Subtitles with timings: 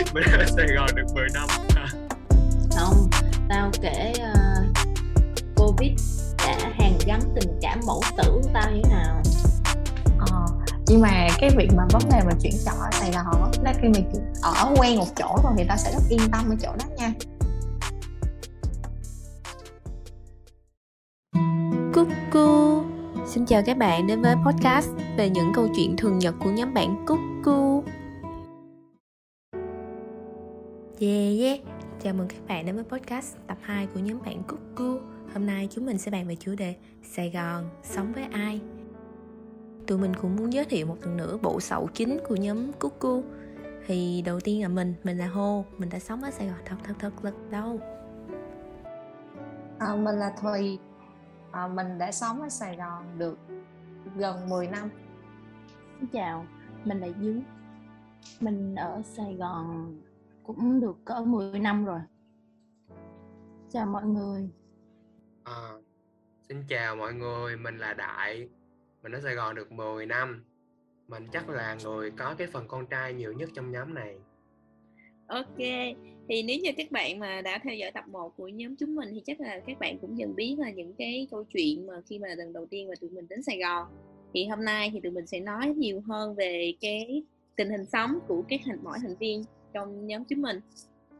[0.14, 1.48] mình ở Sài Gòn được 10 năm.
[2.76, 3.10] Không
[3.48, 4.76] tao kể uh,
[5.56, 5.92] covid
[6.38, 9.22] đã hàn gắn tình cảm mẫu tử của tao như thế nào?
[10.18, 10.46] Ờ,
[10.86, 13.88] nhưng mà cái việc mà vấn đề mà chuyển chỗ ở Sài Gòn là khi
[13.88, 14.10] mình
[14.42, 17.12] ở quen một chỗ rồi thì ta sẽ rất yên tâm ở chỗ đó nha.
[21.94, 22.84] Cuckoo
[23.26, 26.74] Xin chào các bạn đến với podcast về những câu chuyện thường nhật của nhóm
[26.74, 27.82] bạn Cuckoo
[31.00, 31.60] Yeah yeah
[32.00, 35.68] Chào mừng các bạn đến với podcast tập 2 của nhóm bạn Cuckoo Hôm nay
[35.70, 38.60] chúng mình sẽ bàn về chủ đề Sài Gòn, sống với ai?
[39.86, 43.20] Tụi mình cũng muốn giới thiệu một lần nữa bộ sậu chính của nhóm Cuckoo
[43.86, 46.76] Thì đầu tiên là mình, mình là Hô Mình đã sống ở Sài Gòn thật
[46.84, 47.80] thật thật thật đâu?
[49.78, 50.78] À, Mình là Thùy.
[51.52, 53.38] À, Mình đã sống ở Sài Gòn được
[54.16, 54.88] gần 10 năm.
[56.00, 56.46] Xin chào,
[56.84, 57.42] mình là Dương
[58.40, 60.00] Mình ở Sài Gòn
[60.56, 62.00] cũng được cỡ 10 năm rồi.
[63.72, 64.48] Chào mọi người.
[65.44, 65.72] À,
[66.48, 68.48] Xin chào mọi người, mình là Đại.
[69.02, 70.44] Mình ở Sài Gòn được 10 năm.
[71.08, 74.16] Mình chắc là người có cái phần con trai nhiều nhất trong nhóm này.
[75.26, 75.58] Ok,
[76.28, 79.08] thì nếu như các bạn mà đã theo dõi tập 1 của nhóm chúng mình
[79.12, 82.18] thì chắc là các bạn cũng dần biết là những cái câu chuyện mà khi
[82.18, 83.88] mà lần đầu tiên mà tụi mình đến Sài Gòn.
[84.34, 87.22] Thì hôm nay thì tụi mình sẽ nói nhiều hơn về cái
[87.56, 90.60] tình hình sống của các thành mỗi thành viên trong nhóm chúng mình.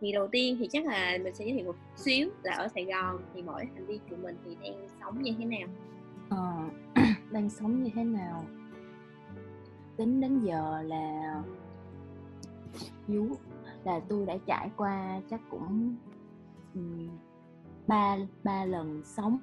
[0.01, 2.85] Thì đầu tiên thì chắc là mình sẽ giới thiệu một xíu là ở Sài
[2.85, 5.69] Gòn thì mỗi thành viên của mình thì đang sống như thế nào?
[6.31, 6.57] Ờ,
[7.31, 8.45] đang sống như thế nào?
[9.97, 11.35] Tính đến giờ là
[13.07, 13.27] vú
[13.85, 15.97] là tôi đã trải qua chắc cũng
[17.87, 19.39] ba ba lần sống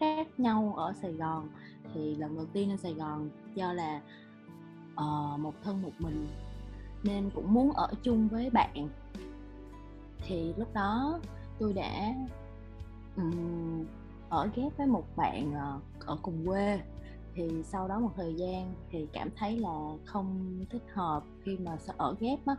[0.00, 1.48] khác nhau ở Sài Gòn.
[1.94, 4.00] Thì lần đầu tiên ở Sài Gòn do là
[4.92, 6.26] uh, một thân một mình
[7.06, 8.88] nên cũng muốn ở chung với bạn.
[10.18, 11.20] Thì lúc đó
[11.58, 12.14] tôi đã
[13.16, 13.84] um,
[14.28, 16.80] ở ghép với một bạn uh, ở cùng quê.
[17.34, 21.76] Thì sau đó một thời gian thì cảm thấy là không thích hợp khi mà
[21.96, 22.56] ở ghép á.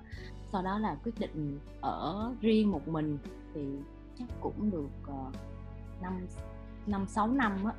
[0.51, 3.17] Sau đó là quyết định ở riêng một mình
[3.53, 3.61] thì
[4.19, 5.33] chắc cũng được uh,
[6.01, 6.27] năm
[6.87, 7.73] năm sáu năm á.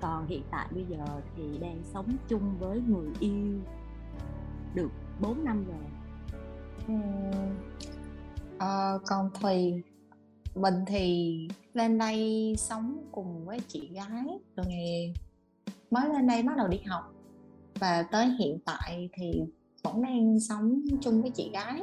[0.00, 1.04] Còn hiện tại bây giờ
[1.36, 3.60] thì đang sống chung với người yêu
[4.74, 4.90] được
[5.20, 5.91] 4 năm rồi
[6.88, 6.94] ừ.
[8.58, 9.82] à, còn Thùy
[10.54, 14.24] mình thì lên đây sống cùng với chị gái
[14.56, 15.14] rồi ngày
[15.90, 17.14] mới lên đây bắt đầu đi học.
[17.80, 19.42] Và tới hiện tại thì
[19.82, 21.82] vẫn đang sống chung với chị gái.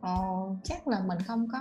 [0.00, 0.18] Ờ,
[0.64, 1.60] chắc là mình không có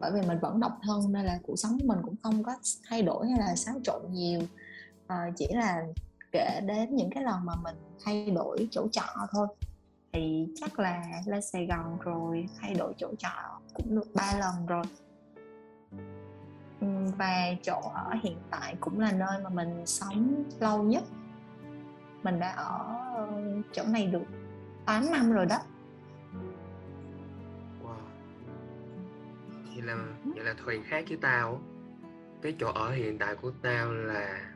[0.00, 2.52] bởi vì mình vẫn độc thân nên là cuộc sống của mình cũng không có
[2.88, 4.40] thay đổi hay là xáo trộn nhiều.
[5.06, 5.84] Ờ, chỉ là
[6.32, 9.46] kể đến những cái lần mà mình thay đổi chỗ trọ thôi
[10.14, 14.66] thì chắc là lên Sài Gòn rồi, thay đổi chỗ trọ cũng được ba lần
[14.66, 14.84] rồi.
[16.80, 16.86] Ừ,
[17.18, 21.02] và chỗ ở hiện tại cũng là nơi mà mình sống lâu nhất.
[22.22, 22.78] Mình đã ở
[23.14, 23.28] ờ,
[23.72, 24.24] chỗ này được
[24.86, 25.58] 8 năm rồi đó.
[27.82, 27.94] Wow.
[29.74, 29.96] Vậy là
[30.34, 31.60] vậy là thuyền khác với tao.
[32.42, 34.52] Cái chỗ ở hiện tại của tao là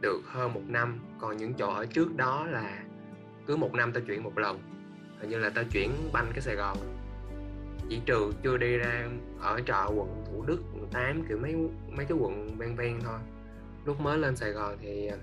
[0.00, 2.82] được hơn một năm, còn những chỗ ở trước đó là
[3.46, 4.71] cứ một năm tao chuyển một lần
[5.22, 6.76] hình như là tao chuyển banh cái sài gòn.
[7.88, 9.08] Chỉ trừ chưa đi ra
[9.40, 11.54] ở trọ quận thủ đức quận tám kiểu mấy
[11.88, 13.18] mấy cái quận ven ven thôi.
[13.84, 15.18] Lúc mới lên sài gòn thì ờ,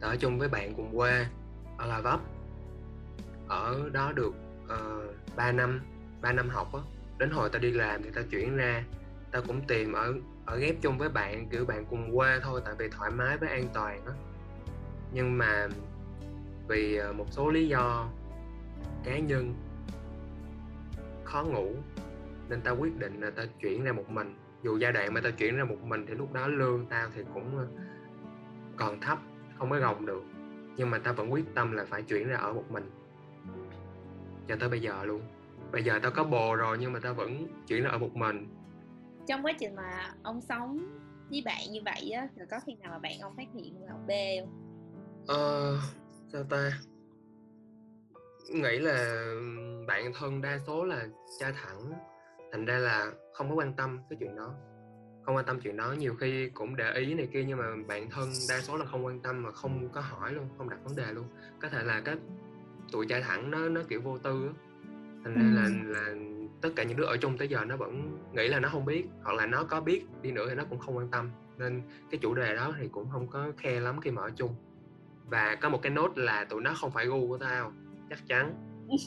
[0.00, 1.26] ở chung với bạn cùng quê
[1.78, 2.20] ở là vấp.
[3.48, 4.34] Ở đó được
[4.68, 5.80] ờ, uh, 3 năm
[6.20, 6.80] 3 năm học á.
[7.18, 8.84] Đến hồi tao đi làm thì tao chuyển ra
[9.30, 10.14] tao cũng tìm ở
[10.46, 13.48] ở ghép chung với bạn kiểu bạn cùng quê thôi tại vì thoải mái với
[13.48, 14.12] an toàn á.
[15.12, 15.68] Nhưng mà
[16.68, 18.08] vì ờ, một số lý do
[19.04, 19.54] cá nhân
[21.24, 21.74] khó ngủ
[22.48, 24.34] nên tao quyết định là tao chuyển ra một mình.
[24.62, 27.22] Dù giai đoạn mà tao chuyển ra một mình thì lúc đó lương tao thì
[27.34, 27.66] cũng ờ,
[28.76, 29.18] còn thấp
[29.58, 30.24] không có gồng được.
[30.76, 32.90] Nhưng mà tao vẫn quyết tâm là phải chuyển ra ở một mình.
[34.48, 35.22] Cho tới bây giờ luôn.
[35.72, 38.48] Bây giờ tao có bồ rồi nhưng mà tao vẫn chuyển ra ở một mình.
[39.26, 40.78] Trong quá trình mà ông sống
[41.30, 43.94] với bạn như vậy á là có khi nào mà bạn ông phát hiện là
[44.06, 44.10] B
[44.40, 44.60] không?
[45.26, 45.78] Ờ
[46.32, 46.70] sao ta
[48.50, 49.26] nghĩ là
[49.86, 51.06] bạn thân đa số là
[51.38, 51.92] cha thẳng
[52.52, 54.54] thành ra là không có quan tâm cái chuyện đó.
[55.24, 58.10] Không quan tâm chuyện đó nhiều khi cũng để ý này kia nhưng mà bạn
[58.10, 60.96] thân đa số là không quan tâm mà không có hỏi luôn không đặt vấn
[60.96, 61.24] đề luôn.
[61.60, 62.16] Có thể là cái
[62.92, 64.52] tụi trai thẳng nó nó kiểu vô tư á.
[65.24, 66.14] Thành ra là là
[66.60, 69.04] tất cả những đứa ở chung tới giờ nó vẫn nghĩ là nó không biết
[69.22, 71.30] hoặc là nó có biết đi nữa thì nó cũng không quan tâm.
[71.58, 74.54] Nên cái chủ đề đó thì cũng không có khe lắm khi mà ở chung.
[75.24, 77.72] Và có một cái nốt là tụi nó không phải gu của tao
[78.14, 78.54] chắc chắn.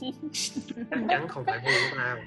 [0.91, 2.17] Chắc chắn không phải gu của tao.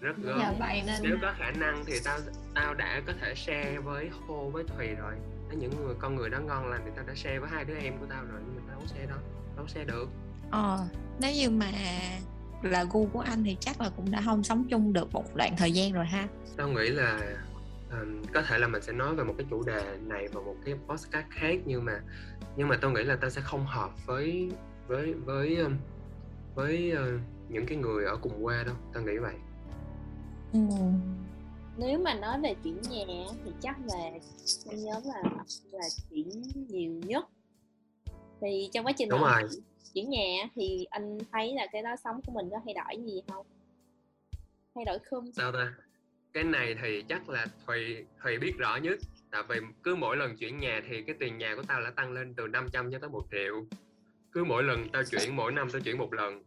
[0.00, 0.38] Rất gớm
[0.86, 2.18] nên nếu có khả năng thì tao
[2.54, 5.14] tao đã có thể share với hô với thùy rồi.
[5.56, 7.98] Những người con người đó ngon lành thì tao đã share với hai đứa em
[8.00, 9.18] của tao rồi nhưng mà tao không share đâu
[9.56, 10.08] đâu share được.
[10.50, 10.88] Ờ,
[11.20, 11.72] nếu như mà
[12.62, 15.54] là gu của anh thì chắc là cũng đã không sống chung được một đoạn
[15.58, 16.28] thời gian rồi ha.
[16.56, 17.20] tao nghĩ là
[17.90, 20.56] ừm, có thể là mình sẽ nói về một cái chủ đề này vào một
[20.64, 22.00] cái podcast khác nhưng mà
[22.56, 24.50] nhưng mà tao nghĩ là tao sẽ không hợp với
[24.88, 25.76] với với ừm,
[26.56, 27.18] với ờ,
[27.48, 29.34] những cái người ở cùng quê đâu tao nghĩ vậy.
[30.52, 30.60] Ừ.
[31.78, 33.04] nếu mà nói về chuyển nhà
[33.44, 34.10] thì chắc là
[34.64, 35.22] trong nhóm là
[35.72, 36.28] là chuyển
[36.68, 37.24] nhiều nhất.
[38.40, 39.42] Thì trong quá trình Đúng rồi.
[39.94, 43.22] chuyển- nhà thì anh thấy là cái đó sống của mình có thay đổi gì
[43.28, 43.46] không?
[44.74, 45.52] Thay đổi không sao?
[45.52, 45.74] Ta?
[46.32, 48.98] Cái này thì chắc là thùy thùy biết rõ nhất.
[49.30, 52.12] Tại vì cứ mỗi lần chuyển nhà thì cái tiền nhà của tao đã tăng
[52.12, 53.64] lên từ 500 cho tới 1 triệu
[54.36, 56.42] cứ mỗi lần tao chuyển, mỗi năm tao chuyển một lần,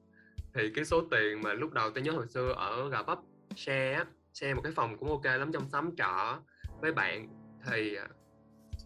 [0.54, 3.20] thì cái số tiền mà lúc đầu tao nhớ hồi xưa ở gà bắp
[3.56, 4.06] xe á
[4.56, 6.40] một cái phòng cũng ok lắm, trong xóm trọ
[6.82, 7.28] với bạn,
[7.66, 8.08] thì à,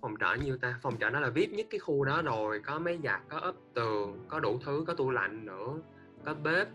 [0.02, 0.80] phòng trọ nhiêu ta?
[0.82, 3.56] Phòng trọ nó là vip nhất cái khu đó rồi, có máy giặt, có ốp
[3.74, 5.74] tường, có đủ thứ, có tủ lạnh nữa,
[6.26, 6.68] có bếp,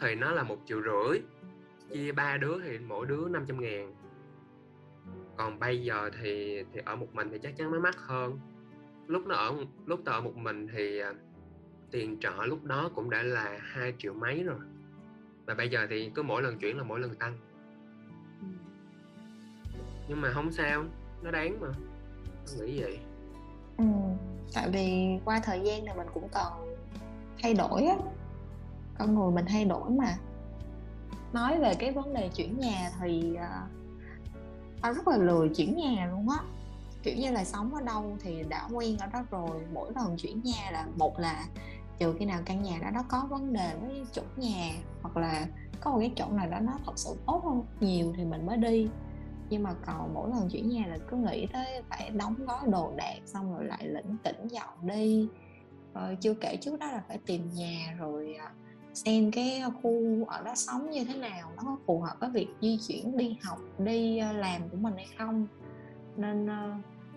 [0.00, 1.20] thì nó là một triệu rưỡi,
[1.90, 3.94] chia ba đứa thì mỗi đứa 500 ngàn.
[5.36, 8.38] Còn bây giờ thì thì ở một mình thì chắc chắn nó mắc hơn.
[9.06, 9.54] Lúc nó ở,
[9.86, 11.12] lúc tao ở một mình thì à,
[11.90, 14.58] tiền trọ lúc đó cũng đã là hai triệu mấy rồi
[15.46, 17.38] và bây giờ thì cứ mỗi lần chuyển là mỗi lần tăng
[18.40, 18.46] Ừ.
[20.08, 20.84] nhưng mà không sao
[21.22, 21.68] nó đáng mà
[22.46, 22.98] tao nghĩ vậy
[23.76, 23.84] Ừ.
[24.54, 26.76] Tại vì qua thời gian này mình cũng cần
[27.42, 27.96] thay đổi á.
[28.98, 30.16] Con người mình thay đổi mà.
[31.32, 33.66] Nói về cái vấn đề chuyển nhà thì à,
[34.82, 36.38] tao rất là lười chuyển nhà luôn á.
[37.02, 39.60] Kiểu như là sống ở đâu thì đã quen ở đó rồi.
[39.72, 41.44] Mỗi lần chuyển nhà là một là
[41.98, 44.70] trừ khi nào căn nhà đó nó có vấn đề với chủ nhà
[45.02, 45.46] hoặc là
[45.80, 48.56] có một cái chỗ nào đó nó thật sự tốt hơn nhiều thì mình mới
[48.56, 48.88] đi.
[49.50, 52.92] Nhưng mà còn mỗi lần chuyển nhà là cứ nghĩ tới phải đóng gói đồ
[52.96, 55.28] đạc xong rồi lại lỉnh kỉnh dọn đi.
[55.94, 58.52] Rồi chưa kể trước đó là phải tìm nhà rồi à,
[58.94, 62.48] xem cái khu ở đó sống như thế nào, nó có phù hợp với việc
[62.60, 65.46] di chuyển, đi học, đi à, làm của mình hay không.
[66.16, 66.74] Nên ờ,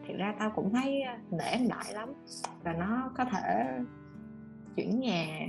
[0.08, 2.14] thì ra tao cũng thấy à, nể đại lắm
[2.64, 3.66] và nó có thể
[4.76, 5.48] chuyển nhà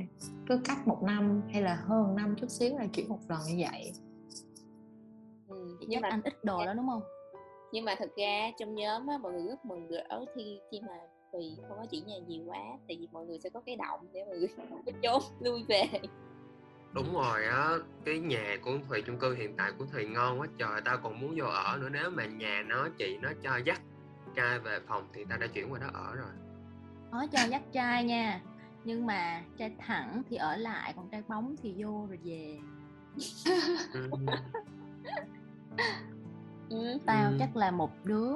[0.48, 3.64] cứ cách một năm hay là hơn năm chút xíu là chuyển một lần như
[3.70, 3.92] vậy.
[5.48, 5.76] Ừ.
[5.88, 7.02] Nhưng mà anh ít đồ đó đúng không?
[7.72, 10.94] Nhưng mà thực ra trong nhóm á, mọi người rất mừng rỡ khi khi mà
[11.32, 14.00] vì không có chuyển nhà nhiều quá tại vì mọi người sẽ có cái động
[14.12, 14.48] để mọi người
[14.86, 15.84] có chốn lui về.
[16.92, 17.68] Đúng rồi á
[18.04, 21.20] cái nhà của thùy chung cư hiện tại của thùy ngon quá trời tao còn
[21.20, 23.80] muốn vô ở nữa nếu mà nhà nó chị nó cho dắt
[24.34, 26.30] trai về phòng thì tao đã chuyển qua đó ở rồi.
[27.12, 28.40] Nói cho dắt trai nha
[28.84, 32.58] nhưng mà trai thẳng thì ở lại còn trai bóng thì vô rồi về
[33.94, 34.10] Ừ.
[36.70, 36.98] ừ.
[37.06, 37.36] tao Ừ.
[37.38, 38.30] chắc là một đứa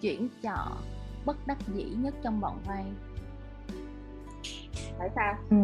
[0.00, 0.76] chuyển trọ
[1.24, 2.84] bất đắc dĩ nhất trong bọn vay
[4.98, 5.56] tại sao ừ.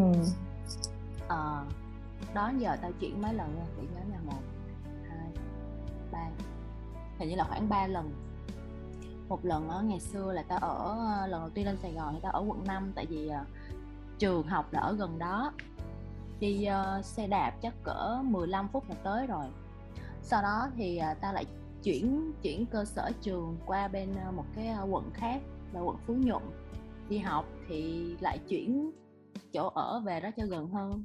[1.28, 1.64] ờ
[2.34, 4.40] đó giờ tao chuyển mấy lần nha để nhớ là một
[5.08, 5.30] hai
[6.12, 6.28] ba
[7.18, 8.12] hình như là khoảng 3 lần
[9.28, 12.14] một lần ở ngày xưa là tao ở ờ, lần đầu tiên lên Sài Gòn
[12.14, 13.44] thì tao ở quận 5 tại vì ờ,
[14.18, 15.52] trường học là ở gần đó.
[16.40, 16.68] Đi
[16.98, 19.46] uh, xe đạp chắc cỡ 15 phút là tới rồi.
[20.22, 21.44] Sau đó thì uh, ta lại
[21.82, 25.40] chuyển chuyển cơ sở trường qua bên uh, một cái uh, quận khác
[25.72, 26.42] là quận Phú Nhuận.
[27.08, 28.90] Đi học thì lại chuyển
[29.52, 31.04] chỗ ở về đó cho gần hơn.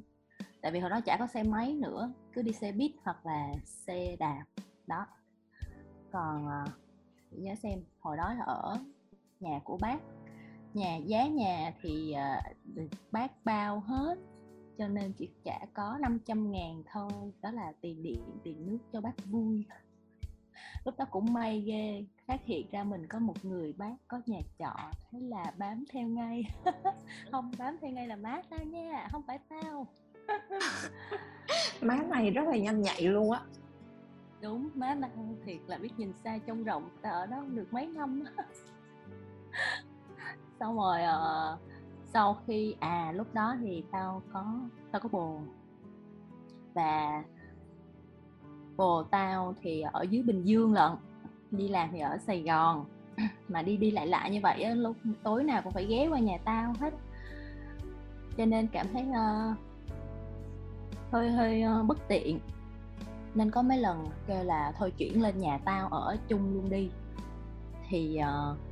[0.60, 3.52] Tại vì hồi đó chả có xe máy nữa cứ đi xe buýt hoặc là
[3.64, 4.44] xe đạp
[4.86, 5.06] đó.
[6.12, 6.68] Còn uh,
[7.30, 8.78] nhớ xem hồi đó là ở
[9.40, 9.98] nhà của bác
[10.74, 12.14] nhà giá nhà thì
[12.64, 14.18] được bác bao hết
[14.78, 19.00] cho nên chỉ trả có 500 ngàn thôi đó là tiền điện tiền nước cho
[19.00, 19.66] bác vui.
[20.84, 24.40] Lúc đó cũng may ghê phát hiện ra mình có một người bác có nhà
[24.58, 24.74] trọ
[25.10, 26.42] thế là bám theo ngay.
[27.30, 29.86] Không bám theo ngay là má tao nha không phải tao
[31.80, 33.40] má này rất là nhanh nhạy luôn á.
[34.40, 38.24] Đúng má tao thiệt là biết nhìn xa trông rộng ở đó được mấy năm
[40.62, 41.58] xong rồi uh,
[42.12, 44.44] sau khi à lúc đó thì tao có
[44.92, 45.40] tao có bồ.
[46.74, 47.22] Và
[48.76, 50.92] bồ tao thì ở dưới bình dương lận
[51.50, 52.84] đi làm thì ở sài gòn.
[53.48, 56.18] Mà đi đi lại lại như vậy á, lúc tối nào cũng phải ghé qua
[56.18, 56.94] nhà tao hết.
[58.36, 59.56] Cho nên cảm thấy uh,
[61.10, 62.40] hơi hơi uh, bất tiện.
[63.34, 66.90] Nên có mấy lần kêu là thôi chuyển lên nhà tao ở chung luôn đi.
[67.88, 68.71] Thì uh,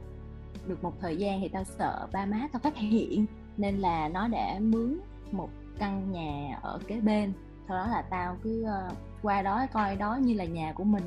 [0.67, 3.26] được một thời gian thì tao sợ ba má tao phát hiện.
[3.57, 5.00] Nên là nó đã mướn
[5.33, 7.33] một căn nhà ở kế bên.
[7.69, 8.88] Sau đó là tao cứ ờ,
[9.23, 11.05] qua đó coi đó như là nhà của mình.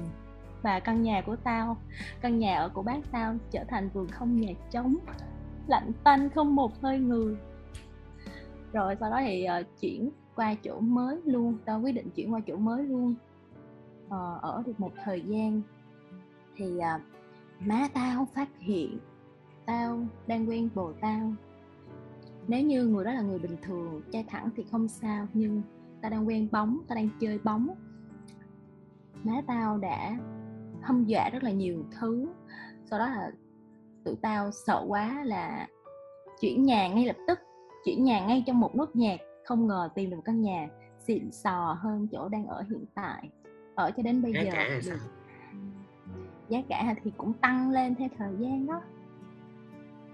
[0.62, 1.78] Và căn nhà của tao
[2.22, 4.96] căn nhà ở của bác tao trở thành vườn không nhà trống.
[5.68, 7.36] Lạnh tanh không một hơi người.
[8.74, 11.58] Rồi sau đó thì uh, chuyển qua chỗ mới luôn.
[11.66, 13.16] Tao quyết định chuyển qua chỗ mới luôn.
[14.06, 15.62] Uh, ở được một thời gian
[16.56, 17.02] thì uh,
[17.60, 19.00] má tao phát hiện
[19.66, 21.34] tao đang quen bồ tao.
[22.48, 25.62] Nếu như người đó là người bình thường trai thẳng thì không sao nhưng
[26.02, 27.68] tao đang quen bóng tao đang chơi bóng.
[29.24, 30.18] Má tao đã
[30.82, 32.28] hâm dọa rất là nhiều thứ.
[32.86, 33.32] Sau đó là
[34.04, 35.68] tụi tao sợ quá là
[36.42, 37.40] chuyển nhà ngay lập tức
[37.86, 40.70] chuyển nhà ngay trong một nốt nhạc không ngờ tìm được một căn nhà
[41.08, 43.30] xịn sò hơn chỗ đang ở hiện tại.
[43.76, 44.98] Ở cho đến bây giá giờ cả sao?
[46.50, 48.82] Giá cả thì cũng tăng lên theo thời gian đó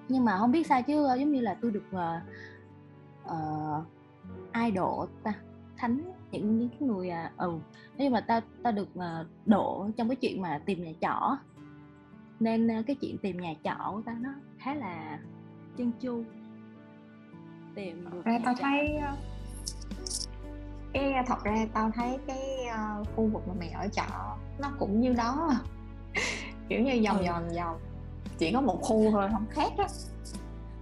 [0.10, 2.22] nhưng mà không biết sao chứ ờ, giống như là tôi được uh,
[3.25, 3.86] uh,
[4.66, 5.34] idol ta
[5.78, 6.01] thánh
[6.32, 7.51] những những người à ừ
[7.98, 11.38] nhưng mà tao tao được uh, độ trong cái chuyện mà tìm nhà trọ
[12.39, 15.20] nên uh, cái chuyện tìm nhà trọ của tao nó khá là
[15.78, 16.24] chân chu
[17.75, 18.63] tìm được ra tao trọ.
[18.63, 19.00] thấy
[20.94, 25.01] cái thật ra tao thấy cái ờ, khu vực mà mày ở trọ nó cũng
[25.01, 25.51] như đó
[26.70, 27.25] kiểu như vòng Ừ.
[27.28, 27.80] vòng vòng
[28.38, 29.88] chỉ có một khu thôi không khác á.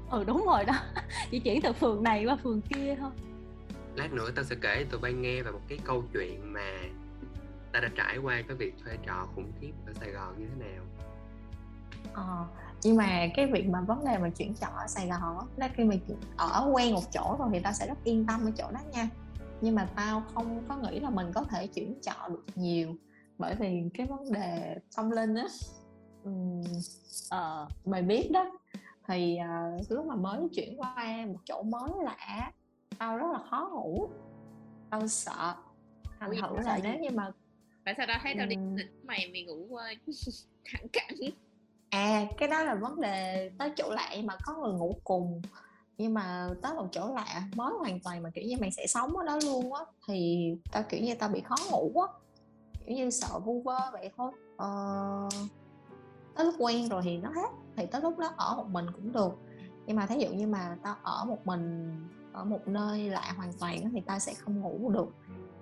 [0.09, 0.73] Ừ đúng rồi đó.
[1.31, 3.11] Chỉ chuyển từ phường này qua phường kia thôi.
[3.95, 6.77] Lát nữa tao sẽ kể tụi bay nghe về một cái câu chuyện mà
[7.73, 10.65] ta đã trải qua cái việc thuê trọ khủng khiếp ở Sài Gòn như thế
[10.65, 10.83] nào.
[12.13, 12.45] Ờ,
[12.83, 15.67] nhưng mà cái việc mà vấn đề mà chuyển trọ ở Sài Gòn á, đó
[15.75, 15.99] khi mình
[16.37, 19.09] ở quen một chỗ rồi thì tao sẽ rất yên tâm ở chỗ đó nha.
[19.61, 22.95] Nhưng mà tao không có nghĩ là mình có thể chuyển trọ được nhiều
[23.37, 25.45] bởi vì cái vấn đề tâm linh á
[26.27, 26.61] ừm,
[27.29, 28.51] ờ mày biết đó
[29.07, 32.51] thì à, lúc mà mới chuyển qua một chỗ mới lạ
[32.97, 34.09] tao rất là khó ngủ
[34.89, 35.55] tao sợ.
[36.19, 37.31] Thành thử là nếu như mà
[37.85, 39.79] Tại sao tao thấy tao đi với mày mày ngủ uh,
[40.65, 41.17] thẳng cẳng?
[41.89, 45.41] À cái đó là vấn đề tới chỗ lạ mà có người ngủ cùng.
[45.97, 49.17] Nhưng mà tới một chỗ lạ mới hoàn toàn mà kiểu như mày sẽ sống
[49.17, 52.13] ở đó luôn á thì tao kiểu như tao bị khó ngủ á.
[52.85, 54.31] Kiểu như sợ vu vơ vậy thôi.
[54.57, 54.67] Ờ,
[56.37, 59.13] tới lúc quen rồi thì nó hết thì tới lúc đó ở một mình cũng
[59.13, 59.31] được.
[59.85, 61.95] Nhưng mà thí dụ như mà tao ở một mình
[62.33, 65.07] ở một nơi lạ hoàn toàn thì tao sẽ không ngủ được.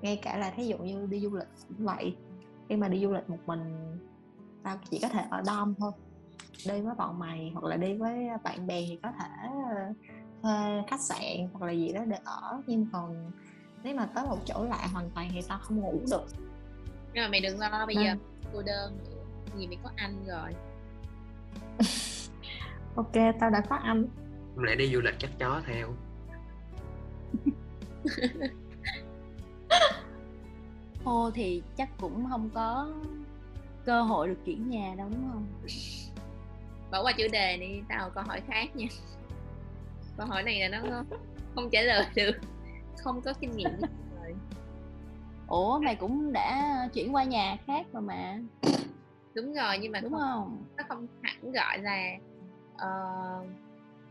[0.02, 2.16] Ngay cả là thí dụ như đi du lịch cũng vậy.
[2.70, 3.98] Khi mà đi du lịch một mình
[4.64, 5.92] tao chỉ có thể ở dom thôi.
[6.68, 9.94] Đi với bọn mày hoặc là đi với bạn bè thì có thể ờ,
[10.42, 12.62] thuê khách sạn hoặc là gì đó để ở.
[12.68, 13.32] Nhưng còn
[13.84, 16.26] nếu mà tới một chỗ lạ hoàn toàn thì tao không ngủ được.
[17.14, 18.06] Nhưng mà mày đừng lo bây Vâng.
[18.06, 18.16] giờ
[18.54, 18.98] cô đơn.
[18.98, 19.15] nữa
[19.58, 20.56] Vì mày có anh rồi.
[22.96, 24.08] Ok tao đã có anh
[24.56, 25.94] không lẽ đi du lịch chắc chó theo.
[31.04, 32.90] Ô thì chắc cũng không có
[33.86, 35.46] cơ hội được chuyển nhà đâu đúng không?
[36.92, 38.88] Bỏ qua chủ đề đi, tao câu hỏi khác nha.
[40.18, 41.20] Câu hỏi này là nó không-
[41.56, 42.38] không trả lời được.
[42.98, 43.70] Không có kinh nghiệm.
[44.22, 44.36] Rồi
[45.48, 48.40] Ủa mày cũng đã chuyển qua nhà khác rồi mà
[49.36, 50.66] Đúng rồi nhưng mà đúng không, không?
[50.78, 52.18] nó không hẳn gọi là
[52.76, 53.48] uh,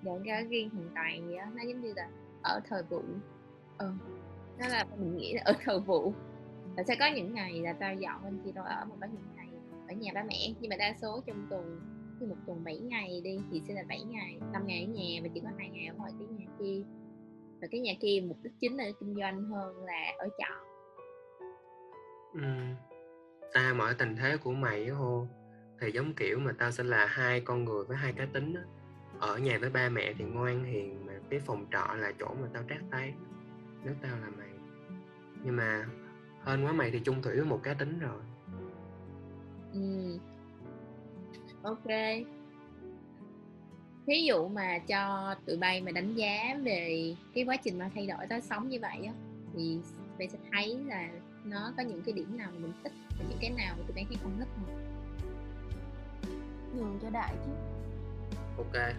[0.02, 2.08] những cái riêng hiện tại gì á Nó giống như là
[2.42, 3.02] ở thời vụ
[3.78, 3.90] ừ.
[4.58, 6.12] Nó là mình nghĩ là ở thời vụ
[6.76, 9.36] Và sẽ có những ngày là tao dọn bên kia tao ở Mà có những
[9.36, 9.48] ngày
[9.88, 11.80] ở nhà ba mẹ Nhưng mà đa số trong tuần
[12.20, 15.20] Khi một tuần 7 ngày đi thì sẽ là 7 ngày 5 ngày ở nhà
[15.22, 16.82] và chỉ có hai ngày ở ngoài cái nhà kia
[17.60, 20.54] Và cái nhà kia mục đích chính là kinh doanh hơn là ở trọ
[22.32, 22.40] ừ
[23.54, 25.26] ta mọi tình thế của mày hô
[25.80, 28.61] thì giống kiểu mà tao sẽ là hai con người với hai cá tính đó.
[29.18, 32.49] ở nhà với ba mẹ thì ngoan hiền mà cái phòng trọ là chỗ mà
[32.54, 33.14] tao trát tay,
[33.84, 34.49] nếu tao là mày
[35.44, 35.87] nhưng mà
[36.40, 38.20] hơn quá mày thì chung thủy với một cá tính rồi
[39.75, 40.18] Ừ.
[41.62, 41.87] Ok.
[44.06, 48.06] Thí dụ mà cho tụi bay mà đánh giá về cái quá trình mà thay
[48.06, 49.12] đổi tao sống như vậy á,
[49.54, 49.78] thì
[50.18, 51.08] bạn sẽ thấy là
[51.44, 53.97] nó có những cái điểm nào mà mình thích và những cái nào mà tụi
[53.97, 54.80] bạn thấy không thích không?
[56.75, 57.50] Nhường cho đại chứ.
[58.56, 58.94] Ok.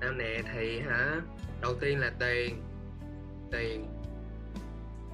[0.00, 1.20] Tao nè thì hả
[1.60, 2.62] đầu tiên là tiền.
[3.50, 3.86] Tiền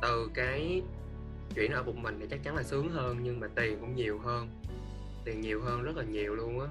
[0.03, 0.83] từ cái
[1.55, 4.19] chuyển ở một mình thì chắc chắn là sướng hơn nhưng mà tiền cũng nhiều
[4.19, 4.49] hơn.
[5.25, 6.67] Tiền nhiều hơn rất là nhiều luôn á.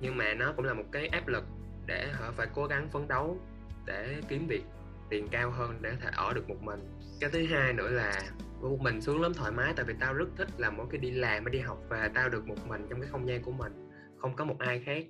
[0.00, 1.44] Nhưng mà nó cũng là một cái áp lực
[1.86, 3.40] để họ phải cố gắng phấn đấu
[3.86, 4.64] để kiếm việc
[5.08, 6.80] tiền cao hơn để có thể ở được một mình.
[7.20, 8.22] Cái thứ hai nữa là
[8.62, 11.10] một mình sướng lắm thoải mái tại vì tao rất thích là mỗi khi đi
[11.10, 13.90] làm hay đi học và tao được một mình trong cái không gian của mình
[14.16, 15.04] không có một ai khác.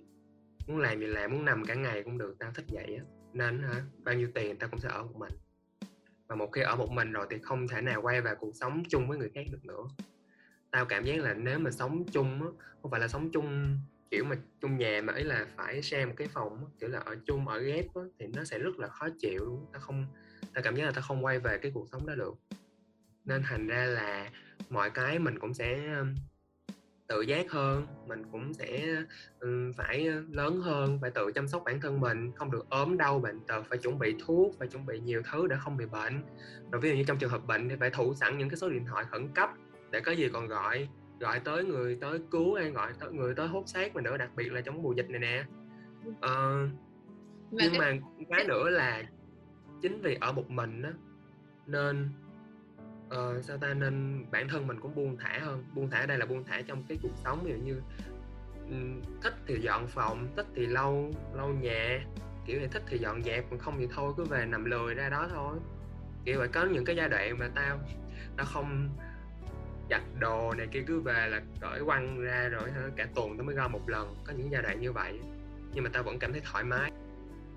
[0.67, 3.05] Muốn làm gì làm muốn nằm cả ngày cũng được tao thích vậy á.
[3.33, 5.33] Nên hả bao nhiêu tiền tao cũng sẽ ở một mình.
[6.29, 8.83] Và một khi ở một mình rồi thì không thể nào quay về cuộc sống
[8.89, 9.83] chung với người khác được nữa.
[10.71, 12.49] Tao cảm giác là nếu mà sống chung á
[12.83, 13.79] không phải là sống chung
[14.11, 16.99] kiểu mà chung nhà mà ấy là phải share một cái phòng á, kiểu là
[16.99, 20.07] ở chung ở ghép á, thì nó sẽ rất là khó chịu tao không
[20.55, 22.35] tao cảm giác là tao không quay về cái cuộc sống đó được
[23.27, 24.31] nên thành ra là
[24.71, 25.97] mọi cái mình cũng sẽ
[27.09, 28.97] tự giác hơn mình cũng sẽ
[29.77, 33.41] phải lớn hơn phải tự chăm sóc bản thân mình không được ốm đau bệnh
[33.47, 36.23] tật phải chuẩn bị thuốc phải chuẩn bị nhiều thứ để không bị bệnh.
[36.73, 38.69] Rồi ví dụ như trong trường hợp bệnh thì phải thủ sẵn những cái số
[38.69, 39.51] điện thoại khẩn cấp
[39.91, 40.89] để có gì còn gọi
[41.21, 44.31] gọi tới người tới cứu hay gọi tới người tới hốt xác mà nữa đặc
[44.37, 45.45] biệt là trong mùa dịch này nè.
[46.21, 46.69] Ờ,
[47.51, 47.93] nhưng mà
[48.31, 49.03] cái nữa là
[49.83, 50.93] chính vì ở một mình á
[51.67, 52.09] nên
[53.09, 53.75] ờ, sao ta?
[53.75, 56.63] Nên bản thân mình cũng buông thả hơn buông thả ở đây là buông thả
[56.67, 57.81] trong cái cuộc sống ví dụ như
[59.23, 62.05] thích thì dọn phòng thích thì lau lau nhà
[62.47, 65.09] kiểu này thích thì dọn dẹp còn không thì thôi cứ về nằm lười ra
[65.09, 65.59] đó thôi.
[66.25, 67.79] Kiểu vậy có những cái giai đoạn mà tao
[68.37, 68.89] tao không
[69.91, 73.55] giặt đồ này kia cứ về là cởi quăng ra rồi cả tuần tao mới
[73.55, 75.21] gom một lần có những giai đoạn như vậy.
[75.73, 76.91] Nhưng mà tao vẫn cảm thấy thoải mái.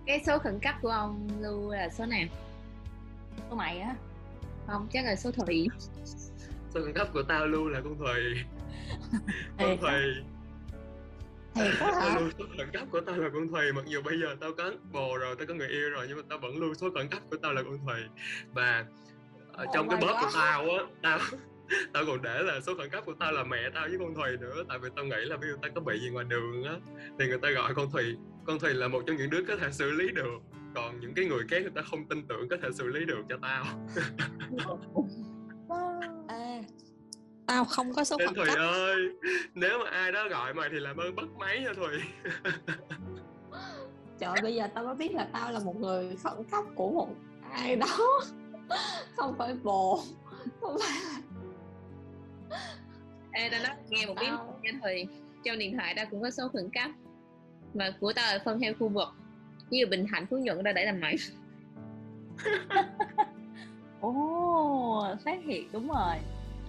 [0.06, 2.27] Cái số khẩn cấp của ông lưu là số nào?
[3.50, 3.96] Của mày á
[4.69, 5.67] không chắc là số thủy.
[6.73, 8.43] Số khẩn cấp của tao luôn là con thùy
[9.57, 10.23] con Thiệt thùy
[11.55, 12.19] thì có tao hả?
[12.19, 14.71] lưu số khẩn cấp của tao là con thùy mặc dù bây giờ tao có
[14.91, 17.21] bồ rồi tao có người yêu rồi nhưng mà tao vẫn lưu số khẩn cấp
[17.31, 18.01] của tao là con thùy
[18.53, 18.85] và
[19.53, 21.19] ở Oh trong cái bóp của tao á tao
[21.93, 24.38] tao còn để là số khẩn cấp của tao là mẹ tao với con thùy
[24.38, 24.63] nữa.
[24.69, 26.75] Tại vì tao nghĩ là ví dụ tao có bị gì ngoài đường á
[27.19, 29.71] thì người ta gọi con thùy con thùy là một trong những đứa có thể
[29.71, 30.39] xử lý được
[30.75, 33.21] còn những cái người khác người ta không tin tưởng có thể xử lý được
[33.29, 33.65] cho tao.
[36.27, 36.61] À,
[37.47, 39.09] tao không có số khẩn thùy cấp ơi
[39.53, 41.99] nếu mà ai đó gọi mày thì làm ơn bắt máy nha thùy.
[44.19, 47.09] Trời bây giờ tao mới biết là tao là một người khẩn cấp của một
[47.51, 48.21] ai đó.
[49.17, 50.03] Không phải bồ.
[50.61, 50.89] Không phải
[53.31, 55.08] Ê, tao nói nghe một bí mật Tao- nha Thùy.
[55.43, 56.91] Trong điện thoại tao cũng có số khẩn cấp.
[57.73, 59.08] Mà của tao là phân theo khu vực
[59.69, 61.15] Như Bình Thạnh, Phú Nhuận tao để làm mày
[64.01, 66.15] ồ phát hiện đúng rồi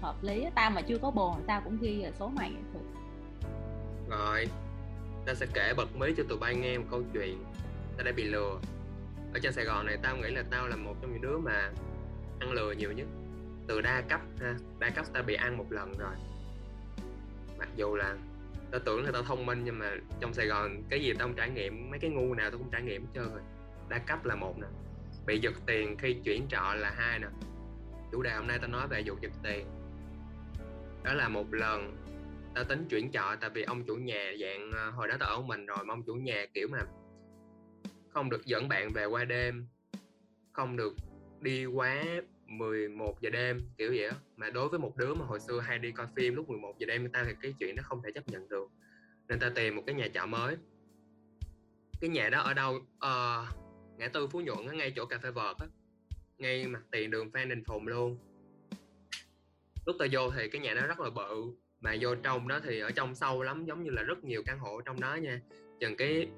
[0.01, 0.51] hợp lý á.
[0.55, 2.53] tao mà chưa có bồ tao cũng ghi là số mày.
[2.73, 2.83] Thiệt.
[4.11, 4.49] rồi
[5.27, 7.45] ta sẽ kể bật mí cho tụi bay nghe một câu chuyện
[7.97, 8.61] ta đã bị lừa
[9.35, 11.71] ở trên sài gòn này tao nghĩ là tao là một trong những đứa mà
[12.41, 13.07] ăn lừa nhiều nhất
[13.67, 16.15] từ đa cấp ha đa cấp tao bị ăn một lần rồi
[17.59, 18.17] mặc dù là
[18.73, 21.37] tao tưởng là tao thông minh nhưng mà trong sài gòn cái gì tao không
[21.37, 23.41] trải nghiệm, mấy cái ngu nào tao cũng trải nghiệm hết trơn rồi.
[23.89, 24.67] Đa cấp là một nè.
[25.27, 27.29] Bị giật tiền khi chuyển trọ là hai nè.
[28.13, 29.67] Chủ đề hôm nay tao nói về vụ giật tiền.
[31.05, 31.97] Đó là một lần
[32.55, 35.41] tao tính chuyển trọ tại vì ông chủ nhà dạng ờ, hồi đó tao ở
[35.41, 36.79] mình rồi mà ông chủ nhà kiểu mà
[38.09, 39.67] không được dẫn bạn về qua đêm,
[40.53, 40.95] không được
[41.41, 42.05] đi quá
[42.51, 44.17] 11 giờ đêm kiểu vậy đó.
[44.37, 46.87] mà đối với một đứa mà hồi xưa hay đi coi phim lúc 11 giờ
[46.87, 48.69] đêm người ta thì cái chuyện nó không thể chấp nhận được.
[49.29, 50.57] Nên ta tìm một cái nhà trọ mới.
[52.01, 52.79] Cái nhà đó ở đâu?
[52.99, 53.47] Ờ,
[53.97, 55.67] ngã tư phú nhuận đó, ngay chỗ cà phê vợt á.
[56.39, 58.19] Ngay mặt tiền đường phan đình phùng luôn.
[59.87, 62.81] Lúc ta vô thì cái nhà đó rất là bự mà vô trong đó thì
[62.81, 65.41] ở trong sâu lắm giống như là rất nhiều căn hộ ở trong đó nha.
[65.81, 66.29] Chừng cái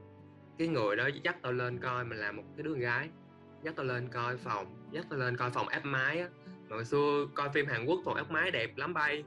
[0.58, 3.08] cái người đó dắt tao lên coi mình là một cái đứa gái.
[3.64, 6.28] Dắt tao lên coi phòng dắt là lên coi phòng áp mái á.
[6.68, 9.24] Mà hồi xưa coi phim Hàn Quốc phòng áp mái đẹp lắm bay.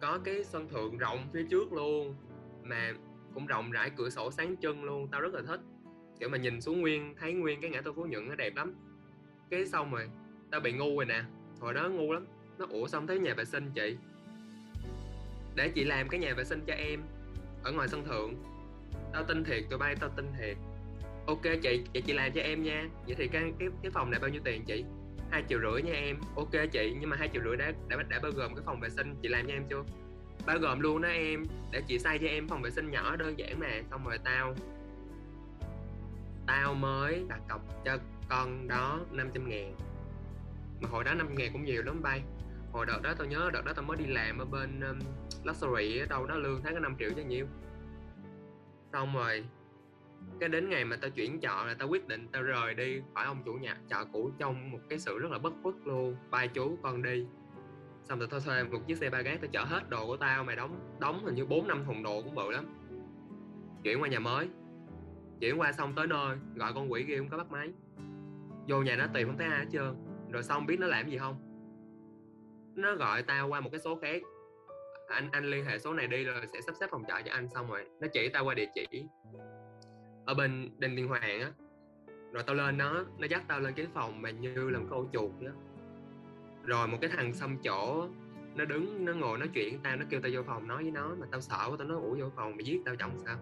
[0.00, 2.16] Có cái sân thượng rộng phía trước luôn,
[2.62, 2.92] mà
[3.34, 5.60] cũng rộng rãi cửa sổ sáng trưng luôn, tao rất là thích.
[6.20, 8.74] Kiểu mà nhìn xuống nguyên, thấy nguyên cái ngã tư phú nhuận nó đẹp lắm.
[9.50, 10.10] Cái xong rồi,
[10.50, 11.22] tao bị ngu rồi nè.
[11.60, 12.26] Hồi đó ngu lắm.
[12.58, 13.96] Nó ủa xong thấy nhà vệ sinh chị?
[15.54, 17.02] Để chị làm cái nhà vệ sinh cho em.
[17.62, 18.34] Ở ngoài sân thượng.
[19.12, 20.56] Tao tin thiệt, tụi bay tao tin thiệt
[21.28, 22.88] ok chị vậy chị làm cho em nha.
[23.06, 24.84] Vậy thì cái cái cái phòng này bao nhiêu tiền chị?
[25.30, 26.16] Hai triệu rưỡi nha em.
[26.36, 28.90] Ok chị nhưng mà hai triệu rưỡi đã đã đã bao gồm cái phòng vệ
[28.90, 29.14] sinh.
[29.22, 29.84] Chị làm cho em chưa?
[30.46, 31.44] Bao gồm luôn đó em.
[31.72, 33.82] Để chị xây cho em phòng vệ sinh nhỏ đơn giản mà.
[33.90, 34.54] Xong rồi tao
[36.46, 39.74] tao mới đặt cọc cho con đó 500 ngàn.
[40.80, 42.22] Mà hồi đó 5 ngàn cũng nhiều lắm bay.
[42.72, 44.98] Hồi đợt đó tao nhớ đợt đó tao mới đi làm ở bên um,
[45.44, 47.46] luxury ở đâu đó lương tháng có 5 triệu cho nhiêu.
[48.92, 49.44] Xong rồi
[50.40, 53.24] cái đến ngày mà tao chuyển chợ là tao quyết định tao rời đi khỏi
[53.24, 53.76] ông chủ nhà?
[53.88, 56.16] Chợ cũ trong một cái sự rất là bất khuất luôn.
[56.30, 57.26] Ba chú con đi.
[58.04, 60.44] Xong rồi tao thuê một chiếc xe ba gác tao chở hết đồ của tao
[60.44, 62.64] mày đóng đóng hình như bốn năm thùng đồ cũng bự lắm.
[63.82, 64.48] Chuyển qua nhà mới.
[65.40, 67.72] Chuyển qua xong tới nơi, gọi con quỷ kia cũng có bắt máy.
[68.68, 69.94] Vô nhà nó tìm không thấy ai hết trơn.
[70.30, 71.36] Rồi xong biết nó làm gì không?
[72.74, 74.22] Nó gọi tao qua một cái số khác.
[75.08, 77.48] Anh anh liên hệ số này đi rồi sẽ sắp xếp phòng trọ cho anh
[77.48, 77.84] xong rồi.
[78.00, 79.04] Nó chỉ tao qua địa chỉ
[80.28, 81.50] ở bên đinh tiên hoàng á.
[82.32, 85.30] Rồi tao lên nó nó dắt tao lên cái phòng mà như làm câu chuột
[85.40, 85.50] đó
[86.68, 88.08] rồi một cái thằng xăm chỗ,
[88.54, 91.14] nó đứng, nó ngồi nói chuyện tao, nó kêu tao vô phòng nói với nó,
[91.20, 93.36] mà tao sợ quá, tao nói, ủa, vô phòng mày giết tao chồng sao?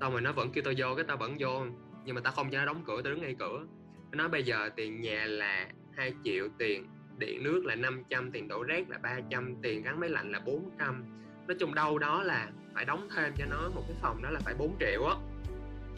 [0.00, 1.64] Xong rồi nó vẫn kêu tao vô, cái tao vẫn vô,
[2.04, 3.66] nhưng mà tao không cho nó đóng cửa, tao đứng ngay cửa.
[4.10, 6.86] Nó nói bây giờ tiền nhà là 2 triệu, tiền
[7.18, 11.04] điện nước là 500 tiền đổ rác là 300 tiền gắn máy lạnh là 400
[11.48, 14.40] nói chung đâu đó là phải đóng thêm cho nó, một cái phòng đó là
[14.40, 15.14] phải 4 triệu á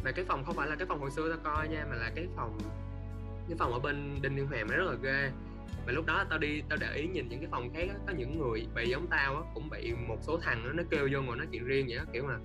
[0.05, 2.11] mà cái phòng không phải là cái phòng hồi xưa tao coi nha mà là
[2.15, 2.59] cái phòng
[3.49, 5.31] cái phòng ở bên đinh liên hoàng nó rất là ghê.
[5.87, 8.13] Mà lúc đó tao đi tao để ý nhìn những cái phòng khác á, có
[8.13, 11.23] những người bị giống tao á cũng bị một số thằng đó, nó kêu vô
[11.23, 12.39] ngồi nói chuyện riêng vậy á kiểu là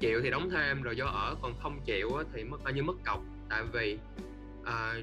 [0.00, 2.82] chịu thì đóng thêm rồi vô ở còn không chịu á, thì mất coi như
[2.82, 3.20] mất cọc.
[3.48, 3.98] Tại vì
[4.64, 4.94] à,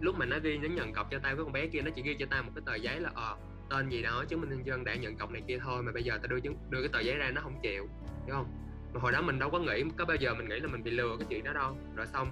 [0.00, 2.02] lúc mà nó đi nó nhận cọc cho tao với con bé kia nó chỉ
[2.02, 3.36] ghi cho tao một cái tờ giấy là ờ
[3.70, 6.02] tên gì đó chứng minh nhân dân đã nhận cọc này kia thôi mà bây
[6.02, 7.88] giờ tao đưa chứng đưa cái tờ giấy ra nó không chịu
[8.26, 8.46] hiểu không?
[8.94, 11.16] Hồi đó mình đâu có nghĩ, có bao giờ mình nghĩ là mình bị lừa
[11.18, 11.76] cái chuyện đó đâu.
[11.96, 12.28] Rồi xong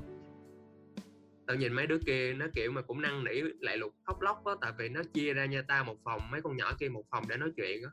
[1.46, 4.44] tao nhìn mấy đứa kia, nó kiểu mà cũng năn nỉ, lại lục khóc lóc
[4.44, 7.04] á, tại vì nó chia ra nha ta một phòng, mấy con nhỏ kia một
[7.10, 7.90] phòng để nói chuyện á.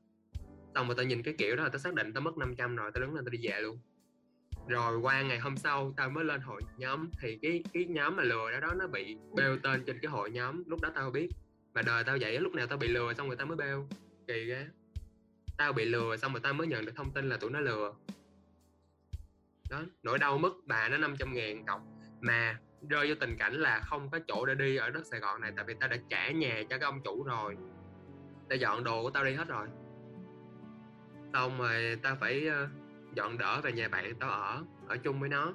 [0.75, 2.91] Xong rồi tao nhìn cái kiểu đó là tao xác định tao mất 500 rồi,
[2.93, 3.80] tao đứng lên tao đi về luôn.
[4.67, 7.10] Rồi qua ngày hôm sau, tao mới lên hội nhóm.
[7.21, 10.32] Thì cái cái nhóm mà lừa đó đó nó bị bêu tên trên cái hội
[10.32, 11.30] nhóm, lúc đó tao biết.
[11.73, 13.88] Mà đời tao vậy lúc nào tao bị lừa xong người ta mới bêu.
[14.28, 14.65] Kỳ ghê.
[15.58, 17.93] Tao bị lừa xong rồi tao mới nhận được thông tin là tụi nó lừa
[19.69, 21.82] đó, nỗi đau mất bà nó 500 ngàn cọc
[22.21, 25.41] mà rơi vô tình cảnh là không có chỗ để đi ở đất Sài Gòn
[25.41, 27.58] này, tại vì tao đã trả nhà cho cái ông chủ rồi.
[28.49, 29.67] Tao dọn đồ của tao đi hết rồi.
[31.34, 32.67] Xong rồi tao phải ờ,
[33.13, 35.54] dọn đỡ về nhà bạn tao ở ở chung với nó.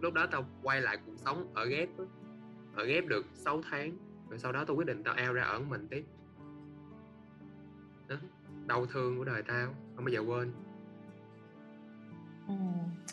[0.00, 1.88] Lúc đó tao quay lại cuộc sống ở ghép
[2.74, 3.96] ở ghép được 6 tháng,
[4.28, 6.04] rồi sau đó tao quyết định tao eo ra ở mình tiếp.
[8.08, 8.16] Đó.
[8.66, 10.52] đau thương của đời tao, không bao giờ quên
[12.48, 12.54] ừ,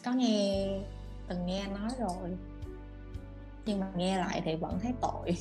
[0.05, 0.67] có nghe
[1.27, 2.37] từng nghe nói rồi.
[3.65, 5.37] Nhưng mà nghe lại thì vẫn thấy tội.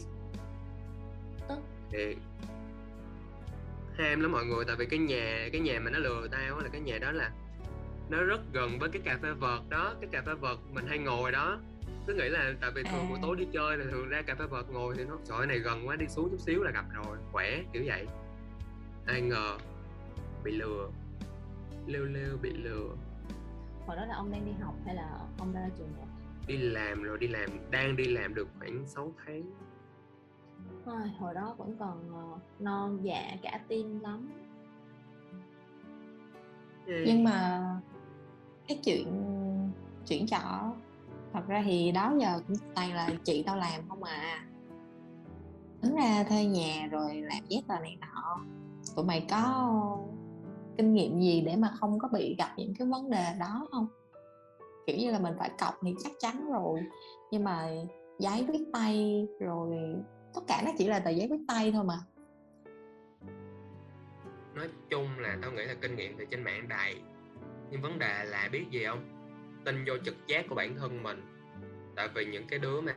[1.91, 2.17] Thì
[3.99, 6.69] ham lắm mọi người tại vì cái nhà cái nhà mà nó lừa tao là
[6.69, 7.31] cái nhà đó là
[8.09, 9.95] nó rất gần với cái cà phê vợt đó.
[10.01, 11.61] Cái cà phê vợt mình hay ngồi đó.
[12.07, 13.07] Cứ nghĩ là tại vì thường À.
[13.09, 15.59] buổi tối đi chơi là thường ra cà phê vợt ngồi thì nó trời này
[15.59, 17.17] gần quá đi xuống chút xíu là gặp rồi.
[17.33, 18.07] Khỏe kiểu vậy.
[19.07, 19.59] Ai ngờ
[20.45, 20.91] bị lừa.
[21.87, 22.89] Lêu lêu bị lừa
[23.87, 26.07] hồi đó là ông đang đi học hay là ông ra trường rồi?
[26.47, 29.43] Đi làm rồi đi làm đang đi làm được khoảng 6 tháng.
[30.87, 34.31] Ai, hồi đó vẫn còn ờ, non dạ cả tin lắm.
[36.87, 37.61] Nhưng mà
[38.69, 39.33] cái chuyện
[40.07, 40.73] chuyển trọ
[41.33, 44.47] thật ra thì đó giờ cũng toàn là chị tao làm không à.
[45.83, 48.41] Tính ra thuê nhà rồi làm giấy tờ này nọ.
[48.97, 49.99] Tụi mày có
[50.77, 53.87] kinh nghiệm gì để mà không có bị gặp những cái vấn đề đó không?
[54.87, 56.81] Kiểu như là mình phải cọc thì chắc chắn rồi,
[57.31, 57.69] nhưng mà
[58.19, 59.77] giấy viết tay rồi,
[60.35, 61.95] tất cả nó chỉ là tờ giấy viết tay thôi mà.
[64.55, 66.95] Nói chung là tao nghĩ là kinh nghiệm thì trên mạng đầy.
[67.71, 69.05] Nhưng vấn đề là biết gì không?
[69.65, 71.23] Tin vô trực giác của bản thân mình.
[71.97, 72.97] Tại vì những cái đứa mà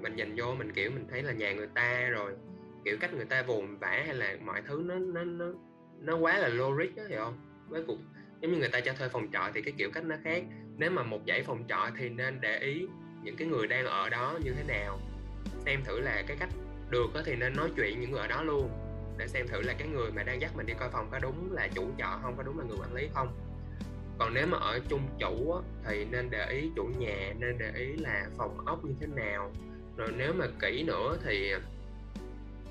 [0.00, 2.36] mình nhìn vô mình, kiểu, mình thấy là nhà người ta rồi,
[2.84, 5.46] kiểu, cách người ta vồn vã hay là mọi thứ nó nó nó
[6.00, 7.38] nó quá là logic đó hiểu không?
[7.68, 7.98] Với cuộc,
[8.40, 10.42] giống như người ta cho thuê phòng trọ thì cái kiểu cách nó khác.
[10.76, 12.86] Nếu mà một dãy phòng trọ thì nên để ý
[13.22, 15.00] những cái người đang ở đó như thế nào.
[15.64, 16.50] Xem thử là cái cách
[16.90, 18.70] được thì nên nói chuyện những người ở đó luôn,
[19.18, 21.52] để xem thử là cái người mà đang dắt mình đi coi phòng có đúng
[21.52, 23.28] là chủ trọ không, có đúng là người quản lý không.
[24.18, 25.54] Còn nếu mà ở chung chủ
[25.84, 29.52] thì nên để ý chủ nhà, nên để ý là phòng ốc như thế nào.
[29.96, 31.52] Rồi nếu mà kỹ nữa thì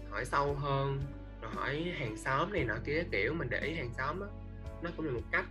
[0.10, 1.00] hỏi sâu hơn
[1.44, 4.28] rồi hỏi hàng xóm này nọ kia kiểu mình để ý hàng xóm á
[4.82, 5.46] nó cũng là một cách.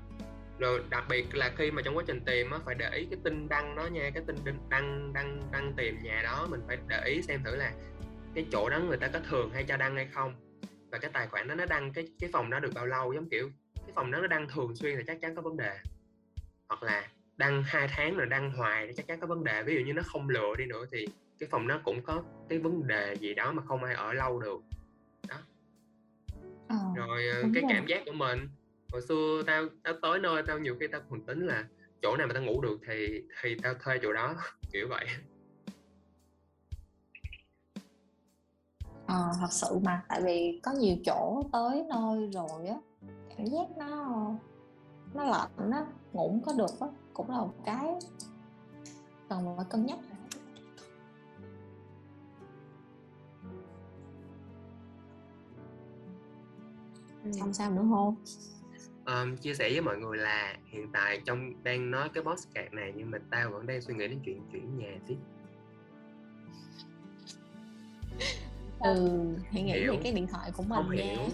[0.58, 3.18] Rồi đặc biệt là khi mà trong quá trình tìm á phải để ý cái
[3.24, 6.78] tin đăng đó nha cái tin đăng đăng đăng, đăng tìm nhà đó mình phải
[6.88, 7.72] để ý xem thử là
[8.34, 10.34] cái chỗ đó người ta có thường hay cho đăng hay không.
[10.90, 13.28] Và cái tài khoản đó nó đăng cái cái phòng đó được bao lâu giống
[13.28, 15.78] kiểu cái phòng đó nó đăng thường xuyên thì chắc chắn có vấn đề.
[16.68, 19.62] Hoặc là đăng hai tháng rồi đăng hoài thì chắc chắn có vấn đề.
[19.62, 21.06] Ví dụ như nó không lừa đi nữa thì
[21.38, 24.40] cái phòng nó cũng có cái vấn đề gì đó mà không ai ở lâu
[24.40, 24.60] được
[26.72, 27.72] ờ, rồi ờ, cái rồi.
[27.74, 28.48] cảm giác của mình.
[28.92, 31.64] Hồi xưa tao tao tới nơi tao nhiều khi tao còn tính là
[32.02, 34.34] chỗ nào mà tao ngủ được thì thì tao thuê chỗ đó
[34.72, 35.06] kiểu vậy.
[39.06, 42.76] Ờ, thật sự mà tại vì có nhiều chỗ tới nơi rồi á
[43.36, 44.30] cảm giác nó
[45.14, 47.94] nó lạnh á ngủ không có được á cũng là một cái
[49.28, 49.98] cần phải cân nhắc
[57.24, 57.30] ừ.
[57.52, 58.14] sao nữa hôn?
[59.06, 62.72] Um, chia sẻ với mọi người là hiện tại trong đang nói cái boss podcast
[62.72, 65.16] này nhưng mà tao vẫn đang suy nghĩ đến chuyện chuyển nhà tiếp.
[68.80, 69.10] Ừ ờ.
[69.50, 69.92] hãy nghĩ hiểu.
[69.92, 71.04] về cái điện thoại của mình không nha.
[71.04, 71.28] hiểu.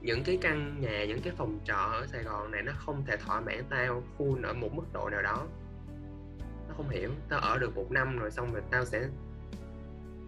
[0.00, 3.16] những cái căn nhà những cái phòng trọ ở sài gòn này nó không thể
[3.16, 5.46] thỏa mãn tao full ở một mức độ nào đó.
[6.68, 7.10] Nó không hiểu.
[7.28, 9.08] Tao ở được một năm rồi xong rồi tao sẽ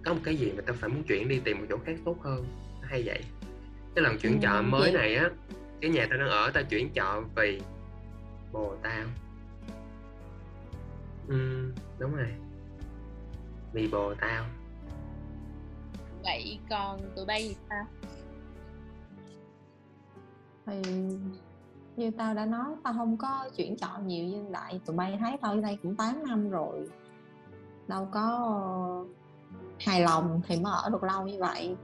[0.04, 2.16] có một cái gì mà tao phải muốn chuyển đi tìm một chỗ khác tốt
[2.20, 2.46] hơn.
[2.82, 3.22] Hay vậy
[3.94, 5.30] cái lần chuyển Ừ, trọ mới vậy- này á
[5.80, 7.60] cái nhà tao đang ở tao chuyển trọ vì
[8.52, 9.04] bồ tao
[11.28, 12.34] ừ đúng rồi.
[13.72, 14.44] Vì bồ tao
[16.24, 17.84] vậy còn tụi bay thì sao?
[20.66, 20.82] Thì
[21.96, 25.36] như tao đã nói tao không có chuyển chọn nhiều nhưng đại tụi bay thấy
[25.42, 26.88] tao ở đây cũng 8 năm rồi.
[27.88, 29.04] Đâu có
[29.80, 31.76] hài lòng thì mới ở được lâu như vậy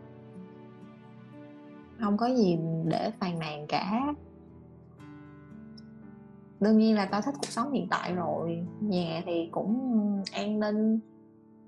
[2.01, 4.15] không có gì để phàn nàn cả.
[6.61, 8.67] Đương nhiên là tao thích cuộc sống hiện tại rồi.
[8.81, 11.01] Nhà thì cũng an ninh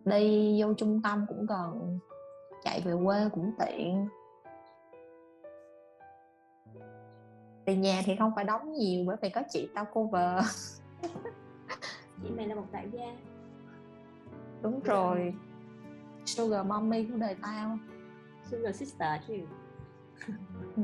[0.05, 1.99] đi vô trung tâm cũng gần
[2.65, 4.09] chạy về quê cũng tiện.
[7.65, 10.45] Tiền nhà thì không phải đóng nhiều bởi vì có chị tao cover.
[12.23, 13.17] Chị mày là một đại gia.
[14.63, 15.35] Đúng rồi.
[16.25, 17.79] Sugar mommy của đời tao.
[18.51, 19.35] Sugar sister chứ
[20.77, 20.83] ừ.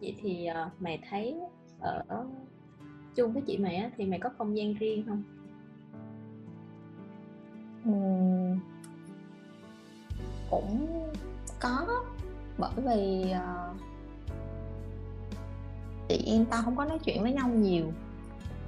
[0.00, 1.40] vậy thì ờ, mày thấy
[1.80, 2.26] ở
[3.14, 5.22] chung với chị mày á thì mày có không gian riêng không
[7.84, 7.90] Ừ.
[10.50, 10.88] cũng
[11.60, 11.86] có
[12.58, 13.74] bởi vì ờ,
[16.08, 17.92] chị em tao không có nói chuyện với nhau nhiều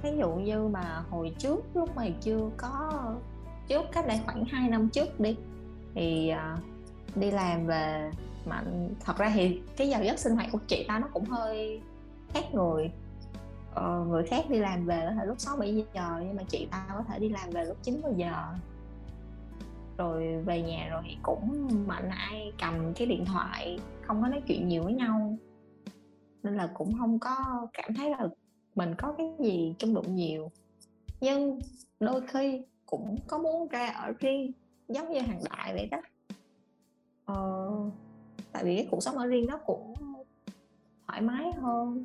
[0.03, 3.03] ví dụ như mà hồi trước lúc mày chưa có
[3.67, 5.37] trước cách đây khoảng 2 năm trước đi
[5.97, 6.59] thì uh,
[7.15, 8.11] đi làm về
[8.45, 8.63] mà
[8.99, 11.81] thật ra thì cái giờ giấc sinh hoạt của chị ta nó cũng hơi
[12.33, 12.91] khác người.
[13.73, 16.67] Ờ, người khác đi làm về có thể lúc 6 7 giờ nhưng mà chị
[16.71, 18.43] ta có thể đi làm về lúc 9 giờ.
[19.97, 24.41] Rồi về nhà rồi thì cũng mạnh ai cầm cái điện thoại không có nói
[24.47, 25.37] chuyện nhiều với nhau.
[26.43, 28.27] Nên là cũng không có cảm thấy là
[28.75, 30.51] mình có cái gì chung đụng nhiều.
[31.21, 31.59] Nhưng
[31.99, 34.51] đôi khi cũng có muốn ra ở riêng
[34.87, 35.97] giống như hàng đại vậy đó.
[37.25, 37.69] Ờ,
[38.51, 39.93] tại vì cái cuộc sống ở riêng nó cũng
[41.07, 42.03] thoải mái hơn.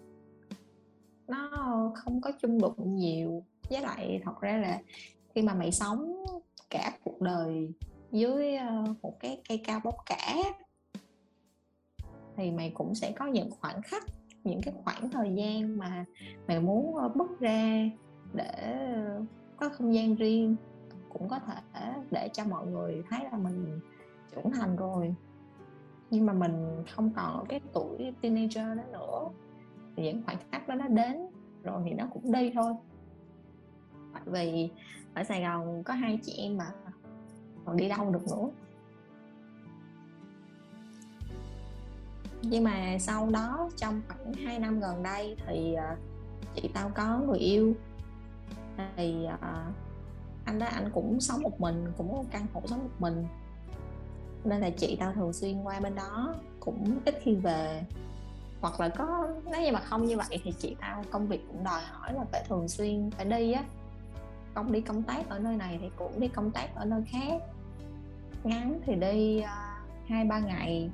[1.28, 1.50] Nó
[1.94, 3.42] không có chung đụng nhiều.
[3.70, 4.80] Với lại thật ra là
[5.34, 6.24] khi mà mày sống
[6.70, 7.72] cả cuộc đời
[8.12, 10.36] dưới ờ, một cái cây cao bóng cả
[12.36, 14.04] thì mày cũng sẽ có những khoảnh khắc
[14.44, 16.04] những cái khoảng thời gian mà
[16.48, 17.90] mày muốn ờ, bước ra
[18.34, 18.84] để
[19.56, 20.56] có không gian riêng
[21.12, 23.80] cũng có thể để cho mọi người thấy là mình
[24.34, 25.14] trưởng thành rồi.
[26.10, 29.28] Nhưng mà mình không còn ở cái tuổi teenager đó nữa.
[29.96, 31.26] Thì những khoảnh khắc đó nó đến
[31.62, 32.74] rồi thì nó cũng đi thôi.
[34.12, 34.70] Tại vì
[35.14, 36.66] ở Sài Gòn có hai chị em mà
[37.64, 38.48] còn đi đâu được nữa.
[42.42, 45.96] Nhưng mà sau đó, trong khoảng 2 năm gần đây thì à,
[46.54, 47.74] chị tao có người yêu.
[48.96, 49.70] Thì à,
[50.52, 53.26] anh đó, anh cũng sống một mình, cũng có căn hộ sống một mình.
[54.44, 57.82] Nên là chị tao thường xuyên qua bên đó, cũng ít khi về.
[58.60, 61.64] Hoặc là có, nếu như mà không như vậy thì chị tao công việc cũng
[61.64, 63.64] đòi hỏi là phải thường xuyên phải đi á.
[64.54, 67.42] Không đi công tác ở nơi này thì cũng đi công tác ở nơi khác.
[68.44, 70.90] Ngắn thì đi hai hai ba ngày.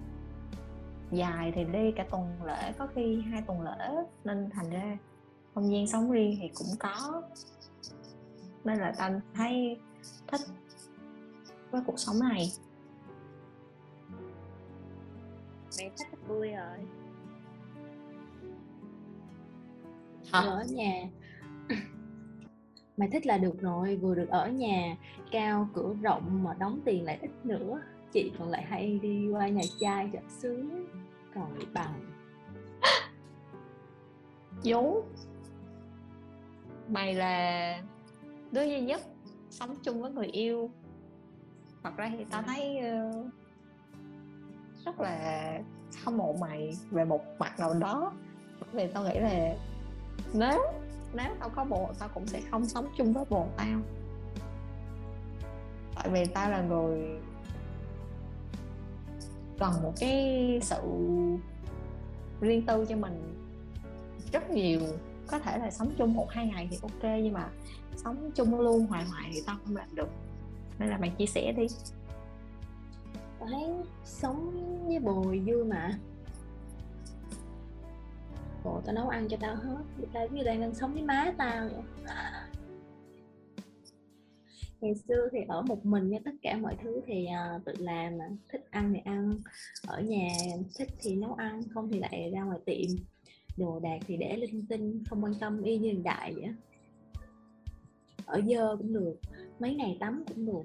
[1.10, 3.94] Dài thì đi cả tuần lễ, có khi hai tuần lễ
[4.24, 4.98] nên thành ra
[5.54, 7.22] không gian sống riêng thì cũng có
[8.64, 9.80] nên là tao thấy
[10.26, 10.40] thích
[11.70, 12.48] với cuộc sống này.
[15.78, 16.78] Mày thích thích vui rồi.
[20.32, 20.40] Hả?
[20.40, 20.92] ở nhà.
[22.96, 24.96] Mày thích là được rồi vừa được ở nhà
[25.30, 27.80] cao cửa rộng mà đóng tiền lại ít nữa.
[28.12, 30.86] Chị còn lại hay đi qua nhà trai cho sướng
[31.34, 32.10] còn bị bằng.
[34.64, 35.02] Vú.
[36.88, 37.82] Mày là
[38.52, 39.00] đứa duy nhất
[39.50, 40.70] sống chung với người yêu.
[41.82, 43.26] Thật ra thì tao thấy uh,
[44.84, 45.58] rất là
[46.04, 48.12] hâm mộ mày về một mặt nào đó.
[48.60, 49.54] Bởi vì tao nghĩ là
[50.34, 50.60] nếu
[51.14, 53.80] nếu tao có bồ tao cũng sẽ không sống chung với bồ tao.
[55.94, 57.20] Tại vì tao là người
[59.58, 60.80] cần một cái sự
[62.40, 63.34] riêng tư cho mình.
[64.32, 64.80] Rất nhiều
[65.26, 67.48] có thể là sống chung một hai ngày thì ok nhưng mà
[68.04, 70.08] sống chung luôn hoài hoài thì tao không làm được.
[70.78, 71.66] Nên là mày chia sẻ đi.
[73.38, 73.64] Tao thấy
[74.04, 74.50] sống
[74.86, 75.98] với bồi vui mà.
[78.64, 79.82] Bộ tao nấu ăn cho tao hết.
[79.98, 81.82] Thì tao như đang đang sống với má tao vậy.
[84.80, 88.18] Ngày xưa thì ở một mình nha tất cả mọi thứ thì uh, tự làm
[88.18, 88.28] mà.
[88.48, 89.40] Thích ăn thì ăn
[89.86, 90.28] ở nhà
[90.78, 92.96] thích thì nấu ăn không thì lại ra ngoài tiệm.
[93.56, 96.48] Đồ đạc thì để linh tinh không quan tâm y như hiện đại vậy
[98.28, 99.14] ở dơ cũng được,
[99.58, 100.62] mấy ngày tắm cũng được.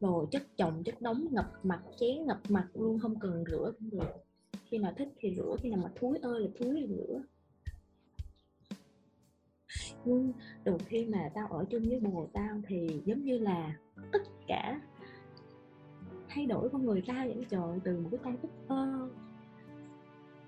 [0.00, 3.90] Đồ chất chồng, chất đống ngập mặt, chén ngập mặt luôn, không cần rửa cũng
[3.90, 4.10] được.
[4.64, 7.22] Khi nào thích thì rửa, khi nào mà thúi ơi là thúi là rửa.
[10.04, 10.32] Nhưng
[10.64, 13.76] từ khi mà tao ở chung với bồ tao thì giống như là
[14.12, 14.80] tất cả
[16.28, 19.08] thay đổi con người tao vậy trời, từ một cái con út ơ.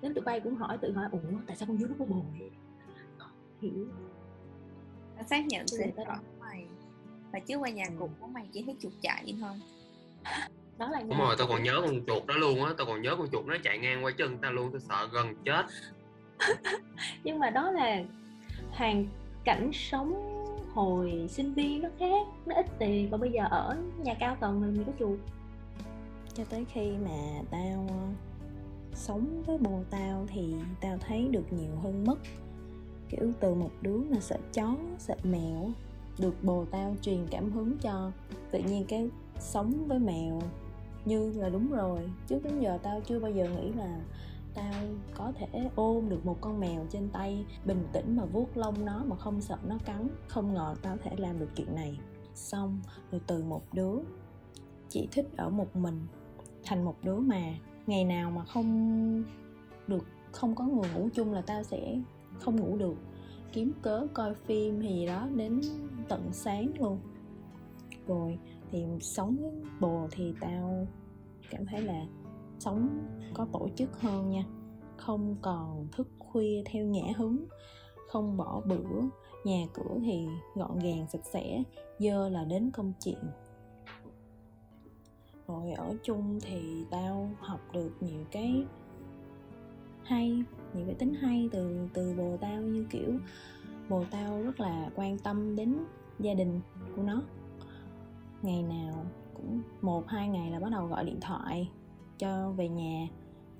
[0.00, 2.24] Đến tụi bay cũng hỏi, tự hỏi, ủa, tại sao con dưới nó có bồ
[2.38, 2.50] vậy?
[3.60, 3.88] Hiểu
[5.20, 6.66] tao xác nhận ta rõ mày.
[7.32, 9.52] Mà trước qua nhà cục của mày chỉ thấy chuột chạy thôi.
[10.78, 13.16] Đó là đúng rồi tao còn nhớ con chuột đó luôn á tao còn nhớ
[13.16, 15.66] con chuột nó chạy ngang qua chân tao luôn tao sợ gần chết.
[17.24, 18.02] Nhưng mà đó là
[18.70, 19.06] hoàn
[19.44, 20.14] cảnh sống
[20.74, 24.62] hồi sinh viên nó khác nó ít tiền còn bây giờ ở nhà cao tầng
[24.62, 25.18] rồi mình có chuột.
[26.34, 28.08] Cho tới khi mà tao ờ,
[28.94, 32.18] sống với bồ tao thì tao thấy được nhiều hơn mất
[33.10, 35.70] kiểu từ một đứa mà sợ chó, sợ mèo,
[36.18, 38.10] được bồ tao truyền cảm hứng cho
[38.50, 40.40] tự nhiên cái sống với mèo.
[41.04, 44.00] Như là đúng rồi, trước đến giờ tao chưa bao giờ nghĩ là
[44.54, 44.72] tao
[45.14, 49.04] có thể ôm được một con mèo trên tay, bình tĩnh mà vuốt lông nó
[49.06, 51.98] mà không sợ nó cắn, không ngờ tao có thể làm được chuyện này.
[52.34, 53.94] Xong, rồi từ một đứa,
[54.88, 56.06] chỉ thích ở một mình,
[56.64, 57.54] thành một đứa mà
[57.86, 59.24] ngày nào mà không
[59.86, 62.00] được, không có người ngủ chung là tao sẽ
[62.40, 62.94] không ngủ được.
[63.52, 65.60] Kiếm cớ coi phim thì gì đó, đến
[66.08, 66.98] tận sáng luôn.
[68.06, 68.38] Rồi,
[68.70, 70.86] thì sống với bồ thì tao
[71.50, 72.06] cảm thấy là
[72.58, 72.88] sống
[73.34, 74.44] có tổ chức hơn nha.
[74.96, 77.44] Không còn thức khuya theo nhã hứng,
[78.08, 79.00] không bỏ bữa.
[79.44, 81.62] Nhà cửa thì gọn gàng, sạch sẽ,
[81.98, 83.24] dơ là đến công chuyện.
[85.46, 88.64] Rồi ở chung thì tao học được nhiều cái
[90.02, 90.42] hay
[90.74, 93.18] những cái tính hay từ từ bồ tao như kiểu,
[93.88, 95.76] bồ tao rất là quan tâm đến
[96.18, 96.60] gia đình
[96.96, 97.22] của nó.
[98.42, 99.04] Ngày nào
[99.34, 101.68] cũng một, hai ngày là bắt đầu gọi điện thoại
[102.18, 103.08] cho về nhà,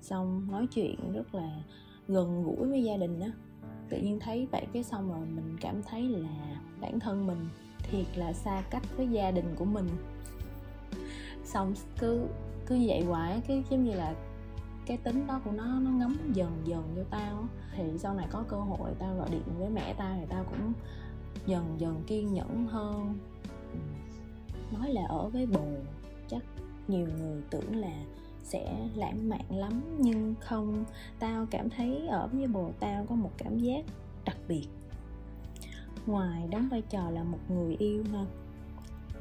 [0.01, 1.63] xong nói chuyện rất là
[2.07, 3.27] gần gũi với gia đình đó
[3.91, 7.39] tự nhiên thấy vậy cái xong rồi mình cảm thấy là bản thân mình
[7.77, 9.87] thiệt là xa cách với gia đình của mình.
[11.43, 12.25] Xong cứ
[12.65, 14.15] cứ vậy hoài cái giống như là
[14.91, 18.43] cái tính đó của nó nó ngấm dần dần vô tao thì sau này có
[18.47, 20.73] cơ hội tao gọi điện với mẹ tao thì tao cũng
[21.45, 23.19] dần dần kiên nhẫn hơn.
[23.73, 23.79] Ừ.
[24.77, 25.65] Nói là ở với bồ,
[26.27, 26.43] chắc
[26.87, 28.03] nhiều người tưởng là
[28.43, 30.85] sẽ lãng mạn lắm, nhưng không.
[31.19, 33.85] Tao cảm thấy ở với bồ tao có một cảm giác
[34.25, 34.67] đặc biệt.
[36.05, 38.25] Ngoài đóng vai trò là một người yêu ha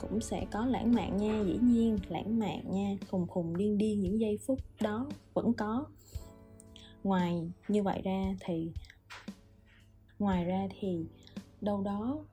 [0.01, 4.01] cũng sẽ có lãng mạn nha, dĩ nhiên, lãng mạn nha, khùng khùng điên điên
[4.01, 5.07] những giây phút đó
[5.43, 5.87] vẫn có.
[7.05, 8.73] Ngoài như vậy ra thì,
[10.19, 11.07] ngoài ra thì
[11.61, 12.25] đâu đó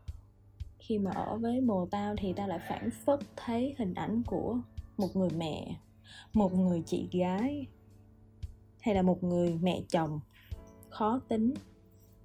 [0.79, 4.57] khi mà ở với bồ tao thì tao lại phản phất thấy hình ảnh của
[4.97, 5.75] một người mẹ,
[6.33, 7.67] một người chị gái,
[8.79, 10.19] hay là một người mẹ chồng
[10.89, 11.53] khó tính.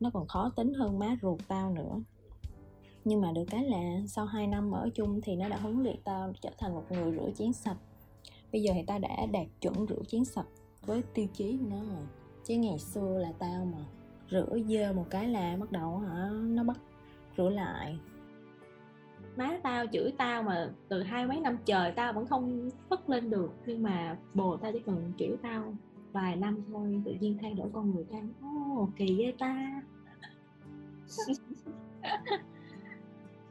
[0.01, 2.01] Nó còn khó tính hơn má ruột tao nữa.
[3.05, 5.97] Nhưng mà được cái là sau 2 năm ở chung thì nó đã huấn luyện
[6.05, 7.77] tao trở thành một người rửa chén sạch.
[8.53, 10.47] Bây giờ thì tao đã đạt chuẩn rửa chén sạch
[10.87, 12.07] với tiêu chí của nó rồi
[12.45, 13.85] chứ ngày xưa là tao mà
[14.31, 16.77] rửa dơ một cái là bắt đầu hả nó bắt
[17.37, 17.99] rửa lại.
[19.37, 23.31] Má tao chửi tao mà từ hai mấy năm trời tao vẫn không phất lên
[23.31, 25.75] được nhưng mà bồ tao chỉ cần chửi tao
[26.13, 28.23] vài năm thôi tự nhiên thay đổi con người tao.
[28.43, 29.83] Ồ kỳ ghê ta.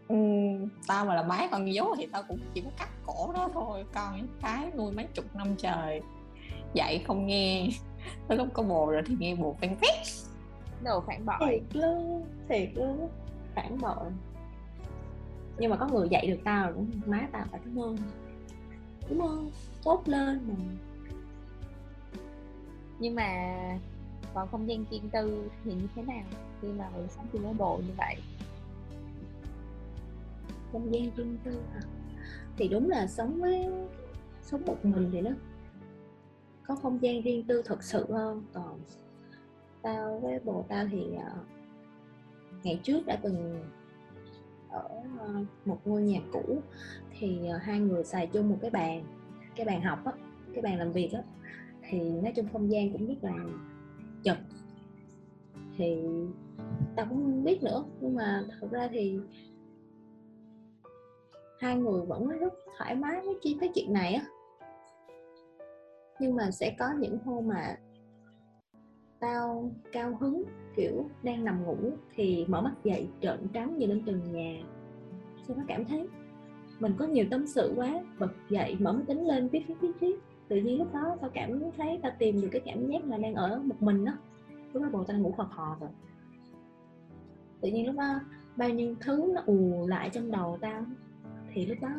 [0.07, 0.17] Ừ,
[0.87, 3.85] tao mà là má con dấu thì tao cũng chỉ có cắt cổ nó thôi
[3.93, 6.01] con những cái nuôi mấy chục năm trời
[6.73, 7.69] dạy không nghe.
[8.27, 9.95] Tới lúc có bồ rồi thì nghe bồ phanh phét.
[10.83, 11.35] Đồ phản bội.
[11.49, 13.09] Thiệt luôn thiệt luôn
[13.55, 14.11] phản bội.
[15.57, 17.97] Nhưng mà có người dạy được tao cũng má tao phải cảm ơn
[19.09, 19.51] đúng không?
[19.83, 20.55] Tốt lên mà.
[22.99, 23.57] Nhưng mà
[24.33, 26.23] còn không gian riêng tư thì như thế nào?
[26.61, 28.15] Khi mà mình sống chung với bồ như vậy?
[30.71, 31.81] Không gian riêng tư hả?
[32.57, 33.67] Thì đúng là sống với
[34.41, 35.31] sống một mình thì nó
[36.71, 38.43] có không gian riêng tư thật sự hơn.
[38.53, 38.79] Còn
[39.81, 41.47] tao với bồ tao thì uh,
[42.63, 43.59] ngày trước đã từng
[44.69, 46.61] ở uh, một ngôi nhà cũ
[47.19, 49.03] thì uh, hai người xài chung một cái bàn
[49.55, 50.11] cái bàn học á
[50.53, 51.23] cái bàn làm việc á.
[51.89, 53.33] Thì nói chung không gian cũng rất là
[54.23, 54.37] chật.
[55.77, 55.97] Thì
[56.95, 59.19] tao cũng không biết nữa nhưng mà thật ra thì
[61.59, 64.25] hai người vẫn rất thoải mái với chi cái chuyện này á
[66.21, 67.75] nhưng mà sẽ có những hôm mà
[69.19, 70.43] tao cao hứng,
[70.75, 71.77] kiểu, đang nằm ngủ
[72.15, 74.63] thì mở mắt dậy, trợn trắng như lên từng nhà.
[75.47, 76.07] Sao nó cảm thấy
[76.79, 79.91] mình có nhiều tâm sự quá, bật dậy, mở máy tính lên, viết viết viết
[79.99, 80.15] viết.
[80.47, 83.35] Tự nhiên lúc đó tao cảm thấy tao tìm được cái cảm giác là đang
[83.35, 84.13] ở một mình đó
[84.73, 85.89] lúc đó bộ tao ngủ khò khò rồi.
[87.61, 88.19] Tự nhiên lúc đó
[88.55, 90.85] bao nhiêu thứ nó ù lại trong đầu tao.
[91.53, 91.89] Thì lúc đó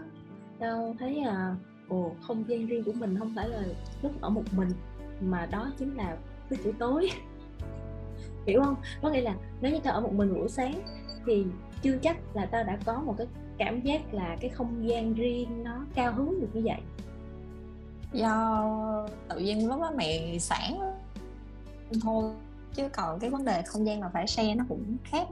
[0.59, 1.57] tao thấy à
[1.89, 3.63] ồ không gian riêng của mình không phải là
[4.03, 4.69] lúc ở một mình
[5.21, 6.17] mà đó chính là
[6.51, 7.11] cái buổi tối.
[8.47, 8.77] Hiểu không?
[9.03, 10.83] Có nghĩa là nếu như tao ở một mình buổi sáng
[11.27, 11.47] thì
[11.83, 13.27] chưa chắc là tao đã có một cái
[13.59, 16.81] cảm giác là cái không gian riêng nó cao hứng được như vậy.
[18.13, 20.79] Do tự nhiên lúc đó mẹ sản
[22.03, 22.33] thôi
[22.75, 25.29] chứ còn cái vấn đề không gian mà phải share nó cũng khác.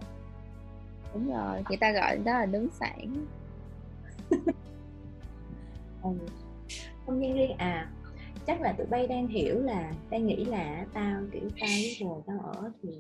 [1.15, 1.63] Đúng rồi.
[1.69, 3.27] Người ta gọi đó là nướng sản
[6.03, 6.11] ừ.
[7.07, 7.93] không gian riêng à
[8.47, 12.23] chắc là tụi bay đang hiểu là đang nghĩ là tao kiểu tao với bồ
[12.27, 12.91] tao ở thì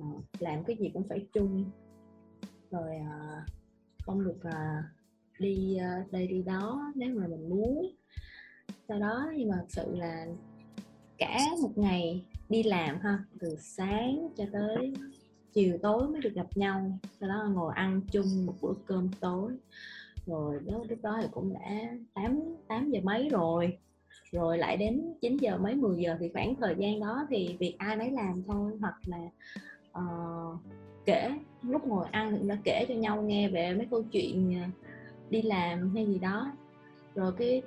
[0.00, 1.70] uh, làm cái gì cũng phải chung.
[2.70, 3.48] Rồi uh,
[4.06, 4.84] không được uh,
[5.38, 7.90] đi uh, đây đi đó nếu mà mình muốn.
[8.88, 10.26] Sau đó nhưng mà thật sự là
[11.18, 14.94] cả một ngày đi làm ha từ sáng cho tới
[15.52, 16.98] chiều tối mới được gặp nhau.
[17.20, 19.52] Sau đó ngồi ăn chung một bữa cơm tối
[20.26, 23.78] rồi đó, lúc đó thì cũng đã 8, 8 giờ mấy rồi.
[24.30, 27.74] Rồi lại đến 9 giờ mấy 10 giờ thì khoảng thời gian đó thì việc
[27.78, 29.28] ai nấy làm thôi hoặc là
[29.98, 30.58] uh,
[31.04, 31.30] kể
[31.62, 34.68] lúc ngồi ăn cũng đã kể cho nhau nghe về mấy câu chuyện ờ,
[35.30, 36.52] đi làm hay gì đó.
[37.14, 37.62] Rồi cái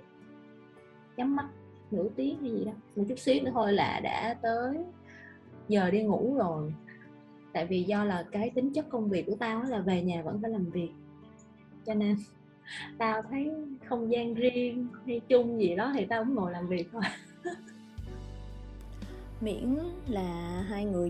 [1.17, 1.45] nhắm mắt
[1.91, 4.77] nửa tiếng hay gì đó một chút xíu nữa thôi là đã tới
[5.67, 6.73] giờ đi ngủ rồi.
[7.53, 10.39] Tại vì do là cái tính chất công việc của tao là về nhà vẫn
[10.41, 10.89] phải làm việc
[11.85, 12.15] cho nên
[12.97, 13.51] tao thấy
[13.85, 17.01] không gian riêng hay chung gì đó thì tao cũng ngồi làm việc thôi.
[19.41, 21.09] Miễn là hai người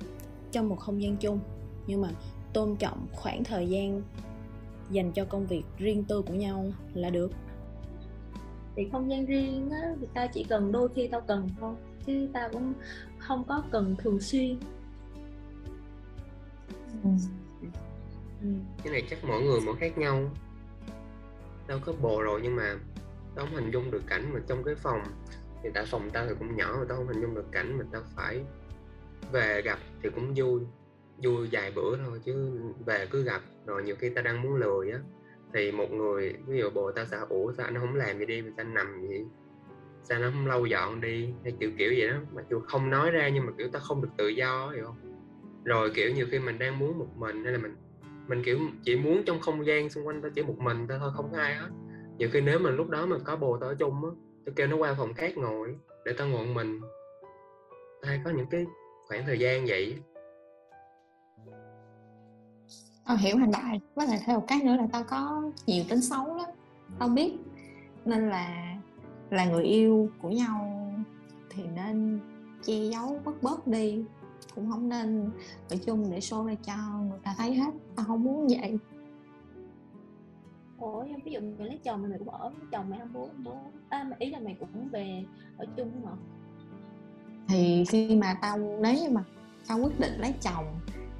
[0.51, 1.39] trong một không gian chung
[1.87, 2.09] nhưng mà
[2.53, 4.01] tôn trọng khoảng thời gian
[4.89, 7.31] dành cho công việc riêng tư của nhau là được.
[8.75, 11.75] Thì không gian riêng á thì tao chỉ cần đôi khi tao cần thôi
[12.05, 12.73] chứ tao cũng
[13.17, 14.57] không có cần thường xuyên.
[17.03, 17.09] Ừ.
[18.83, 20.29] Cái này chắc mỗi người mỗi khác nhau
[21.67, 22.75] tao có bồ rồi nhưng mà
[23.35, 25.01] tao không hình dung được cảnh mà trong cái phòng
[25.63, 27.85] thì tại phòng tao thì cũng nhỏ mà tao không hình dung được cảnh mà
[27.91, 28.41] tao phải
[29.31, 30.61] về gặp thì cũng vui
[31.23, 34.91] vui vài bữa thôi chứ về cứ gặp rồi nhiều khi ta đang muốn lười
[34.91, 34.99] á.
[35.53, 38.41] Thì một người, ví dụ bồ tao sợ ủa sao anh không làm gì đi
[38.41, 39.25] mà sao anh nằm vậy?
[40.03, 41.33] Sao nó không lau dọn đi?
[41.43, 44.01] Hay kiểu kiểu vậy đó, mà dù không nói ra nhưng mà kiểu ta không
[44.01, 45.21] được tự do hiểu không?
[45.63, 47.75] Rồi kiểu nhiều khi mình đang muốn một mình hay là mình
[48.27, 51.11] mình, kiểu, chỉ muốn trong không gian xung quanh ta chỉ một mình ta thôi,
[51.15, 51.69] không có ai hết.
[52.17, 54.11] Nhiều khi nếu mà lúc đó mà có bồ tao ở chung á
[54.45, 56.81] tao kêu nó qua phòng khác ngồi để tao ngồi mình.
[58.01, 58.65] Ta hay có những cái
[59.07, 59.97] khoảng thời gian vậy.
[63.07, 66.01] Tao hiểu hành đại, với lại thêm một cái nữa là tao có nhiều tính
[66.01, 66.49] xấu lắm,
[66.99, 67.33] tao biết.
[68.05, 68.75] Nên là
[69.29, 70.93] là người yêu của nhau
[71.49, 72.19] thì nên
[72.63, 74.03] che giấu bớt bớt đi
[74.55, 75.29] cũng không nên
[75.69, 76.75] ở chung để show ra cho
[77.09, 77.71] người ta thấy hết.
[77.95, 78.77] Tao không muốn vậy.
[80.77, 83.57] Ủa ví dụ mày lấy chồng mày cũng ở với chồng mày không muốn muốn.
[83.89, 85.23] À, mà ý là mày cũng về
[85.57, 86.11] ở chung hả
[87.47, 89.23] thì khi mà tao nếu như mà
[89.67, 90.65] tao quyết định lấy chồng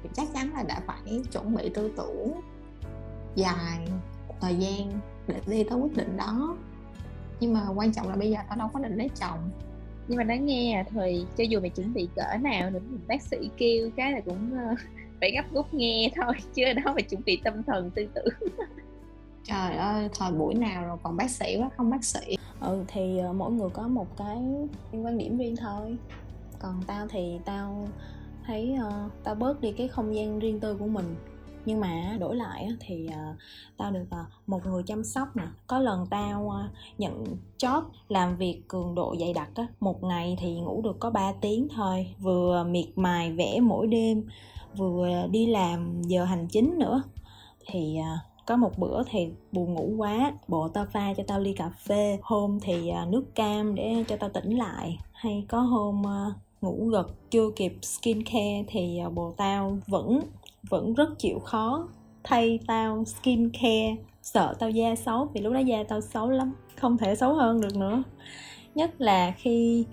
[0.02, 2.40] thì chắc chắn là đã phải chuẩn bị tư tưởng
[3.34, 3.88] dài
[4.40, 6.56] thời gian để đi tới quyết định đó.
[7.40, 9.50] Nhưng mà quan trọng là bây giờ tao đâu có định lấy chồng
[10.08, 12.78] nhưng mà đáng nghe à thì cho dù mày chuẩn bị cỡ nào nữa
[13.08, 14.78] bác sĩ kêu cái là cũng uh,
[15.20, 18.50] phải gấp rút nghe thôi chứ ở đó phải chuẩn bị tâm thần tư tưởng.
[19.44, 22.36] Trời ơi thời buổi nào rồi còn bác sĩ quá không bác sĩ.
[22.60, 24.38] Ừ thì uh, mỗi người có một cái
[24.92, 25.96] quan điểm riêng thôi.
[26.58, 27.88] Còn tao thì tao
[28.46, 31.14] thấy uh, tao bớt đi cái không gian riêng tư của mình
[31.66, 33.36] nhưng mà đổi lại thì uh,
[33.76, 35.44] tao được uh, một người chăm sóc nè.
[35.66, 37.24] Có lần tao uh, nhận
[37.58, 41.32] job làm việc cường độ dày đặc á một ngày thì ngủ được có 3
[41.40, 42.14] tiếng thôi.
[42.18, 44.28] Vừa miệt mài vẽ mỗi đêm
[44.76, 47.02] vừa đi làm giờ hành chính nữa.
[47.66, 51.52] Thì uh, có một bữa thì buồn ngủ quá bộ tao pha cho tao ly
[51.52, 52.18] cà phê.
[52.22, 54.98] Hôm thì uh, nước cam để cho tao tỉnh lại.
[55.12, 60.20] Hay có hôm uh, ngủ gật chưa kịp skin care thì bồ tao vẫn
[60.70, 61.88] vẫn rất chịu khó.
[62.24, 66.52] Thay tao skin care sợ tao da xấu vì lúc đó da tao xấu lắm
[66.76, 68.02] không thể xấu hơn được nữa.
[68.74, 69.86] Nhất là khi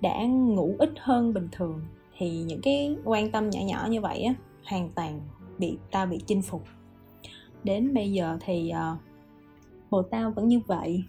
[0.00, 1.80] đã ngủ ít hơn bình thường
[2.18, 5.20] thì những cái quan tâm nhỏ nhỏ như vậy á hoàn toàn
[5.58, 6.62] bị tao bị chinh phục.
[7.64, 8.98] Đến bây giờ thì ờ, uh,
[9.90, 11.04] bộ tao vẫn như vậy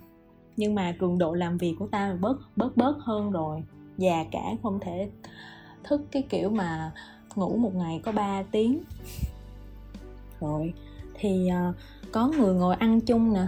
[0.57, 3.64] nhưng mà cường độ làm việc của tao bớt bớt bớt hơn rồi.
[3.97, 5.10] Già cả không thể
[5.84, 6.91] thức cái kiểu mà
[7.40, 8.80] ngủ một ngày có 3 tiếng.
[10.40, 10.74] Rồi
[11.14, 11.76] thì uh,
[12.12, 13.48] có người ngồi ăn chung nè.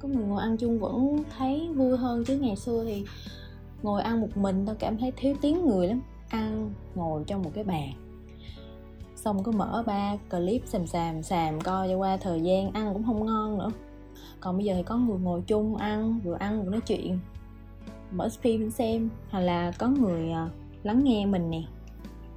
[0.00, 3.04] Có người ngồi ăn chung vẫn thấy vui hơn chứ ngày xưa thì
[3.82, 7.50] ngồi ăn một mình tao cảm thấy thiếu tiếng người lắm ăn ngồi trong một
[7.54, 7.92] cái bàn.
[9.16, 13.04] Xong cứ mở ba clip xàm xàm xàm coi cho qua thời gian ăn cũng
[13.06, 13.70] không ngon nữa.
[14.40, 17.18] Còn bây giờ thì có người ngồi chung ăn vừa ăn vừa nói chuyện.
[18.12, 20.48] Mở phim xem hoặc là có người ờ,
[20.82, 21.62] lắng nghe mình nè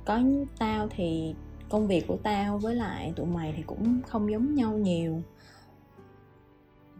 [0.09, 0.21] có
[0.59, 1.35] tao thì
[1.69, 5.21] công việc của tao với lại tụi mày thì cũng không giống nhau nhiều.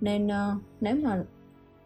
[0.01, 1.23] Nên uh, nếu mà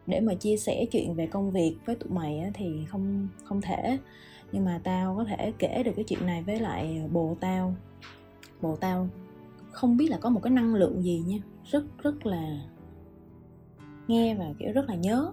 [0.08, 3.62] để mà chia sẻ chuyện về công việc với tụi mày á, thì không không
[3.62, 3.98] thể.
[4.52, 7.76] Nhưng mà tao có thể kể được cái chuyện này với lại bồ tao.
[8.62, 9.08] Bồ tao
[9.72, 11.38] không biết là có một cái năng lượng gì nha.
[11.66, 12.62] Rất rất là
[14.08, 15.32] nghe và kiểu rất là nhớ.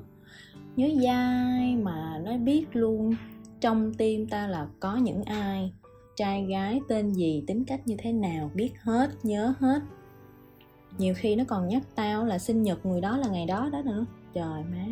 [0.76, 3.14] Nhớ dai mà nó biết luôn
[3.60, 5.72] trong tim ta là có những ai
[6.20, 9.82] trai gái tên gì, tính cách như thế nào, biết hết, nhớ hết.
[10.98, 13.82] Nhiều khi nó còn nhắc tao là sinh nhật người đó là ngày đó đó
[13.84, 14.04] nữa.
[14.32, 14.84] Trời má,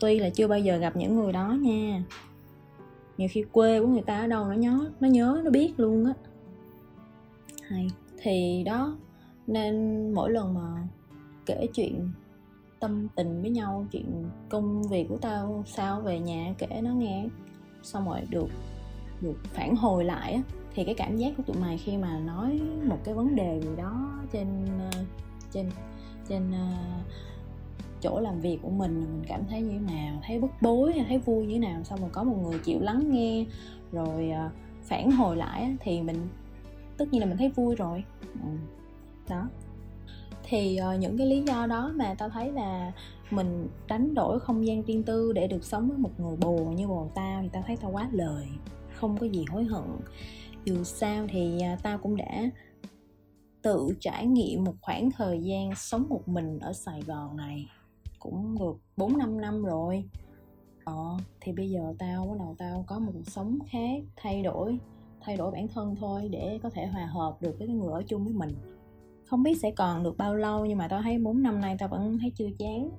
[0.00, 2.04] tuy là chưa bao giờ gặp những người đó nha.
[3.18, 6.04] Nhiều khi quê của người ta ở đâu nó nhớ nó nhớ, nó biết luôn
[6.04, 6.12] á.
[7.62, 7.86] Hay,
[8.22, 8.96] thì đó,
[9.46, 10.88] nên mỗi lần mà
[11.46, 12.10] kể chuyện
[12.80, 17.28] tâm tình với nhau, chuyện công việc của tao, sao về nhà kể nó nghe,
[17.82, 18.48] xong rồi được
[19.20, 20.42] được phản hồi lại á
[20.74, 23.70] thì cái cảm giác của tụi mày khi mà nói một cái vấn đề gì
[23.76, 24.46] đó trên
[24.78, 25.04] ờ,
[25.52, 25.70] trên
[26.28, 27.06] trên uh,
[28.00, 31.04] chỗ làm việc của mình mình cảm thấy như thế nào thấy bức bối hay
[31.08, 33.44] thấy vui như thế nào xong rồi có một người chịu lắng nghe
[33.92, 34.52] rồi uh,
[34.82, 36.28] phản hồi lại thì mình
[36.96, 38.48] tất nhiên là mình thấy vui rồi ừ.
[39.28, 39.48] đó
[40.44, 42.92] thì uh, những cái lý do đó mà tao thấy là
[43.30, 46.88] mình đánh đổi không gian riêng tư để được sống với một người bồ như
[46.88, 48.48] bồ tao thì tao thấy tao quá lời
[48.94, 49.82] không có gì hối hận
[50.64, 52.50] dù sao thì uh, tao cũng đã
[53.62, 57.68] tự trải nghiệm một khoảng thời gian sống một mình ở Sài Gòn này
[58.18, 60.04] cũng được 4 5 năm rồi.
[60.84, 64.78] Ờ thì bây giờ tao bắt đầu tao có một cuộc sống khác, thay đổi,
[65.20, 68.02] thay đổi bản thân thôi để có thể hòa hợp được với cái người ở
[68.06, 68.54] chung với mình.
[69.26, 71.88] Không biết sẽ còn được bao lâu nhưng mà tao thấy 4 năm nay tao
[71.88, 72.90] vẫn thấy chưa chán.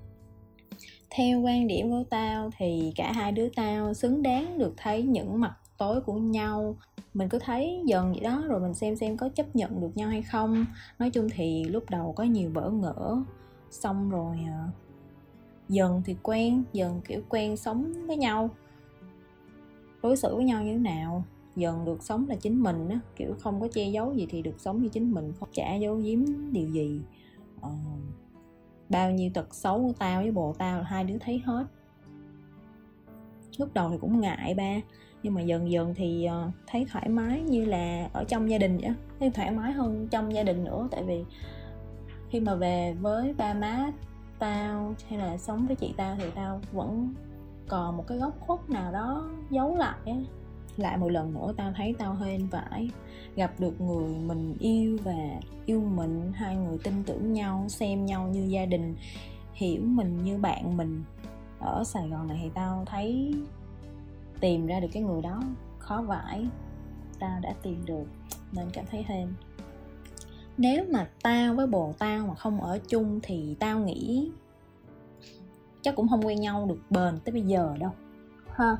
[1.10, 5.42] Theo quan điểm của tao thì cả hai đứa tao xứng đáng được thấy những
[5.42, 6.78] mặt tối của nhau
[7.16, 10.10] mình cứ thấy dần vậy đó rồi mình xem xem có chấp nhận được nhau
[10.10, 10.66] hay không.
[11.00, 13.24] Nói chung thì lúc đầu có nhiều bỡ ngỡ
[13.72, 14.68] xong rồi à,
[15.70, 18.50] dần thì quen dần kiểu quen sống với nhau
[20.04, 21.24] đối xử với nhau như thế nào.
[21.56, 24.60] Dần được sống là chính mình á kiểu không có che giấu gì thì được
[24.60, 26.20] sống như chính mình không trả giấu giếm
[26.52, 27.02] điều gì.
[27.62, 27.72] Ờ,
[28.90, 31.66] bao nhiêu tật xấu của tao với bồ tao là hai đứa thấy hết.
[33.58, 34.82] Lúc đầu thì cũng ngại ba
[35.26, 38.78] nhưng mà dần dần thì ờ, thấy thoải mái như là ở trong gia đình
[38.78, 41.24] vậy thấy thoải mái hơn trong gia đình nữa, tại vì
[42.30, 43.92] khi mà về với ba má
[44.40, 47.14] tao hay là sống với chị tao thì tao vẫn
[47.68, 50.26] còn một cái góc khuất nào đó giấu lại ấy.
[50.78, 52.90] lại một lần nữa tao thấy tao hơi vải
[53.36, 58.28] gặp được người mình yêu và yêu mình, hai người tin tưởng nhau, xem nhau
[58.28, 58.96] như gia đình,
[59.54, 61.04] hiểu mình như bạn mình
[61.60, 63.34] ở sài gòn này thì tao thấy
[64.46, 65.42] tìm ra được cái người đó
[65.80, 66.48] khó vãi.
[67.20, 68.06] Tao đã tìm được
[68.52, 69.34] nên cảm thấy thêm
[70.58, 74.32] nếu mà tao với bồ tao mà không ở chung thì tao nghĩ
[75.82, 77.92] chắc cũng không quen nhau được bền tới bây giờ đâu.
[78.52, 78.78] Ha.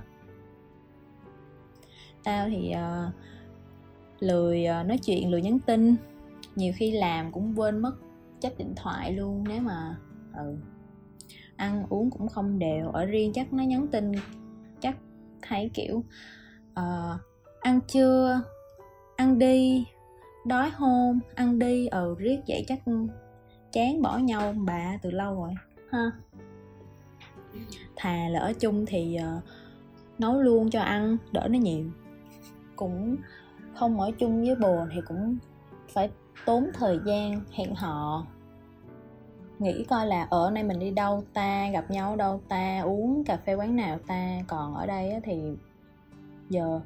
[2.24, 3.14] Tao thì uh,
[4.20, 5.96] lười uh, nói chuyện lười nhắn tin.
[6.56, 7.96] Nhiều khi làm cũng quên mất
[8.40, 9.98] chắc điện thoại luôn nếu mà
[10.38, 10.58] ừ
[11.56, 12.90] ăn uống cũng không đều.
[12.90, 14.12] Ở riêng chắc nó nhắn tin
[14.82, 14.98] chắc
[15.48, 16.04] thấy kiểu
[16.80, 17.20] uh,
[17.62, 18.42] ăn chưa
[19.16, 19.86] ăn đi
[20.46, 22.80] đói hôn ăn đi ừ riết vậy chắc
[23.72, 25.54] chán bỏ nhau bà từ lâu rồi.
[25.92, 26.12] Ha
[27.96, 29.44] thà là ở chung thì uh,
[30.20, 31.86] nấu luôn cho ăn đỡ nó nhiều.
[32.76, 33.16] Cũng
[33.76, 35.38] không ở chung với bồ thì cũng
[35.94, 36.10] phải
[36.46, 38.26] tốn thời gian hẹn hò
[39.60, 41.70] nghĩ coi là ở nay mình đi đâu ta?
[41.70, 42.80] Gặp nhau ở đâu ta?
[42.80, 44.40] Uống cà phê quán nào ta?
[44.48, 45.42] Còn ở đây thì
[46.50, 46.82] giờ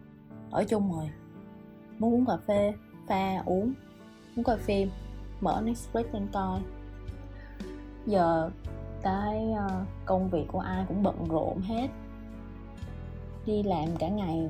[0.51, 1.09] ở chung rồi.
[1.99, 2.73] Muốn uống cà phê,
[3.07, 3.73] pha, uống.
[4.35, 4.89] Muốn coi phim,
[5.41, 6.59] mở Netflix lên coi.
[8.05, 8.49] Giờ
[9.01, 11.87] cái ờ, công việc của ai cũng bận rộn hết.
[13.45, 14.49] Đi làm cả ngày,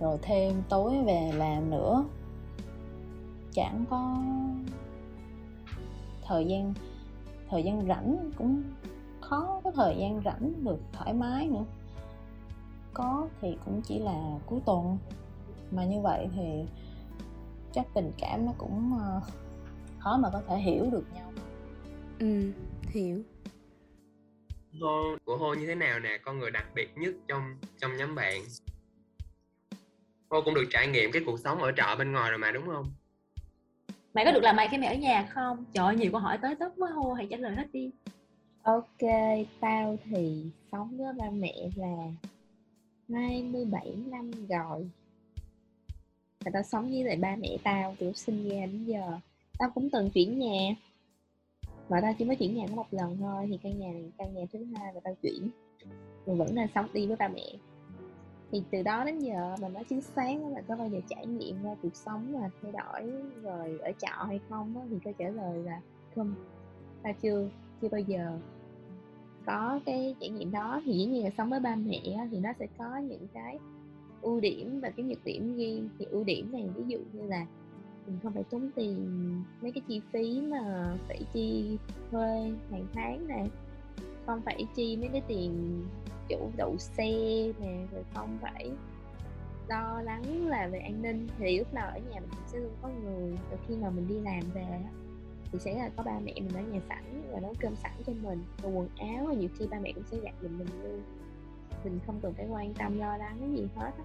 [0.00, 2.04] rồi thêm tối về làm nữa.
[3.52, 4.18] Chẳng có
[6.26, 6.74] thời gian
[7.54, 8.62] thời gian rảnh cũng
[9.20, 11.64] khó có thời gian rảnh được thoải mái nữa.
[12.94, 14.98] Có thì cũng chỉ là cuối tuần
[15.70, 16.64] mà như vậy thì
[17.72, 19.20] chắc tình cảm nó cũng ờ,
[19.98, 21.32] khó mà có thể hiểu được nhau.
[22.18, 22.52] Ừ
[22.88, 23.22] hiểu.
[24.80, 26.18] Hô, của Hô như thế nào nè?
[26.24, 28.42] Con người đặc biệt nhất trong trong nhóm bạn?
[30.30, 32.66] Hô cũng được trải nghiệm cái cuộc sống ở trọ bên ngoài rồi mà đúng
[32.66, 32.94] không
[34.14, 35.64] mày có được làm mày khi mày ở nhà không?
[35.72, 37.90] Trời ơi, nhiều câu hỏi tới tấp quá hô hãy trả lời hết đi.
[38.62, 39.10] Ok,
[39.60, 41.96] tao thì sống với ba mẹ là
[43.08, 44.90] 27 năm rồi.
[46.44, 49.18] Và tao sống với lại ba mẹ tao từ sinh ra đến giờ.
[49.58, 50.74] Tao cũng từng chuyển nhà
[51.88, 54.34] Và tao chỉ mới chuyển nhà có một lần thôi Thì căn nhà này căn
[54.34, 55.48] nhà thứ hai và tao chuyển.
[56.26, 57.46] Mình vẫn đang sống đi với ba mẹ.
[58.54, 61.62] Thì từ đó đến giờ mình nói chính xác là có bao giờ trải nghiệm
[61.62, 65.28] ra cuộc sống mà thay đổi rồi ở trọ hay không đó, Thì câu trả
[65.28, 65.80] lời là
[66.14, 66.34] không
[67.02, 67.48] ta chưa,
[67.82, 68.38] chưa bao giờ
[69.46, 70.82] có cái trải nghiệm đó.
[70.84, 73.58] Thì dĩ nhiên là sống với ba mẹ thì nó sẽ có những cái
[74.22, 75.88] ưu điểm và cái nhược điểm riêng.
[75.98, 77.46] Thì ưu điểm này ví dụ như là
[78.06, 78.96] mình không phải tốn tiền
[79.62, 81.78] mấy cái chi phí mà phải chi
[82.10, 83.50] thuê hàng tháng này,
[84.26, 85.82] không phải chi mấy cái tiền
[86.28, 87.04] chủ đậu xe
[87.60, 88.70] nè, rồi không phải
[89.68, 92.72] lo lắng là về an ninh, thì lúc nào ở nhà mình cũng sẽ luôn
[92.82, 93.38] có người.
[93.50, 94.64] Rồi khi mà mình đi làm về
[95.52, 98.12] thì sẽ là có ba mẹ mình ở nhà sẵn, và nấu cơm sẵn cho
[98.22, 98.44] mình.
[98.62, 101.02] Và quần áo và nhiều khi ba mẹ cũng sẽ giặt giùm mình luôn.
[101.84, 104.04] Mình không cần phải quan tâm, lo lắng cái gì hết á.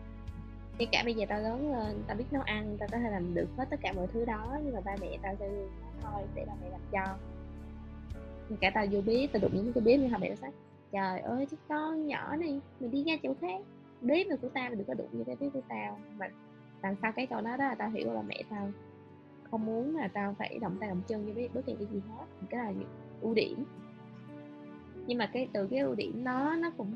[0.77, 3.33] Ngay cả bây giờ tao lớn lên, tao biết nấu ăn, tao có thể làm
[3.33, 5.91] được hết tất cả mọi thứ đó, nhưng mà ba mẹ tao sẽ luôn nói
[6.03, 7.15] thôi để ba mẹ làm cho.
[8.49, 10.53] Ngay cả tao vô bếp, tao đụng những cái bếp như họ mẹ nó sách
[10.91, 13.61] trời ơi chứ con nhỏ này, mình đi ra chỗ khác.
[14.01, 15.99] Đế mà của tao mình đừng có đụng như cái đế của tao.
[16.17, 16.27] Mà
[16.83, 18.71] làm sao cái câu đó đó là tao hiểu là mẹ tao
[19.51, 22.01] không muốn là tao phải động tay động chân như biết bất kỳ cái gì
[22.09, 22.25] hết.
[22.41, 22.89] Thì cái là những
[23.21, 23.63] ưu điểm.
[25.07, 26.93] Nhưng mà cái, từ cái ưu điểm đó, nó cũng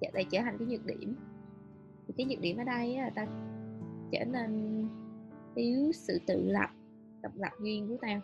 [0.00, 1.16] trở lại trở thành cái nhược điểm.
[2.06, 3.26] Thì cái nhược điểm ở đây là tao
[4.12, 4.82] trở nên
[5.54, 6.70] thiếu sự tự lập,
[7.22, 8.20] độc lập riêng của tao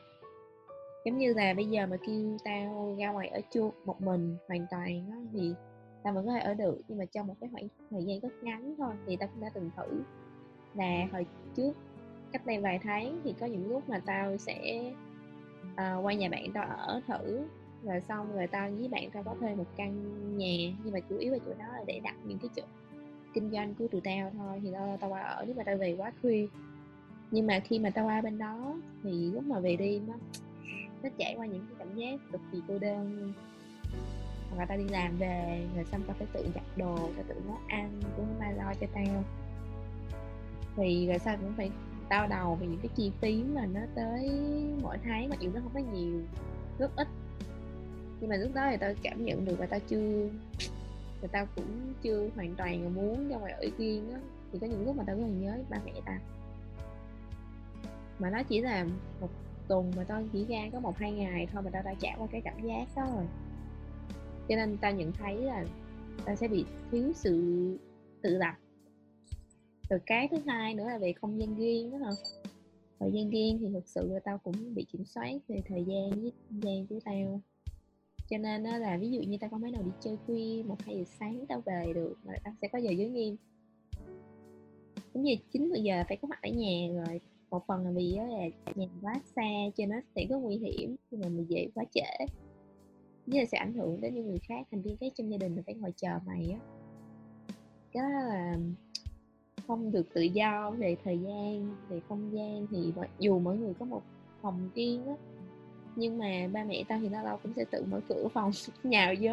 [1.04, 4.66] giống như là bây giờ mà kêu tao ra ngoài ở chung một mình hoàn
[4.70, 5.54] toàn đó, thì
[6.02, 6.80] tao vẫn có thể ở được.
[6.88, 9.50] Nhưng mà trong một cái khoảng thời gian rất ngắn thôi thì tao cũng đã
[9.54, 10.02] từng thử.
[10.74, 11.26] Là hồi
[11.56, 11.72] trước
[12.32, 14.92] cách đây vài tháng thì có những lúc mà tao sẽ
[15.72, 17.40] uh, qua nhà bạn tao ở thử
[17.82, 19.92] rồi xong rồi tao với bạn tao có thuê một căn
[20.38, 20.76] nhà.
[20.84, 22.62] Nhưng mà chủ yếu là chỗ đó là để đặt những cái chỗ
[23.34, 25.96] kinh doanh của tụi tao thôi thì tao tao qua ở nếu mà tao về
[25.98, 26.46] quá khuya.
[27.30, 30.14] Nhưng mà khi mà tao qua bên đó thì lúc mà về đêm á
[31.04, 33.32] nó trải qua những cái cảm giác cực kỳ cô đơn
[34.50, 37.34] hoặc là tao đi làm về rồi xong tao phải tự giặt đồ tao tự
[37.46, 39.24] nấu ăn cũng không ai lo cho tao.
[40.76, 41.70] Thì rồi sao cũng phải
[42.08, 44.30] đau đầu về những cái chi phí mà nó tới
[44.82, 46.20] mỗi tháng mặc dù nó không có nhiều,
[46.78, 47.08] rất ít.
[48.20, 50.28] Nhưng mà lúc đó thì tao cảm nhận được và tao chưa
[51.20, 54.20] và tao cũng chưa hoàn toàn muốn ra ngoài ở riêng á.
[54.52, 56.18] Thì có những lúc mà tao rất là nhớ ba mẹ tao.
[58.18, 58.86] Mà nó chỉ là
[59.20, 59.28] một
[59.68, 62.26] tuần mà tao chỉ ra có một hai ngày thôi mà tao đã trải qua
[62.30, 63.26] cái cảm giác đó rồi.
[64.48, 65.64] Cho nên tao nhận thấy là
[66.24, 67.34] tao sẽ bị thiếu sự
[68.22, 68.54] tự lập.
[69.90, 72.10] Rồi cái thứ hai nữa là về không gian riêng đó hả?
[73.00, 76.10] Thời gian riêng thì thực sự là tao cũng bị kiểm soát về thời gian
[76.10, 77.40] với không gian của tao.
[78.28, 80.76] Cho nên đó là ví dụ như tao không mấy nào đi chơi khuya, một
[80.82, 83.36] hai giờ sáng tao về được mà tao sẽ có giờ giới nghiêm.
[85.12, 88.24] Cũng như chín giờ phải có mặt ở nhà rồi một phần là vì đó
[88.24, 89.42] là nhà quá xa
[89.76, 92.26] cho nó sẽ có nguy hiểm khi mà mình về quá trễ.
[93.26, 95.56] Với là sẽ ảnh hưởng đến những người khác, thành viên khác trong gia đình
[95.56, 96.58] là phải ngồi chờ mày á.
[97.92, 98.56] Cái đó là
[99.66, 103.84] không được tự do về thời gian, về không gian thì dù mỗi người có
[103.84, 104.02] một
[104.42, 105.14] phòng riêng á,
[105.96, 108.50] nhưng mà ba mẹ tao thì lâu lâu cũng sẽ tự mở cửa phòng
[108.82, 109.32] nhào vô.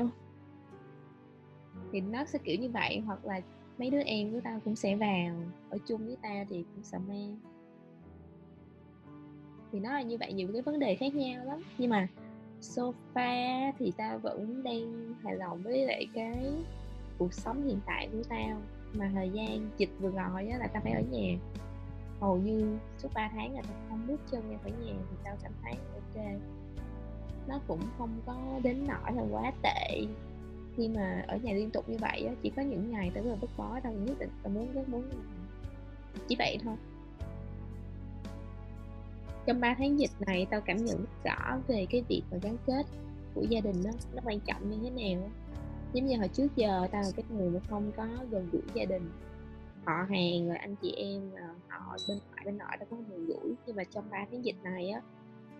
[1.92, 3.42] Thì nó sẽ kiểu như vậy, hoặc là
[3.78, 5.36] mấy đứa em của tao cũng sẽ vào,
[5.70, 7.40] ở chung với tao thì cũng sợ mang
[9.72, 11.60] thì nó là như vậy nhiều cái vấn đề khác nhau lắm.
[11.78, 12.08] Nhưng mà
[12.62, 16.52] sofa thì ta vẫn đang hài lòng với lại cái
[17.18, 18.62] cuộc sống hiện tại của tao.
[18.94, 21.38] Mà thời gian dịch vừa rồi á là tao phải ở nhà.
[22.20, 25.38] Hầu như suốt 3 tháng là tao không bước chân ra khỏi nhà thì tao
[25.44, 26.26] cảm thấy ok.
[27.48, 30.06] Nó cũng không có đến nỗi là quá tệ.
[30.78, 33.30] Khi mà ở nhà liên tục như vậy á, chỉ có những ngày tao rất
[33.30, 35.04] là bức bó, tao nhất định tao muốn, rất muốn
[36.28, 36.76] chỉ vậy thôi
[39.46, 42.86] trong 3 tháng dịch này, tao cảm nhận rõ về cái việc mà gắn kết
[43.34, 45.30] của gia đình đó, nó quan trọng như thế nào
[45.94, 48.86] giống như hồi trước giờ, tao là cái người mà không có gần gũi gia
[48.86, 49.10] đình.
[49.86, 53.26] Họ hàng rồi anh chị em ờ, họ bên ngoại, bên nội tao có gần
[53.26, 53.56] gũi.
[53.66, 55.02] Nhưng mà trong ba tháng dịch này á,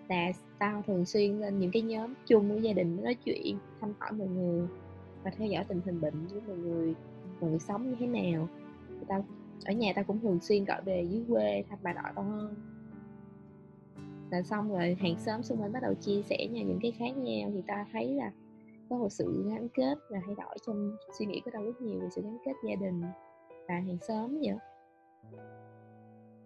[0.10, 3.94] là tao thường xuyên lên những cái nhóm chung của gia đình, nói chuyện, thăm
[4.00, 4.68] hỏi mọi người
[5.24, 6.94] và theo dõi tình hình bệnh với mọi người
[7.42, 8.48] mọi người sống như thế nào.
[9.08, 9.26] Tao,
[9.66, 12.56] ở nhà tao cũng thường xuyên gọi về dưới quê thăm bà nội tao hơn
[14.32, 17.18] là xong rồi hàng xóm xung quanh bắt đầu chia sẻ nhau những cái khác
[17.18, 18.32] nhau thì ta thấy là
[18.90, 22.00] có một sự gắn kết và thay đổi trong suy nghĩ của tao rất nhiều
[22.00, 23.02] về sự gắn kết gia đình
[23.68, 24.58] và hàng xóm vậy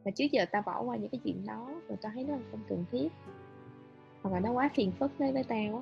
[0.06, 2.60] và trước giờ tao bỏ qua những cái chuyện đó rồi tao thấy nó không
[2.70, 3.10] cần thiết.
[4.22, 5.82] Hoặc là nó quá phiền phức đối với tao á.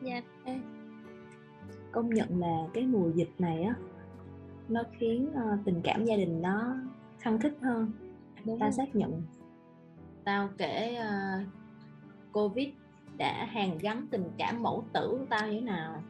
[0.00, 0.22] Nha.
[0.44, 0.60] Yeah.
[1.92, 3.74] công nhận là cái mùa dịch này á
[4.68, 6.76] nó khiến uh, tình cảm gia đình nó
[7.18, 7.92] khăng khít hơn.
[8.44, 8.72] Đúng ta rồi.
[8.72, 9.22] xác nhận
[10.24, 11.46] tao kể uh,
[12.32, 12.68] covid
[13.16, 16.02] đã hàn gắn tình cảm mẫu tử của tao như thế nào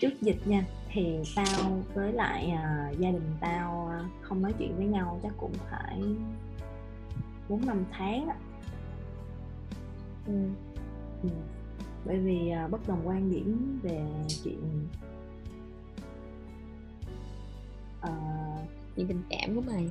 [0.00, 4.76] trước dịch nha thì tao với lại uh, gia đình tao uh, không nói chuyện
[4.76, 6.02] với nhau chắc cũng phải
[7.48, 8.28] bốn năm tháng
[10.26, 10.48] ừ.
[11.22, 11.28] Ừ.
[12.04, 14.06] bởi vì uh, bất đồng quan điểm về
[14.44, 14.88] chuyện
[18.02, 19.90] uh, những tình cảm của mày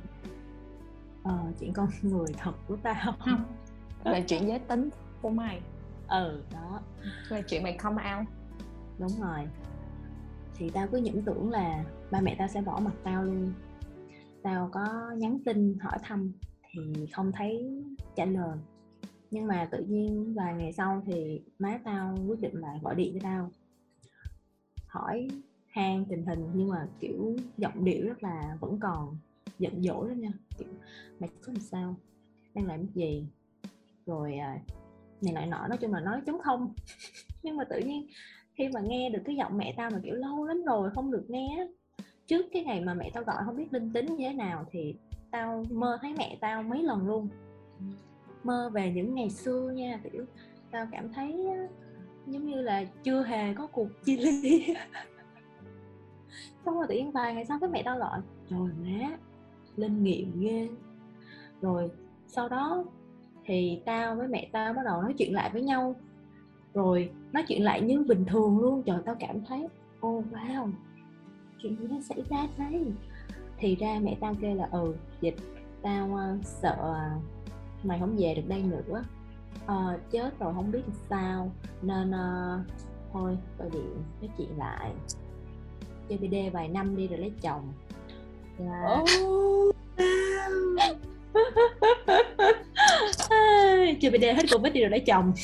[1.28, 3.12] uh, chuyện con người thật của tao.
[3.18, 3.44] Không
[4.04, 4.90] là chuyện giới tính
[5.22, 5.60] của mày.
[6.08, 6.80] Ừ đó.
[7.28, 8.28] Là chuyện mày come out.
[8.98, 9.48] Đúng rồi.
[10.56, 13.52] Thì tao cứ những tưởng là ba mẹ tao sẽ bỏ mặt tao luôn.
[14.42, 16.32] Tao có nhắn tin hỏi thăm
[16.72, 17.82] thì không thấy
[18.16, 18.58] trả lời.
[19.30, 23.14] Nhưng mà tự nhiên vài ngày sau thì má tao quyết định là gọi điện
[23.14, 23.50] cho tao.
[24.86, 25.28] Hỏi
[25.66, 29.16] han tình hình nhưng mà kiểu giọng điệu rất là vẫn còn
[29.58, 30.30] giận dỗi đó nha.
[30.58, 30.68] Kiểu,
[31.18, 31.96] mày có làm sao?
[32.54, 33.26] Đang làm cái gì?
[34.06, 34.58] Rồi à,
[35.22, 36.74] này lại nọ, nói chung là nói chống không.
[37.42, 38.06] Nhưng mà tự nhiên
[38.54, 41.24] khi mà nghe được cái giọng mẹ tao mà, kiểu, lâu lắm rồi không được
[41.28, 41.68] nghe
[42.26, 44.94] trước cái ngày mà mẹ tao gọi không biết linh tính như thế nào thì
[45.30, 47.28] tao mơ thấy mẹ tao mấy lần luôn.
[48.44, 50.24] Mơ về những ngày xưa nha, kiểu,
[50.70, 51.46] tao cảm thấy
[52.26, 54.66] giống như là chưa hề có cuộc chia ly.
[56.64, 59.16] Xong rồi tự nhiên vài ngày sau cái mẹ tao gọi, trời má
[59.76, 60.68] linh nghiệm ghê.
[61.60, 61.90] Rồi
[62.26, 62.84] sau đó
[63.44, 65.96] thì tao với mẹ tao bắt đầu nói chuyện lại với nhau.
[66.74, 69.68] Rồi nói chuyện lại như bình thường luôn trời tao cảm thấy
[70.00, 70.70] ô oh, wow
[71.62, 72.84] chuyện gì nó xảy ra đấy
[73.58, 75.36] thì ra mẹ tao kêu là ừ dịch
[75.82, 76.94] tao uh, sợ
[77.84, 79.04] mày không về được đây nữa.
[79.64, 81.50] Uh, chết rồi không biết sao.
[81.82, 82.66] Nên uh,
[83.12, 84.92] thôi gọi điện nói chuyện lại.
[86.08, 87.72] Chơi BD vài năm đi rồi lấy chồng
[88.62, 89.74] oh.
[94.00, 95.32] chơi BD hết covid đi rồi lấy chồng.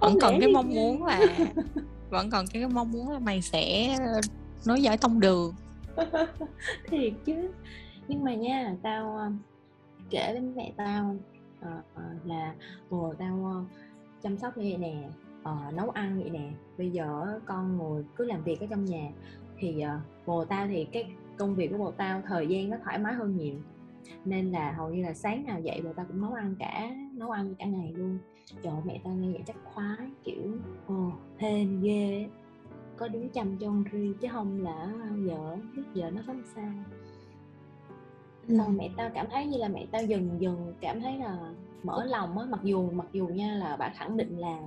[0.00, 1.20] Vẫn còn cái mong muốn là
[2.10, 3.96] vẫn còn cái mong muốn là mày sẽ
[4.66, 5.54] nối dõi tông đường.
[6.86, 7.50] Thiệt chứ.
[8.08, 9.32] Nhưng mà nha tao uh,
[10.10, 11.16] kể với mẹ tao
[11.60, 11.66] uh,
[12.24, 12.54] là
[12.90, 13.66] ồ tao
[14.22, 14.94] chăm sóc như vậy nè
[15.50, 19.08] uh, nấu ăn vậy nè bây giờ con ngồi cứ làm việc ở trong nhà
[19.62, 22.98] thì uh, bồ tao thì cái công việc của bồ tao thời gian nó thoải
[22.98, 23.54] mái hơn nhiều.
[24.24, 27.30] Nên là hầu như là sáng nào dậy bồ tao cũng nấu ăn cả nấu
[27.30, 28.18] ăn cả ngày luôn.
[28.62, 32.28] Trời mẹ tao nghe vậy chắc khoái kiểu ồ hên ghê
[32.96, 36.72] có đứa chăm cho con ri chứ không là vợ biết vợ nó sống sao.
[38.48, 38.72] Xong ừ.
[38.78, 41.52] mẹ tao cảm thấy như là mẹ tao dần dần cảm thấy là
[41.82, 44.58] mở lòng á mặc dù mặc dù nha là bà khẳng định là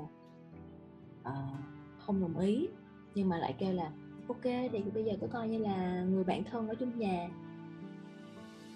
[1.21, 1.55] uh,
[1.99, 2.67] không đồng ý
[3.15, 3.91] nhưng mà lại kêu là
[4.27, 7.29] ok thì bây giờ cứ coi như là người bạn thân ở chung nhà.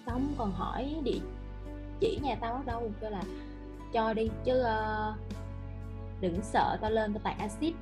[0.06, 1.20] Xong còn hỏi địa
[2.00, 3.22] chỉ nhà tao ở đâu kêu là
[3.92, 5.14] cho đi chứ uh,
[6.20, 7.74] đừng sợ tao lên tao tạt axit.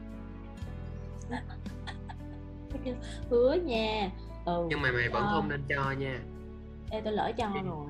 [3.31, 4.11] Hứa nha.
[4.45, 5.31] Ừ nhưng mà mày vẫn cho.
[5.31, 6.21] không nên cho nha.
[6.91, 7.87] Ê, tôi lỡ cho rồi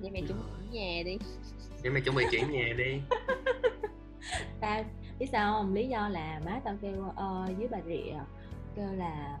[0.00, 1.18] vậy mày chuẩn bị nhà đi.
[1.82, 3.00] Vậy mày chuẩn bị chuyển nhà đi.
[4.60, 4.84] Tao
[5.18, 5.74] biết sao không?
[5.74, 8.14] Lý do là má tao kêu uh, dưới bà rịa
[8.76, 9.40] kêu là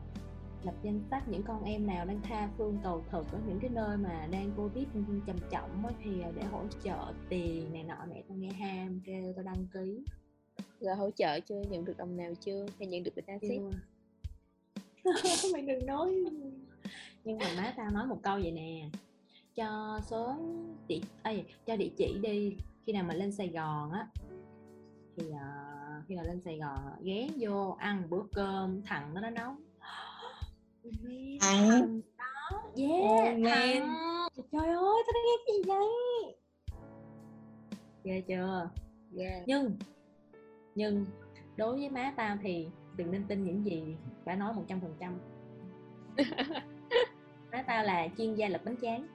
[0.64, 3.70] lập danh sách những con em nào đang tha phương cầu thực ở những cái
[3.70, 4.86] nơi mà đang covid
[5.26, 7.96] trầm trọng á, thì để hỗ trợ tiền này nọ.
[8.08, 10.04] Mẹ tao nghe ham kêu tao đăng ký.
[10.80, 12.66] Rồi hỗ trợ chưa nhận được đồng nào chưa?
[12.78, 13.60] Hay nhận được bình axit
[15.52, 16.14] mày đừng nói.
[17.24, 18.88] Nhưng mà má tao nói một câu vậy nè.
[19.54, 20.36] Cho số
[20.88, 22.56] địa ê, cho địa chỉ đi.
[22.86, 24.06] Khi nào mà lên Sài Gòn á
[25.16, 25.77] thì uh,
[26.08, 29.54] khi nào lên Sài Gòn ghé vô ăn bữa cơm thằng nó nó nấu.
[31.40, 32.62] Thằng đó.
[32.76, 33.42] Yeah oh, thằng
[34.52, 35.86] trời ơi tao nghe cái gì vậy?
[38.04, 38.70] Ghê chưa?
[39.18, 39.42] Yeah.
[39.46, 39.76] nhưng
[40.74, 41.06] nhưng
[41.56, 44.94] đối với má tao thì đừng nên tin những gì bà nói một trăm phần
[45.00, 45.18] trăm.
[47.52, 49.06] Má tao là chuyên gia lật bánh tráng.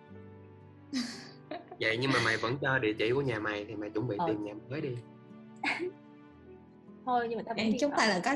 [1.80, 4.16] Vậy nhưng mà mày vẫn cho địa chỉ của nhà mày thì mày chuẩn bị
[4.20, 4.28] Ờ.
[4.28, 4.96] tìm nhà mới đi
[7.06, 8.36] thôi nhưng mà tao vẫn chúng ta là có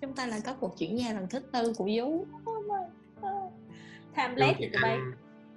[0.00, 2.24] chúng ta là có cuộc chuyển nhà lần thứ tư của Dú
[4.14, 4.98] tham lét thì tụi bay.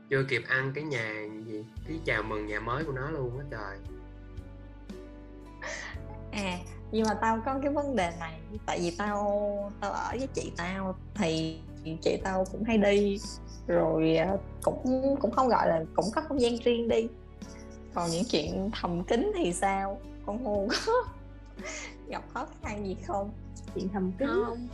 [0.10, 1.14] chưa kịp ăn cái nhà
[1.45, 3.78] gì cái chào mừng nhà mới của nó luôn á trời.
[6.32, 6.58] À
[6.91, 10.51] nhưng mà tao có cái vấn đề này tại vì tao tao ở với chị
[10.58, 11.60] tao thì
[12.01, 13.18] chị tao cũng hay đi
[13.68, 17.08] rồi à, cũng cũng không gọi là cũng có không gian riêng đi.
[17.93, 20.01] Còn những chuyện thầm kín thì sao?
[20.26, 20.93] Con ngu có
[22.08, 23.30] gặp khó khăn gì không?
[23.76, 24.30] Chuyện thầm kín.
[24.45, 24.68] Không.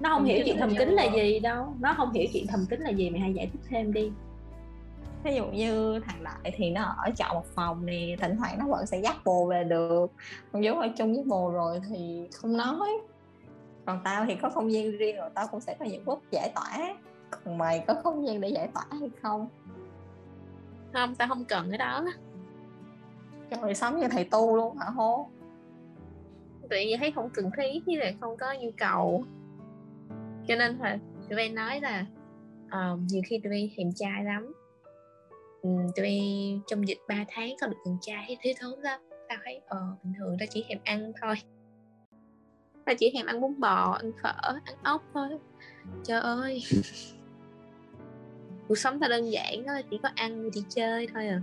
[0.00, 1.74] Nó không hiểu chuyện thầm kín là gì đâu.
[1.80, 4.12] Nó không hiểu chuyện thầm kín là gì mày hãy giải thích thêm đi.
[5.24, 8.66] Ví dụ như thằng đại thì nó ở trọ một phòng nè thỉnh thoảng nó
[8.68, 10.12] vẫn sẽ dắt bồ về được.
[10.52, 12.88] Còn giống ở chung với bồ rồi thì không nói.
[13.86, 16.52] Còn tao thì có không gian riêng rồi tao cũng sẽ có những lúc giải
[16.54, 16.94] tỏa.
[17.44, 19.48] Còn mày có không gian để giải tỏa hay không?
[20.92, 22.04] Không tao không cần cái đó.
[23.50, 25.28] Trời sống như thầy tu luôn hả hố
[26.72, 29.24] tại vì thấy không cần thiết với lại không có nhu cầu.
[30.48, 30.98] Cho nên là
[31.28, 32.06] tụi bay nói là
[32.70, 34.52] ờ, nhiều khi tụi bay thèm trai lắm.
[35.62, 39.00] Ừ, tụi bay trong dịch 3 tháng có được thèm trai thấy thiếu thốn lắm
[39.28, 41.34] tao thấy ờ bình thường tao chỉ thèm ăn thôi.
[42.84, 45.28] Tao chỉ thèm ăn bún bò ăn phở ăn ốc thôi.
[46.04, 46.62] Trời ơi.
[48.68, 51.40] Cuộc sống tao đơn giản đó là chỉ có ăn đi chơi thôi à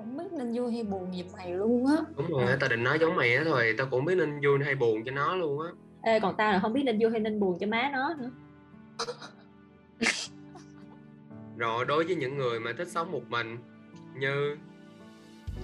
[0.00, 1.96] không biết nên vui hay buồn giùm mày luôn á.
[2.16, 4.74] Đúng rồi tao định nói giống mày á thôi tao cũng biết nên vui hay
[4.74, 5.68] buồn cho nó luôn á.
[6.02, 8.30] Ê, còn tao là không biết nên vui hay nên buồn cho má nó nữa.
[11.56, 13.58] Rồi đối với những người mà thích sống một mình
[14.16, 14.56] như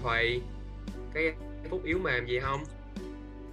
[0.03, 0.43] Thùy
[1.15, 1.33] cái
[1.71, 2.61] phút yếu mềm gì không?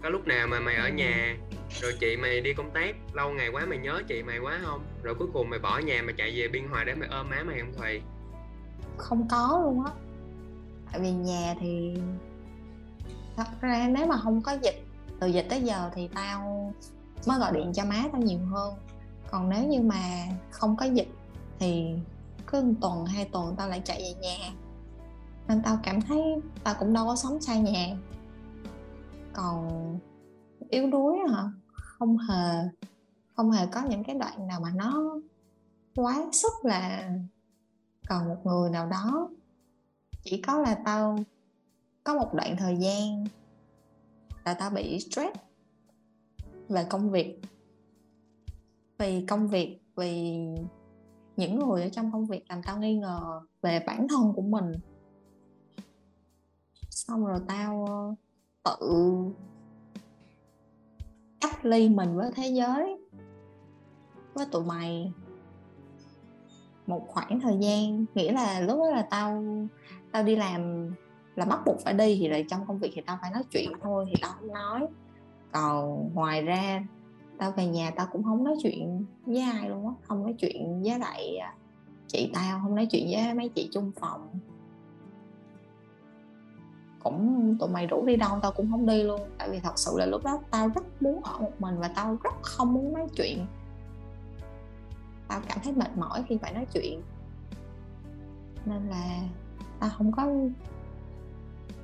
[0.04, 1.38] Có lúc nào mà mày ở nhà
[1.82, 4.84] rồi chị mày đi công tác lâu ngày quá mày nhớ chị mày quá không?
[5.04, 7.44] Rồi cuối cùng mày bỏ nhà mày chạy về biên hòa để mày ôm má
[7.46, 8.02] mày không Thùy?
[8.98, 9.92] Không có luôn á
[10.94, 11.98] tại vì nhà thì
[13.36, 14.86] thật ra nếu mà không có dịch,
[15.20, 16.74] từ dịch tới giờ thì tao
[17.28, 18.74] mới gọi điện cho má tao nhiều hơn.
[19.32, 21.08] Còn nếu như mà không có dịch
[21.60, 21.96] thì
[22.48, 24.38] cứ một tuần, hai tuần tao lại chạy về nhà.
[25.48, 26.22] Nên tao cảm thấy
[26.64, 27.98] tao cũng đâu có sống xa nhà.
[29.34, 29.70] Còn
[30.70, 31.44] yếu đuối hả?
[31.72, 32.70] Không hề
[33.36, 35.16] không hề có những cái đoạn nào mà nó
[35.96, 37.10] quá sức là
[38.08, 39.30] cần một người nào đó
[40.24, 41.20] chỉ có là tao
[42.04, 43.24] có một đoạn thời gian
[44.46, 45.38] là tao bị stress
[46.70, 47.40] về công việc.
[49.00, 50.38] Vì công việc, vì
[51.38, 54.72] những người ở trong công việc làm tao nghi ngờ về bản thân của mình.
[56.90, 57.86] Xong rồi tao
[58.64, 59.16] ờ, tự
[61.42, 62.98] cách ly mình với thế giới,
[64.34, 65.12] với tụi mày
[66.88, 68.06] một khoảng thời gian.
[68.16, 69.44] Nghĩa là lúc đó là tao
[70.14, 70.92] tao đi làm,
[71.36, 73.72] là bắt buộc phải đi thì là trong công việc thì tao phải nói chuyện
[73.82, 74.88] thôi, thì tao không nói.
[75.52, 76.84] Còn ngoài ra,
[77.38, 80.84] tao về nhà tao cũng không nói chuyện với ai luôn á, không nói chuyện
[80.84, 81.54] với lại à,
[82.08, 84.40] chị tao, không nói chuyện với mấy chị chung phòng.
[87.04, 89.92] Cũng tụi mày rủ đi đâu tao cũng không đi luôn, tại vì thật sự
[89.96, 93.08] là lúc đó tao rất muốn ở một mình và tao rất không muốn nói
[93.16, 93.46] chuyện.
[95.28, 97.02] Tao cảm thấy mệt mỏi khi phải nói chuyện.
[98.66, 99.20] Nên là
[99.84, 100.32] tao không có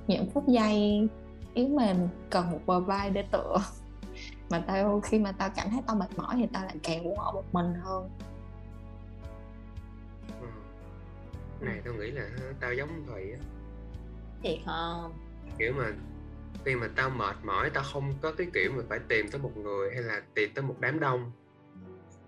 [0.08, 1.08] những phút giây
[1.54, 1.98] yếu mềm
[2.30, 3.58] cần một bờ vai để tựa.
[4.50, 7.20] Mà tao khi mà tao cảm thấy tao mệt mỏi thì tao lại càng muốn
[7.20, 8.10] ở một mình hơn.
[10.42, 10.48] Ừ.
[11.62, 12.30] Này tao nghĩ là
[12.60, 13.40] tao giống Thùy á.
[14.44, 15.14] Thiệt không
[15.58, 15.92] kiểu mà
[16.66, 19.58] khi mà tao mệt mỏi tao không có cái kiểu mà phải tìm tới một
[19.58, 21.32] người hay là tìm tới một đám đông.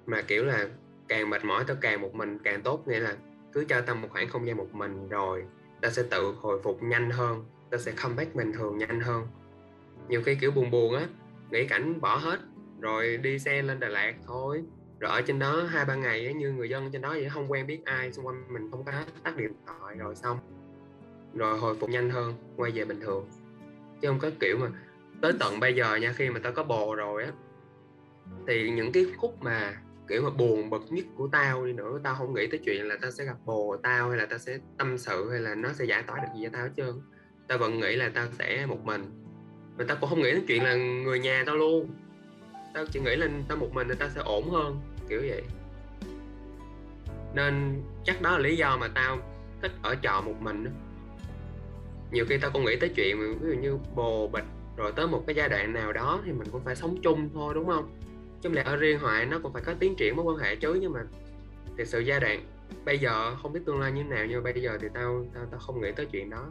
[0.05, 0.67] Mà kiểu là
[1.07, 2.87] càng mệt mỏi tao càng một mình càng tốt.
[2.87, 3.15] Nghĩa là
[3.53, 5.45] cứ cho tao một khoảng không gian một mình rồi
[5.81, 9.27] ta sẽ tự hồi phục nhanh hơn, ta sẽ comeback bình thường nhanh hơn.
[10.09, 11.07] Nhiều khi kiểu buồn buồn á,
[11.51, 12.39] nghĩ cảnh bỏ hết,
[12.79, 14.63] rồi đi xe lên Đà Lạt thôi.
[14.99, 17.51] Rồi ở trên đó hai ba ngày ấy như người dân trên đó vậy không
[17.51, 18.91] quen biết ai, xung quanh mình không có
[19.23, 20.39] tắt điện thoại rồi xong.
[21.35, 23.25] Rồi hồi phục nhanh hơn, quay về bình thường.
[24.01, 24.67] Chứ không có kiểu mà
[25.21, 27.31] tới tận bây giờ nha, khi mà tao có bồ rồi á,
[28.47, 29.81] thì những cái khúc mà
[30.11, 31.99] kiểu mà buồn bực nhất của tao đi nữa.
[32.03, 34.57] Tao không nghĩ tới chuyện là tao sẽ gặp bồ tao hay là tao sẽ
[34.77, 37.01] tâm sự hay là nó sẽ giải tỏa được gì cho tao hết trơn.
[37.47, 39.05] Tao vẫn nghĩ là tao sẽ một mình.
[39.77, 41.89] Và tao cũng không nghĩ đến chuyện là người nhà tao luôn.
[42.73, 45.43] Tao chỉ nghĩ là tao một mình thì tao sẽ ổn hơn, kiểu vậy.
[47.35, 49.17] Nên chắc đó là lý do mà tao
[49.61, 50.71] thích ở trọ một mình đó.
[52.11, 54.45] nhiều khi tao cũng nghĩ tới chuyện ví dụ như bồ bịch
[54.77, 57.53] rồi tới một cái giai đoạn nào đó thì mình cũng phải sống chung thôi,
[57.53, 57.91] đúng không?
[58.41, 60.77] Chứ là ở riêng hoại nó cũng phải có tiến triển mối quan hệ chứ
[60.81, 61.03] nhưng mà
[61.77, 62.45] thực sự giai đoạn
[62.85, 65.25] bây giờ không biết tương lai như thế nào nhưng mà bây giờ thì tao
[65.33, 66.49] tao tao không nghĩ tới chuyện đó.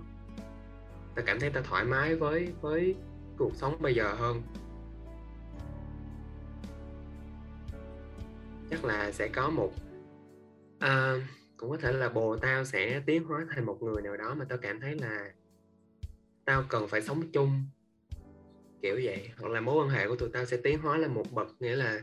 [1.14, 2.94] Tao cảm thấy tao thoải mái với với
[3.38, 4.42] cuộc sống bây giờ hơn.
[8.70, 9.72] Chắc là sẽ có một
[10.78, 11.14] à,
[11.56, 14.44] cũng có thể là bồ tao sẽ tiến hóa thành một người nào đó mà
[14.48, 15.32] tao cảm thấy là
[16.44, 17.64] tao cần phải sống chung
[18.82, 19.30] kiểu vậy.
[19.40, 21.76] Hoặc là mối quan hệ của tụi tao sẽ tiến hóa lên một bậc nghĩa
[21.76, 22.00] là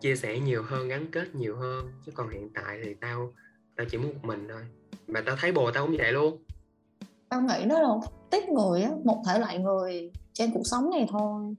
[0.00, 1.92] chia sẻ nhiều hơn gắn kết nhiều hơn.
[2.06, 3.32] Chứ còn hiện tại thì tao
[3.76, 4.62] tao chỉ muốn một mình thôi.
[5.06, 6.42] Mà tao thấy bồ tao cũng vậy luôn.
[7.28, 7.88] Tao nghĩ nó là
[8.30, 11.54] tiếp người á một thể loại người trên cuộc sống này thôi.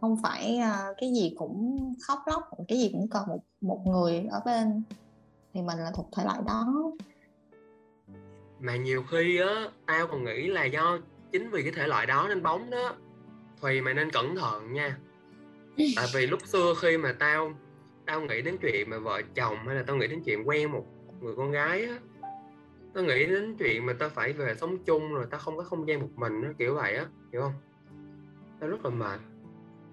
[0.00, 4.26] Không phải uh, cái gì cũng khóc lóc cái gì cũng cần một một người
[4.30, 4.82] ở bên
[5.54, 6.66] thì mình là thuộc thể loại đó.
[8.60, 10.98] Mà nhiều khi á tao còn nghĩ là do
[11.32, 12.96] chính vì cái thể loại đó nên bóng đó
[13.60, 14.96] Thùy mày nên cẩn thận nha.
[15.96, 17.52] Tại vì lúc xưa khi mà tao
[18.06, 20.86] tao nghĩ đến chuyện mà vợ chồng hay là tao nghĩ đến chuyện quen một
[21.20, 21.98] người con gái á
[22.94, 25.88] tao nghĩ đến chuyện mà tao phải về sống chung rồi tao không có không
[25.88, 27.52] gian một mình á kiểu vậy á hiểu không?
[28.60, 29.20] Tao rất là mệt.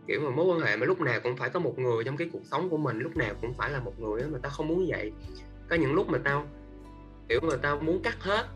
[0.08, 2.30] Kiểu mà mối quan hệ mà lúc nào cũng phải có một người trong cái
[2.34, 4.68] cuộc sống của mình lúc nào cũng phải là một người á mà tao không
[4.68, 5.12] muốn vậy.
[5.70, 6.48] Có những lúc mà tao
[7.30, 8.48] kiểu mà tao muốn cắt hết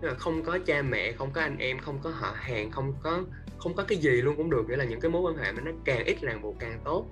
[0.00, 2.94] nhưng mà không có cha mẹ không có anh em không có họ hàng không
[3.02, 3.22] có
[3.58, 5.60] không có cái gì luôn cũng được, nghĩa là những cái mối quan hệ mà
[5.60, 7.06] nó càng ít ràng buộc càng tốt.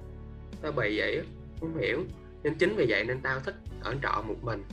[0.63, 1.23] Tao bị vậy
[1.61, 2.05] không hiểu.
[2.43, 4.65] Nên chính vì vậy nên tao thích ở trọ một mình.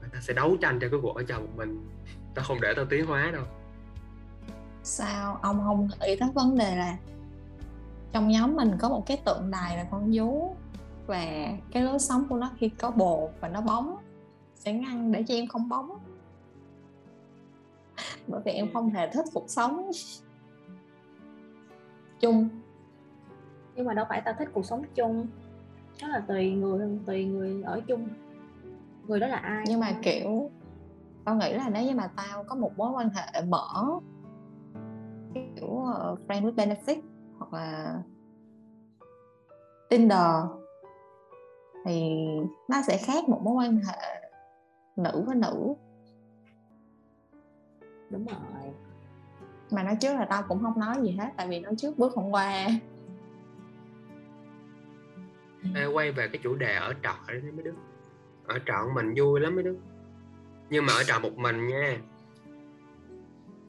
[0.00, 1.88] Và tao sẽ đấu tranh cho cái cuộc ở trọ một mình.
[2.34, 3.44] Tao không để tao tiến hóa đâu.
[4.82, 5.38] Sao?
[5.42, 6.96] Ông không nghĩ tới vấn đề là
[8.12, 10.56] trong nhóm mình có một cái tượng đài là con vú
[11.06, 13.96] và cái lối sống của nó khi có bột và nó bóng,
[14.54, 15.98] sẽ ngăn để cho em không bóng
[18.26, 19.90] bởi vì em không hề thích cuộc sống
[22.20, 22.48] chung.
[23.74, 25.26] Nhưng mà đâu phải tao thích cuộc sống chung.
[26.02, 28.08] Đó là tùy người tùy người ở chung.
[29.06, 29.64] Người đó là ai?
[29.68, 30.50] Nhưng mà kiểu
[31.24, 34.00] tao nghĩ là nếu như mà tao có một mối quan hệ mở
[35.34, 37.00] kiểu uh, friend with benefit
[37.38, 38.02] hoặc là
[39.90, 40.44] Tinder
[41.84, 42.10] thì
[42.68, 44.30] nó sẽ khác một mối quan hệ
[44.96, 45.74] nữ với nữ
[48.10, 48.72] đúng rồi.
[49.70, 52.14] Mà nói trước là tao cũng không nói gì hết tại vì nói trước bước
[52.14, 52.66] hôm qua.
[55.74, 57.72] Ê, quay về cái chủ đề ở trọ đấy mấy đứa.
[58.46, 59.74] Ở trọ mình vui lắm mấy đứa.
[60.70, 61.98] Nhưng mà ở trọ một mình nha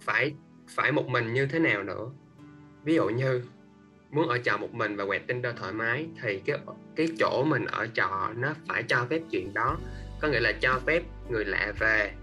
[0.02, 0.36] phải
[0.68, 2.10] phải một mình như thế nào nữa?
[2.84, 3.44] Ví dụ như
[4.12, 6.60] muốn ở trọ một mình và quẹt Tinder thoải mái thì cái
[6.96, 9.78] cái chỗ mình ở trọ nó phải cho phép chuyện đó.
[10.22, 12.14] Có nghĩa là cho phép người lạ về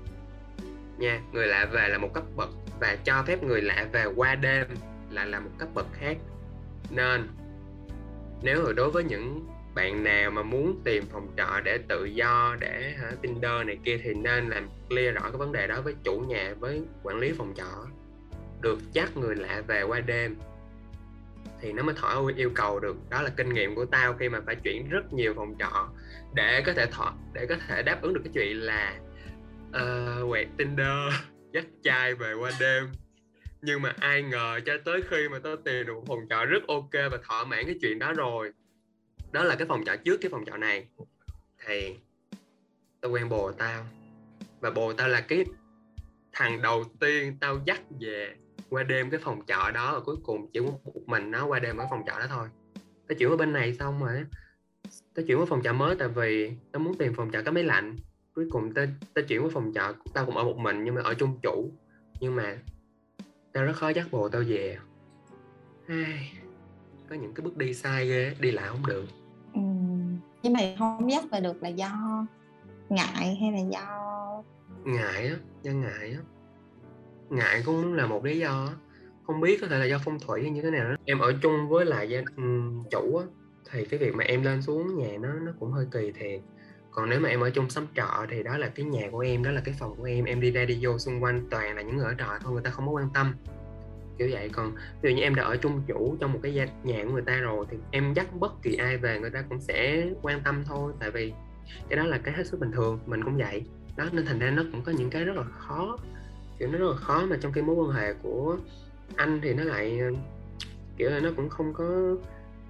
[0.98, 1.20] nha.
[1.32, 2.48] Người lạ về là một cấp bậc
[2.80, 4.66] và cho phép người lạ về qua đêm
[5.10, 6.16] là là một cấp bậc khác.
[6.90, 7.28] Nên
[8.42, 12.56] nếu mà đối với những bạn nào mà muốn tìm phòng trọ để tự do
[12.60, 15.94] để hả, Tinder này kia thì nên làm clear rõ cái vấn đề đó với
[16.04, 17.86] chủ nhà với quản lý phòng trọ.
[18.60, 20.36] Được chắc người lạ về qua đêm
[21.60, 22.96] thì nó mới thỏa yêu cầu được.
[23.10, 25.88] Đó là kinh nghiệm của tao khi mà phải chuyển rất nhiều phòng trọ
[26.34, 28.94] để có thể thọ để có thể đáp ứng được cái chuyện là
[29.76, 31.12] uh, quẹt Tinder.
[31.52, 32.92] Dắt chai về qua đêm.
[33.62, 36.66] Nhưng mà ai ngờ cho tới khi mà tôi tìm được một phòng trọ rất
[36.68, 38.52] ok và thỏa mãn cái chuyện đó rồi.
[39.32, 40.88] Đó là cái phòng trọ trước cái phòng trọ này.
[41.66, 41.96] Thì
[43.00, 43.86] tao quen bồ tao.
[44.60, 45.44] Và bồ tao là cái
[46.32, 48.34] thằng đầu tiên tao dắt về
[48.70, 49.94] qua đêm cái phòng trọ đó.
[49.94, 52.48] Và cuối cùng chỉ một mình nó qua đêm ở phòng trọ đó thôi.
[53.08, 54.24] Tao chuyển qua bên này xong rồi
[55.14, 57.64] tao chuyển qua phòng trọ mới tại vì tao muốn tìm phòng trọ có máy
[57.64, 57.96] lạnh
[58.36, 61.02] cuối cùng tao tao chuyển qua phòng trọ tao cũng ở một mình nhưng mà
[61.04, 61.70] ở chung chủ.
[62.20, 62.58] Nhưng mà
[63.52, 64.78] tao rất khó dắt bồ tao về.
[65.88, 66.32] Ai,
[67.10, 69.04] có những cái bước đi sai ghê đi lại không được.
[69.54, 69.60] Ừ.
[70.42, 72.26] nhưng mà không dắt về được là do
[72.88, 74.42] ngại hay là do
[74.84, 76.20] ngại á do ngại á.
[77.30, 78.68] Ngại cũng là một lý do
[79.26, 80.96] không biết có thể là do phong thủy hay như thế nào đó.
[81.04, 83.26] Em ở chung với lại gia um, chủ á
[83.70, 86.40] thì cái việc mà em lên xuống nhà nó nó cũng hơi kỳ thiệt
[86.96, 89.42] còn nếu mà em ở chung xóm trọ thì đó là cái nhà của em,
[89.42, 90.24] đó là cái phòng của em.
[90.24, 92.62] Em đi ra đi vô xung quanh toàn là những người ở trọ thôi, người
[92.62, 93.34] ta không có quan tâm.
[94.18, 94.48] Kiểu vậy.
[94.48, 97.22] Còn ví dụ như em đã ở chung chủ trong một cái nhà của người
[97.22, 100.64] ta rồi thì em dắt bất kỳ ai về người ta cũng sẽ quan tâm
[100.64, 100.92] thôi.
[101.00, 101.32] Tại vì
[101.88, 103.64] cái đó là cái hết sức bình thường, mình cũng vậy.
[103.96, 105.98] Đó, nên thành ra nó cũng có những cái rất là khó.
[106.58, 108.56] Kiểu nó rất là khó mà trong cái mối quan hệ của
[109.16, 110.00] anh thì nó lại,
[110.96, 112.16] kiểu là nó cũng không có,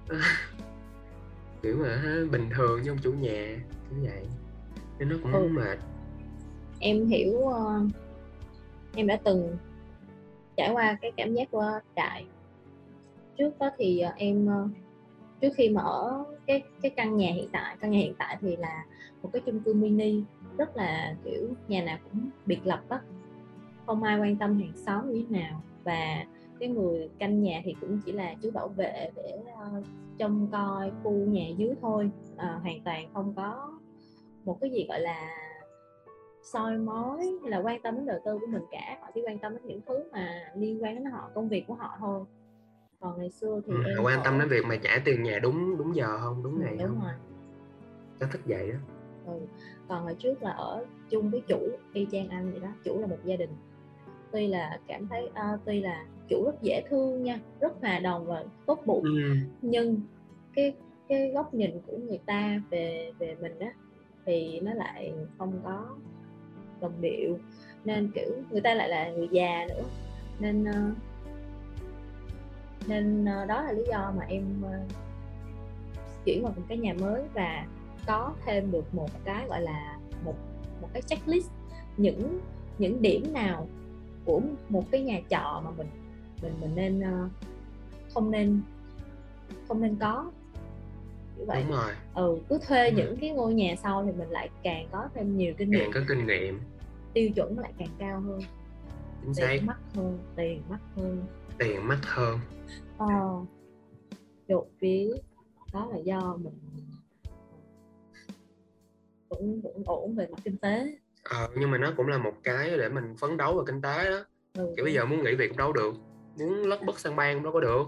[1.61, 2.01] kiểu mà
[2.31, 3.57] bình thường như ông chủ nhà
[3.95, 4.25] như vậy.
[4.99, 5.47] Nên nó cũng ừ.
[5.51, 5.77] mệt.
[6.79, 7.91] Em hiểu uh,
[8.95, 9.57] em đã từng
[10.57, 12.25] trải qua cái cảm giác của trại.
[13.37, 14.69] Trước đó thì uh, em uh,
[15.41, 18.55] trước khi mà ở cái cái căn nhà hiện tại căn nhà hiện tại thì
[18.55, 18.85] là
[19.23, 20.23] một cái chung cư mini
[20.57, 22.99] rất là kiểu nhà nào cũng biệt lập á.
[23.85, 25.61] Không ai quan tâm hàng xóm như thế nào.
[25.83, 26.25] Và
[26.59, 29.85] cái người canh nhà thì cũng chỉ là chú bảo vệ để uh,
[30.17, 32.11] trông coi khu nhà dưới thôi.
[32.33, 33.79] Uh, hoàn toàn không có
[34.45, 35.29] một cái gì gọi là
[36.41, 38.97] soi mói hay là quan tâm đến đời tư của mình cả.
[39.01, 41.73] Họ chỉ quan tâm đến những thứ mà liên quan đến họ công việc của
[41.73, 42.23] họ thôi.
[42.99, 45.77] Còn ngày xưa thì ừ, em quan tâm đến việc mà trả tiền nhà đúng
[45.77, 46.99] đúng giờ không đúng ngày đúng không?
[47.01, 47.13] rồi.
[48.19, 48.77] Nó thích vậy đó.
[49.25, 49.39] Ừ.
[49.87, 51.59] còn hồi trước là ở chung với chủ
[51.93, 53.49] y chang anh vậy đó chủ là một gia đình.
[54.31, 58.25] Tuy là cảm thấy uh, tuy là chủ rất dễ thương nha rất hòa đồng
[58.25, 59.03] và tốt bụng.
[59.03, 59.35] Ừ.
[59.61, 60.01] nhưng
[60.53, 60.73] cái
[61.07, 63.73] cái góc nhìn của người ta về về mình á
[64.25, 65.85] thì nó lại không có
[66.81, 67.37] đồng điệu.
[67.85, 69.83] Nên kiểu người ta lại là người già nữa.
[70.39, 70.97] Nên uh,
[72.87, 74.91] nên uh, đó là lý do mà em uh,
[76.25, 77.65] chuyển vào một cái nhà mới và
[78.07, 80.35] có thêm được một cái gọi là một
[80.81, 81.49] một cái checklist.
[81.97, 82.39] Những
[82.77, 83.67] những điểm nào
[84.25, 85.87] của một cái nhà trọ mà mình
[86.41, 87.31] mình mình nên uh,
[88.13, 88.61] không nên
[89.67, 90.31] không nên có.
[91.37, 91.63] Như vậy.
[91.63, 91.91] Đúng rồi.
[92.13, 92.95] Ừ cứ thuê Ừ.
[92.97, 95.91] những cái ngôi nhà sau thì mình lại càng có thêm nhiều kinh càng nghiệm.
[95.93, 96.59] có kinh nghiệm.
[97.13, 98.39] Tiêu chuẩn lại càng cao hơn.
[99.23, 99.47] Chính xác.
[99.49, 101.25] tiền mắc hơn tiền mắc hơn.
[101.57, 102.39] Tiền mắc hơn.
[102.97, 103.45] Ờ.
[104.47, 105.09] Chột vía
[105.73, 106.53] đó là do mình
[109.29, 110.97] vẫn vẫn ổn về mặt kinh tế.
[111.23, 114.11] Ờ, nhưng mà nó cũng là một cái để mình phấn đấu vào kinh tế
[114.11, 114.23] đó.
[114.53, 115.93] Ừ, kiểu bây giờ muốn nghỉ việc cũng đâu được
[116.39, 117.83] muốn lất bất sang bang đâu có được.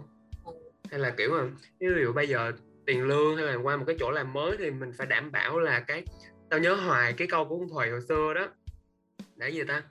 [0.91, 1.43] Hay là kiểu mà
[1.79, 2.51] ví dụ bây giờ
[2.85, 5.59] tiền lương hay là qua một cái chỗ làm mới thì mình phải đảm bảo
[5.59, 6.03] là cái
[6.49, 8.47] tao nhớ hoài cái câu của ông Thùy hồi xưa đó.
[9.35, 9.83] Để gì ta?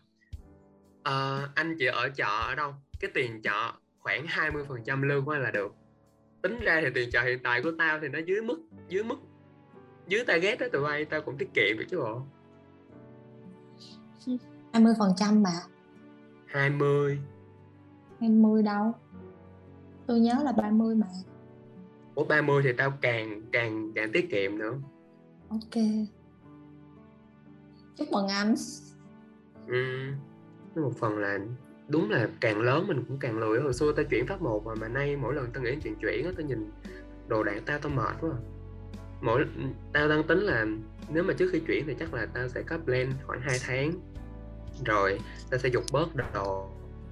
[1.03, 5.43] Ờ, anh chị ở trọ ở đâu cái tiền trọ khoảng 20% lương của anh
[5.43, 5.73] là được.
[6.43, 9.17] Tính ra thì tiền trọ hiện tại của tao thì nó dưới mức dưới mức
[10.09, 12.23] dưới target đó tụi bay tao cũng tiết kiệm được chứ bộ.
[14.73, 15.51] 20 phần trăm mà.
[16.47, 17.19] 20
[18.21, 18.95] 20 đâu.
[20.07, 21.07] Tôi nhớ là 30 mà.
[22.15, 24.75] Ủa 30 thì tao càng càng càng tiết kiệm nữa.
[25.49, 25.85] Ok.
[27.97, 28.55] Chúc mừng anh.
[29.67, 30.13] Ừ.
[30.75, 31.39] Một phần là
[31.89, 34.75] đúng là càng lớn mình cũng càng lười hồi xưa tao chuyển pháp một mà
[34.75, 36.71] mà nay mỗi lần tao nghĩ chuyện chuyển á tao nhìn
[37.29, 38.31] đồ đạc tao tao mệt quá.
[39.21, 39.45] Mỗi
[39.93, 40.67] tao đang tính là
[41.13, 43.93] nếu mà trước khi chuyển thì chắc là tao sẽ có plan khoảng 2 tháng.
[44.85, 45.19] Rồi
[45.51, 46.71] tao sẽ dục bớt đồ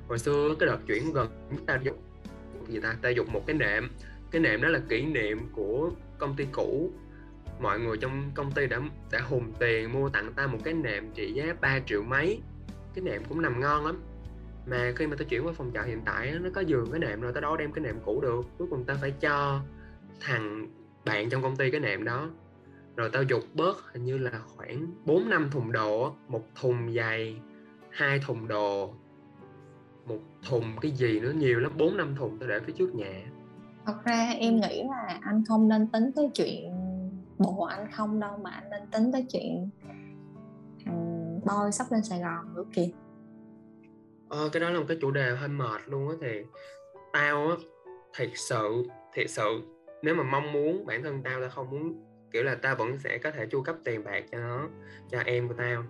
[0.09, 2.03] hồi xưa cái đợt chuyển gần ta tao dục
[2.69, 2.97] gì ta?
[3.03, 3.91] Ta dục một cái nệm.
[4.31, 6.93] Cái nệm đó là kỷ niệm của công ty cũ.
[7.61, 8.81] Mọi người trong công ty đã
[9.11, 12.41] đã hùng tiền mua tặng ta một cái nệm trị giá 3 triệu mấy.
[12.95, 14.03] Cái nệm cũng nằm ngon lắm.
[14.67, 17.21] Mà khi mà tao chuyển qua phòng trọ hiện tại nó có giường cái nệm
[17.21, 18.45] rồi tao đâu đem cái nệm cũ được.
[18.59, 19.61] Cuối cùng tao phải cho
[20.21, 20.67] thằng
[21.05, 22.31] bạn trong công ty cái nệm đó.
[22.97, 27.41] Rồi tao dục bớt hình như là khoảng 4 năm thùng đồ một thùng dày,
[27.91, 28.95] hai thùng đồ
[30.07, 33.25] một thùng cái gì nữa nhiều lắm bốn năm thùng tao để phía trước nhà.
[33.87, 36.73] Thật ra em nghĩ là anh không nên tính tới chuyện
[37.39, 39.71] bộ anh không đâu mà anh nên tính tới chuyện
[40.85, 42.89] thằng boy sắp lên sài gòn nữa kìa.
[44.29, 46.43] Ờ, cái đó là một cái chủ đề hơi mệt luôn á thì
[47.13, 47.57] tao á
[48.17, 49.63] thiệt sự thiệt sự
[50.03, 53.19] nếu mà mong muốn bản thân tao tao không muốn kiểu là tao vẫn sẽ
[53.19, 54.69] có thể chu cấp tiền bạc cho nó
[55.11, 55.83] cho em của tao.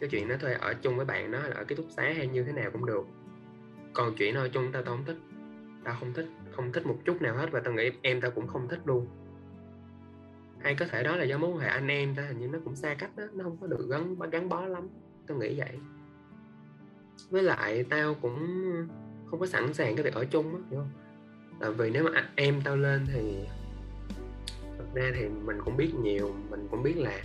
[0.00, 2.26] Cái chuyện nó thuê ở chung với bạn nó là ở ký túc xá hay
[2.26, 3.06] như thế nào cũng được
[3.96, 5.18] còn chuyện ở chung tao tao không thích.
[5.84, 8.46] Tao không thích không thích một chút nào hết và tao nghĩ em tao cũng
[8.46, 9.06] không thích luôn.
[10.58, 12.58] Hay có thể đó là do mối quan hệ anh em ta, hình như nó
[12.64, 14.88] cũng xa cách đó, nó không có được gắn gắn bó lắm,
[15.26, 15.78] tao nghĩ vậy.
[17.30, 18.38] Với lại tao cũng
[19.30, 20.90] không có sẵn sàng cái việc ở chung á, hiểu không?
[21.60, 23.44] Tại vì nếu mà em tao lên thì
[24.78, 27.22] thật ra thì mình cũng biết nhiều, mình cũng biết là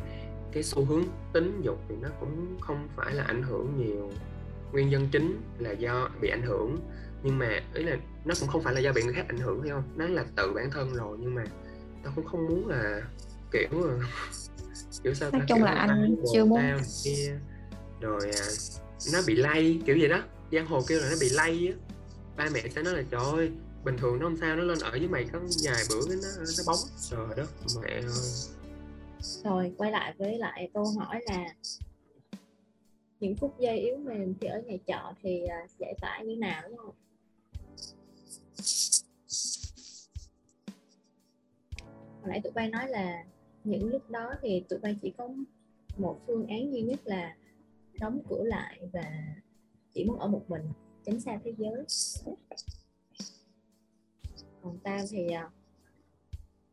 [0.51, 1.03] cái xu hướng
[1.33, 4.11] tính dục thì nó cũng không phải là ảnh hưởng nhiều
[4.71, 6.77] nguyên nhân chính là do bị ảnh hưởng.
[7.23, 9.63] Nhưng mà ý là nó cũng không phải là do bị người khác ảnh hưởng
[9.63, 9.83] hiểu không?
[9.95, 11.43] Nó là tự bản thân rồi nhưng mà
[12.03, 13.01] tao cũng không muốn là
[13.51, 13.99] kiểu ờ,
[15.03, 16.61] kiểu sao Nói chung là anh chưa muốn-
[17.03, 17.39] kia.
[18.01, 18.45] Rồi à,
[19.13, 20.23] nó bị lay kiểu vậy đó.
[20.51, 21.73] Giang hồ kêu là nó bị lay á.
[22.37, 23.51] Ba mẹ sẽ nói là trời ơi
[23.83, 26.29] bình thường nó không sao nó lên ở với mày có vài bữa cái nó
[26.57, 26.77] nó bóng.
[27.09, 27.49] Trời đất
[27.81, 28.03] mẹ ơi.
[29.43, 31.45] Rồi quay lại với lại câu hỏi là
[33.21, 36.61] những phút giây yếu mềm thì ở nhà trọ thì à, giải tỏa như nào,
[36.67, 36.95] đúng không?
[42.21, 43.23] Hồi nãy tụi bay nói là
[43.63, 45.29] những lúc đó thì tụi bay chỉ có
[45.97, 47.35] một phương án duy nhất là
[47.99, 49.35] đóng cửa lại và
[49.93, 50.63] chỉ muốn ở một mình,
[51.05, 51.85] tránh xa thế giới.
[54.61, 55.49] Còn tao thì à,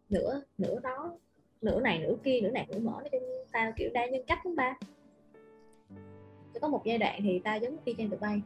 [0.09, 1.19] nửa nửa đó,
[1.63, 3.23] nửa này, nửa kia, nửa này, nửa mỏ, nói chung
[3.53, 4.79] tao kiểu đa nhân cách lắm ba
[6.61, 8.43] có một giai đoạn thì tao giống y chang tụi bay.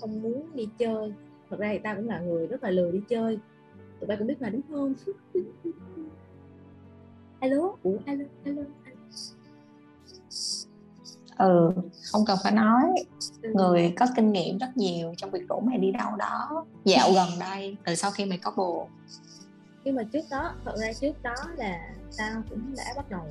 [0.00, 1.12] Không muốn đi chơi.
[1.50, 3.38] Thật ra thì tao cũng là người rất là lười đi chơi.
[4.00, 4.94] Tụi bay cũng biết mà đúng không?
[7.40, 7.76] Alo?
[7.82, 8.62] Ủa alo alo
[11.38, 11.70] ừ
[12.12, 12.82] không cần phải nói.
[13.42, 13.52] Ừ.
[13.54, 16.64] người có kinh nghiệm rất nhiều trong việc rủ mày đi đâu đó.
[16.84, 18.88] Dạo gần đây từ sau khi mày có bồ
[19.86, 23.26] nhưng mà trước đó thật ra trước đó là tao cũng đã bắt đầu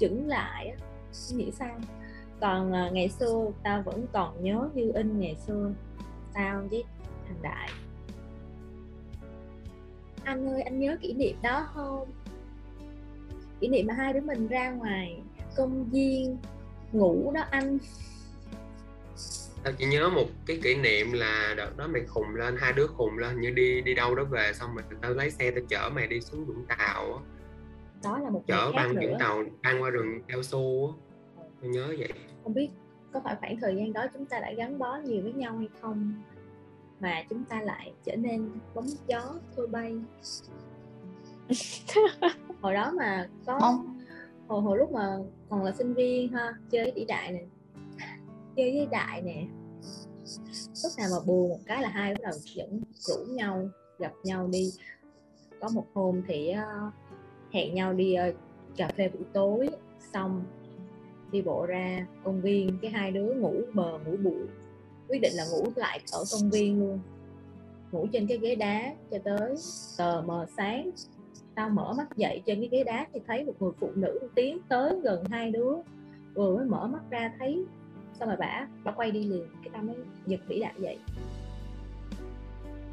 [0.00, 0.76] chững lại
[1.12, 1.78] suy nghĩ sao
[2.40, 5.72] còn à, ngày xưa tao vẫn còn nhớ như in ngày xưa
[6.34, 6.84] tao với
[7.28, 7.70] thằng đại.
[10.24, 12.10] Anh ơi anh nhớ kỷ niệm đó không?
[13.60, 15.22] Kỷ niệm mà hai đứa mình ra ngoài
[15.56, 16.38] công viên
[16.92, 17.78] ngủ đó anh.
[19.62, 22.86] Tao chỉ nhớ một cái kỷ niệm là đợt đó mày khùng lên hai đứa
[22.86, 25.90] khùng lên như đi đi đâu đó về xong rồi tao lấy xe tao chở
[25.94, 27.39] mày đi xuống vũng tàu á
[28.02, 30.92] đó là một chở băng vũng tàu băng qua rừng cao su á.
[31.62, 32.12] Tao nhớ vậy.
[32.44, 32.68] Không biết
[33.12, 35.68] có phải khoảng thời gian đó chúng ta đã gắn bó nhiều với nhau hay
[35.80, 36.14] không
[37.00, 39.96] mà chúng ta lại trở nên bóng gió thôi bay.
[42.60, 43.78] Hồi đó mà có
[44.48, 45.16] hồi hồi lúc mà
[45.48, 47.42] còn là sinh viên ha chơi với tỷ đại nè.
[48.56, 49.46] Chơi với đại nè.
[50.82, 53.68] Lúc nào mà buồn một cái là hai bắt đầu dẫn rủ nhau
[53.98, 54.72] gặp nhau đi.
[55.60, 56.90] Có một hôm thì ờ,
[57.50, 58.34] hẹn nhau đi uh,
[58.76, 59.68] cà phê buổi tối
[60.12, 60.44] xong
[61.32, 64.46] đi bộ ra công viên cái hai đứa ngủ bờ ngủ bụi
[65.08, 67.00] quyết định là ngủ lại ở công viên luôn.
[67.92, 69.54] Ngủ trên cái ghế đá cho tới
[69.98, 70.90] tờ mờ sáng.
[71.54, 74.58] Tao mở mắt dậy trên cái ghế đá thì thấy một người phụ nữ tiến
[74.68, 75.72] tới gần hai đứa.
[76.34, 77.64] Vừa mới mở mắt ra thấy
[78.18, 79.96] xong rồi bả bả quay đi liền cái tao mới
[80.26, 80.98] giật vĩ đại dậy.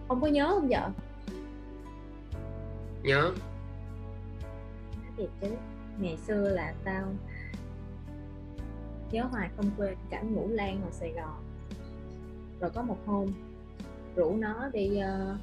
[0.07, 0.89] Không có nhớ không vợ?
[3.03, 3.31] Nhớ
[5.17, 5.47] thiệt chứ
[5.99, 7.13] ngày xưa là tao
[9.11, 11.43] nhớ hoài không quên cảnh ngủ lan ở Sài Gòn.
[12.61, 13.27] Rồi có một hôm
[14.15, 15.37] rủ nó đi uh,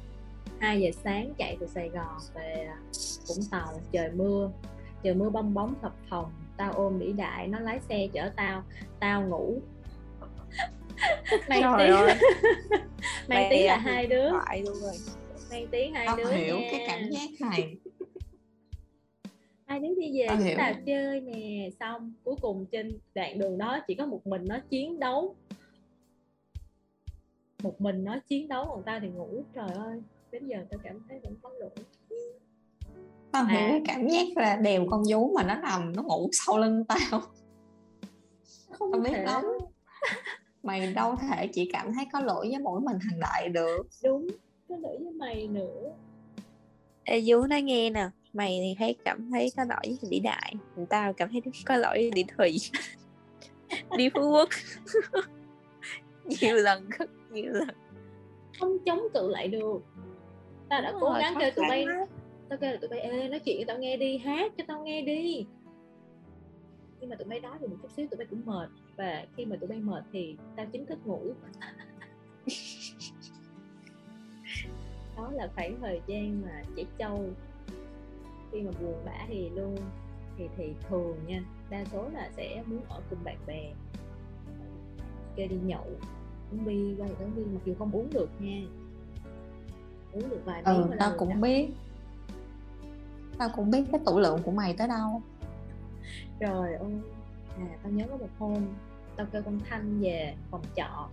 [0.59, 2.67] 2 giờ sáng chạy từ Sài Gòn về
[3.27, 4.51] Vũng Tàu trời mưa
[5.03, 8.63] trời mưa bong bóng phập phồng tao ôm vĩ đại nó lái xe chở tao
[8.99, 9.61] tao ngủ.
[11.49, 11.91] Mang tiếng
[13.27, 14.31] mang tiếng là hai đứa.
[15.51, 16.67] mang tiếng hai đứa hiểu nha.
[16.71, 17.75] cái cảm giác này
[19.65, 20.57] hai đứa đi về chúng hiểu.
[20.57, 21.69] ta chơi nè.
[21.79, 25.35] Xong cuối cùng trên đoạn đường đó chỉ có một mình nó chiến đấu.
[27.63, 29.43] Một mình nó chiến đấu còn tao thì ngủ.
[29.55, 30.01] Trời ơi
[30.31, 31.69] đến giờ tao cảm thấy vẫn có lỗi.
[33.31, 33.67] Tao hiểu À.
[33.71, 37.21] cái cảm giác là đèo con vú mà nó nằm nó ngủ sau lưng tao.
[38.71, 39.23] Không tao biết thể.
[39.23, 39.43] lắm
[40.63, 43.87] mày đâu thể chỉ cảm thấy có lỗi với mỗi mình thằng đại được.
[44.03, 44.27] Đúng
[44.69, 45.91] có lỗi với mày nữa.
[47.03, 50.53] Ê Dú nói nghe nè Mày thì thấy cảm thấy có lỗi với Lý Đại
[50.89, 52.57] Tao cảm thấy có lỗi với Lý Thủy
[53.97, 54.49] Đi Phú Quốc.
[56.41, 57.69] Nhiều lần rất nhiều lần.
[58.59, 59.79] Không chống cự lại được.
[60.69, 61.97] Tao đã Đúng cố rồi, gắng kêu tụi bay lắm.
[62.49, 64.83] tao kêu là tụi bay ê nói chuyện cho tao nghe đi hát cho tao
[64.83, 65.45] nghe đi.
[66.99, 68.69] Nhưng mà tụi bay nói được một chút xíu tụi bay cũng mệt.
[68.97, 71.21] Và khi mà tụi bay mệt thì tao chính thức ngủ.
[75.17, 77.29] Đó là khoảng thời gian mà trẻ trâu
[78.55, 79.75] khi mà buồn bã thì luôn
[80.37, 83.73] thì thì thường nha đa số là sẽ muốn ở cùng bạn bè.
[85.37, 85.85] Chơi đi nhậu
[86.51, 88.61] uống bia qua thì uống bia mặc dù không uống được nha.
[90.13, 91.35] Uống được vài ừ tao cũng đó.
[91.35, 91.69] biết.
[93.37, 95.21] Tao cũng biết cái tủ lượng của mày tới đâu.
[96.39, 96.91] Rồi ơi
[97.57, 98.65] à tao nhớ có một hôm
[99.15, 101.09] tao kêu con thanh về phòng trọ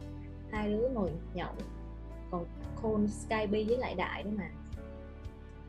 [0.51, 1.53] hai đứa ngồi nhậu
[2.31, 2.45] còn
[2.83, 4.51] khôn skype với lại đại nữa mà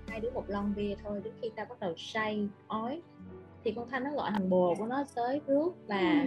[0.08, 3.02] hai đứa một lon bia thôi đến khi tao bắt đầu say ói
[3.64, 6.26] thì con thanh nó gọi thằng bồ của nó tới rước và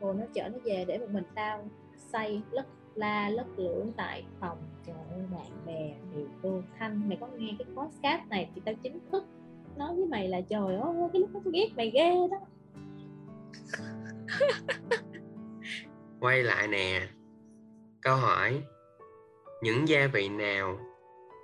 [0.00, 1.64] bồ nó chở nó về để một mình tao
[1.96, 4.58] say lất la lất lưỡng tại phòng.
[4.86, 7.08] Trời ơi bạn bè thì luôn thanh.
[7.08, 9.24] Mày có nghe cái podcast này thì tao chính thức
[9.76, 12.38] nói với mày là trời ơi cái lúc đó tôi ghét mày ghê đó.
[16.20, 17.08] Quay lại nè
[18.00, 18.62] câu hỏi
[19.62, 20.78] những gia vị nào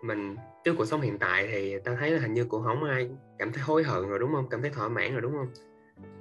[0.02, 3.10] mình trước cuộc sống hiện tại thì tao thấy là hình như cũng không ai
[3.38, 5.48] cảm thấy hối hận rồi đúng không cảm thấy thỏa mãn rồi đúng không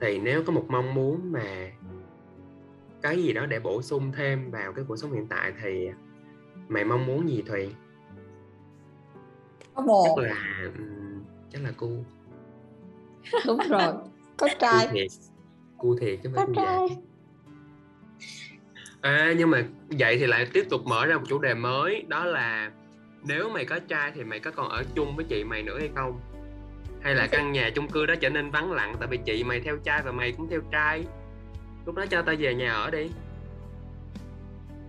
[0.01, 1.71] thì nếu có một mong muốn mà
[3.01, 5.89] cái gì đó để bổ sung thêm vào cái cuộc sống hiện tại thì
[6.67, 7.75] mày mong muốn gì thùy?
[9.73, 10.05] Có bồ.
[10.15, 10.69] Chắc là
[11.53, 11.89] chắc là cu.
[13.45, 13.93] Đúng rồi
[14.37, 14.87] có cu trai.
[14.91, 15.07] thiệt
[15.77, 16.97] cu thiệt chứ phải có cu trai.
[19.01, 22.25] À, nhưng mà vậy thì lại tiếp tục mở ra một chủ đề mới đó
[22.25, 22.71] là
[23.27, 25.89] nếu mày có trai thì mày có còn ở chung với chị mày nữa hay
[25.95, 26.19] không?
[27.01, 29.61] Hay là căn nhà chung cư đó trở nên vắng lặng tại vì chị mày
[29.61, 31.05] theo trai và mày cũng theo trai?
[31.85, 33.09] Lúc đó cho tao về nhà ở đi.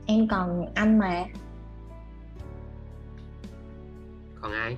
[0.06, 1.24] Em còn anh mà.
[4.40, 4.76] Còn ai?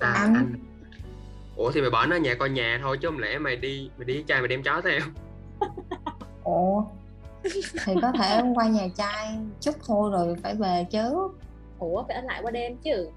[0.00, 0.34] À, anh.
[0.34, 0.54] anh.
[1.56, 4.04] Ủa thì mày bỏ nó nhà coi nhà thôi chứ không lẽ mày đi mày
[4.04, 5.00] đi với trai mày đem chó theo?
[6.44, 6.84] Ủa?
[7.84, 11.28] Thì có thể qua nhà trai chút thôi rồi phải về chứ
[11.80, 13.10] ủa phải ở lại qua đêm chứ?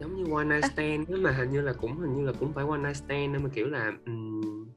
[0.00, 2.52] Giống như one night stand đó mà hình như là cũng hình như là cũng
[2.52, 4.68] phải one night stand nên mà kiểu là um,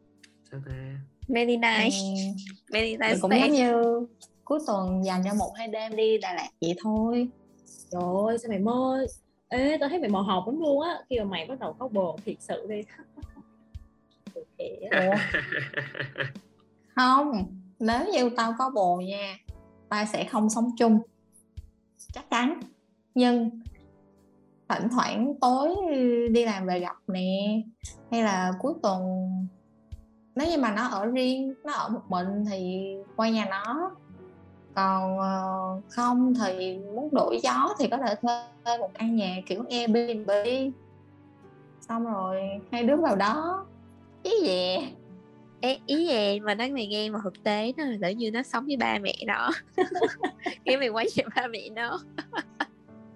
[0.52, 0.98] sao ta?
[1.28, 1.96] Many nights.
[2.04, 3.74] Ừ, Many thì nights cũng giống như
[4.44, 7.28] cuối tuần dành cho một hai đêm đi Đà Lạt vậy thôi.
[7.92, 9.06] Trời ơi sao mày mơ?
[9.48, 11.88] Ê tao thấy mày mò học lắm luôn á khi mà mày bắt đầu có
[11.88, 12.82] bồ thiệt sự đi.
[16.96, 17.46] Không
[17.80, 19.38] nếu như tao có bồ nha
[19.90, 21.00] tao sẽ không sống chung
[22.14, 22.60] chắc chắn.
[23.16, 23.50] Nhưng
[24.70, 25.76] thỉnh thoảng tối
[26.32, 27.62] đi làm về gặp nè,
[28.12, 29.02] hay là cuối tuần,
[30.36, 33.92] nếu như mà nó ở riêng, nó ở một mình thì qua nhà nó.
[34.76, 35.44] Còn ờ,
[35.90, 40.32] không thì muốn đổi gió thì có thể thuê một căn nhà kiểu Airbnb.
[41.82, 42.42] Xong rồi
[42.72, 43.66] hai đứa vào đó.
[44.24, 44.78] Ý gì
[45.66, 48.44] Ê, ý về mà nói mày nghe mà thực tế nó là lỡ như nó
[48.44, 49.50] sống với ba mẹ nó
[50.66, 52.00] cái mày quay về ba mẹ nó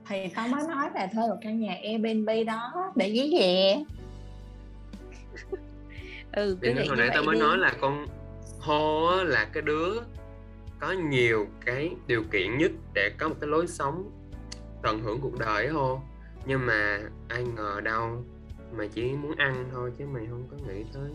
[0.10, 3.76] thì tao mới nói là thuê một căn nhà Airbnb đó để ghé về
[6.32, 7.42] ừ Thì cứ hồi nãy tao mới đi.
[7.42, 8.08] nói là con
[8.60, 9.94] hô á, là cái đứa
[10.80, 14.12] có nhiều cái điều kiện nhất để có một cái lối sống
[14.84, 16.02] tận hưởng cuộc đời ấy hô
[16.46, 18.24] nhưng mà ai ngờ đâu
[18.78, 21.12] mày chỉ muốn ăn thôi chứ mày không có nghĩ tới.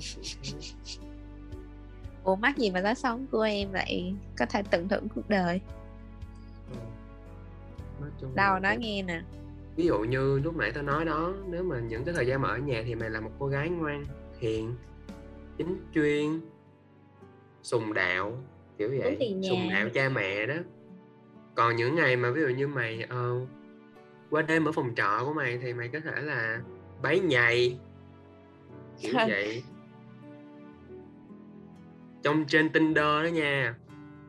[2.24, 5.61] Ủa mắc gì mà lối sống của em lại có thể tận hưởng cuộc đời?
[6.70, 6.77] Ừ.
[8.01, 9.23] nói chung đâu nói nghe nè.
[9.77, 12.49] Ví dụ như lúc nãy tao nói đó nếu mà những cái thời gian mà
[12.49, 14.07] ở nhà thì mày là một cô gái ngoan
[14.39, 14.74] hiền
[15.59, 16.40] chính chuyên
[17.62, 18.39] sùng đạo
[18.78, 19.19] kiểu vậy
[19.49, 20.55] sùng đạo cha mẹ đó.
[21.55, 23.47] Còn những ngày mà ví dụ như mày ờ,
[24.31, 26.61] qua đêm ở phòng trọ của mày thì mày có thể là
[27.03, 27.77] bấy nhầy
[29.01, 29.62] kiểu vậy
[32.23, 33.74] trong trên Tinder đó nha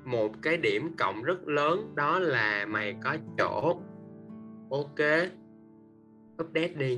[0.06, 3.80] một cái điểm cộng rất lớn đó là mày có chỗ.
[4.70, 5.00] Ok
[6.42, 6.98] update đi.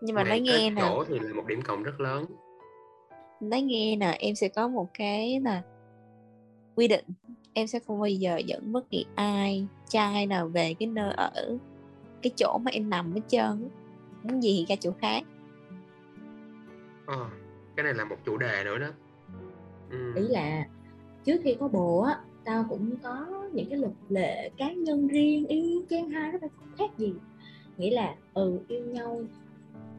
[0.00, 0.82] Nhưng mà mày nói nghe nè.
[0.82, 2.24] chỗ thì là một điểm cộng rất lớn.
[3.40, 5.62] Nói nghe nè em sẽ có một cái là
[6.74, 7.04] quy định.
[7.52, 11.58] Em sẽ không bao giờ dẫn bất kỳ ai trai nào về cái nơi ở
[12.22, 13.68] cái chỗ mà em nằm hết trơn.
[14.22, 15.22] Muốn gì thì ra chỗ khác.
[17.06, 17.26] Ờ,
[17.76, 18.88] cái này là một chủ đề nữa đó
[19.90, 20.12] ừ.
[20.16, 20.66] ý là
[21.24, 25.46] trước khi có bồ á tao cũng có những cái luật lệ cá nhân riêng
[25.46, 27.14] y chang hai phải không khác gì.
[27.76, 29.20] Nghĩa là ừ yêu nhau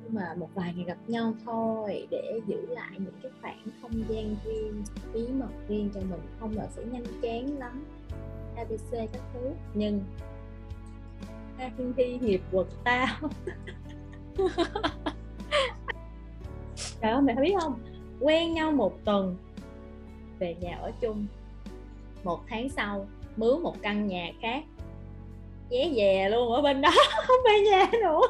[0.03, 4.03] nhưng mà một vài ngày gặp nhau thôi để giữ lại những cái khoảng không
[4.09, 7.85] gian riêng bí mật riêng cho mình không là sẽ nhanh chán lắm.
[8.55, 9.49] Abc các thứ.
[9.73, 10.01] Nhưng
[11.57, 13.17] hai thiên thi nghiệp quật tao.
[17.01, 17.79] Trời ơi mày biết không?
[18.19, 19.35] Quen nhau một tuần
[20.41, 21.25] về nhà ở chung.
[22.23, 23.07] Một tháng sau
[23.37, 24.63] mướn một căn nhà khác.
[25.69, 26.91] Vé về luôn ở bên đó
[27.27, 28.21] không về nhà nữa.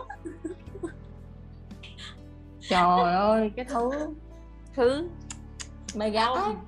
[2.60, 3.90] Trời ơi cái thứ
[4.74, 5.10] thứ
[5.96, 6.66] mày gái Không.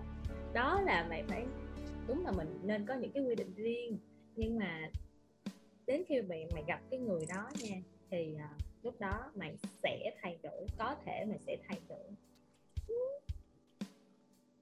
[0.53, 1.45] đó là mày phải
[2.07, 3.97] đúng là mình nên có những cái quy định riêng.
[4.35, 4.79] Nhưng mà
[5.87, 7.75] đến khi mày mày gặp cái người đó nha
[8.11, 8.49] thì à,
[8.83, 12.07] lúc đó mày sẽ thay đổi có thể mày sẽ thay đổi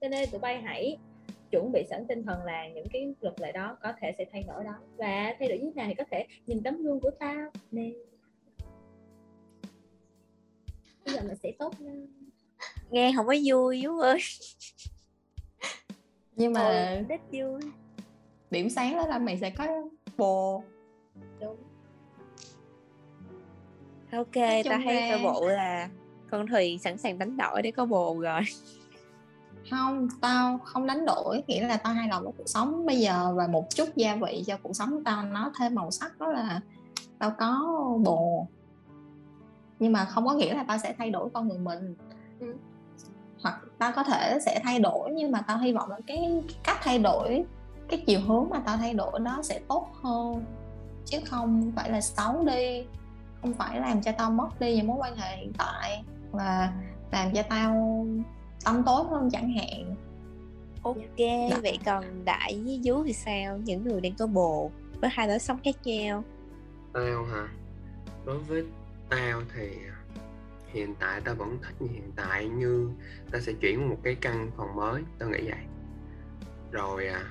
[0.02, 0.98] cho nên tụi bay hãy
[1.50, 4.42] chuẩn bị sẵn tinh thần là những cái luật lệ đó có thể sẽ thay
[4.42, 4.74] đổi đó.
[4.96, 7.90] Và thay đổi như thế nào thì có thể nhìn tấm gương của tao nè.
[11.04, 12.06] Bây giờ mày sẽ tốt hơn
[12.90, 14.18] nghe không có vui Vú ơi.
[16.36, 17.60] Nhưng mà rất vui.
[18.50, 19.66] điểm sáng đó là mày sẽ có
[20.16, 20.64] bồ.
[21.40, 21.56] Đúng.
[24.12, 24.34] Ok
[24.64, 25.88] ta thấy ra- sơ bộ là
[26.30, 28.40] con thùy sẵn sàng đánh đổi để có bồ rồi
[29.70, 33.32] không tao không đánh đổi nghĩa là tao hài lòng với cuộc sống bây giờ
[33.36, 36.60] và một chút gia vị cho cuộc sống tao nó thêm màu sắc đó là
[37.18, 37.60] tao có
[38.04, 38.46] bồ.
[39.78, 41.94] Nhưng mà không có nghĩa là tao sẽ thay đổi con người mình.
[42.40, 42.54] Ừ.
[43.42, 46.78] hoặc tao có thể sẽ thay đổi nhưng mà tao hy vọng là cái cách
[46.82, 47.44] thay đổi
[47.88, 50.44] cái chiều hướng mà tao thay đổi đó sẽ tốt hơn.
[51.04, 52.84] Chứ không phải là xấu đi
[53.42, 56.72] không phải làm cho tao mất đi những mối quan hệ hiện tại và
[57.10, 58.06] làm cho tao
[58.64, 59.94] tâm tối hơn chẳng hạn.
[60.82, 61.58] Ok Dạ.
[61.62, 63.58] vậy còn đại với vú thì sao?
[63.58, 64.70] Những người đang có bồ
[65.00, 66.24] với hai lối sống khác nhau.
[66.92, 67.48] Tao hả?
[68.26, 68.64] Đối với
[69.10, 69.68] tao thì
[70.72, 72.90] hiện tại tao vẫn thích như hiện tại như
[73.30, 75.60] tao sẽ chuyển một cái căn phòng mới tao nghĩ vậy.
[76.70, 77.24] Rồi à,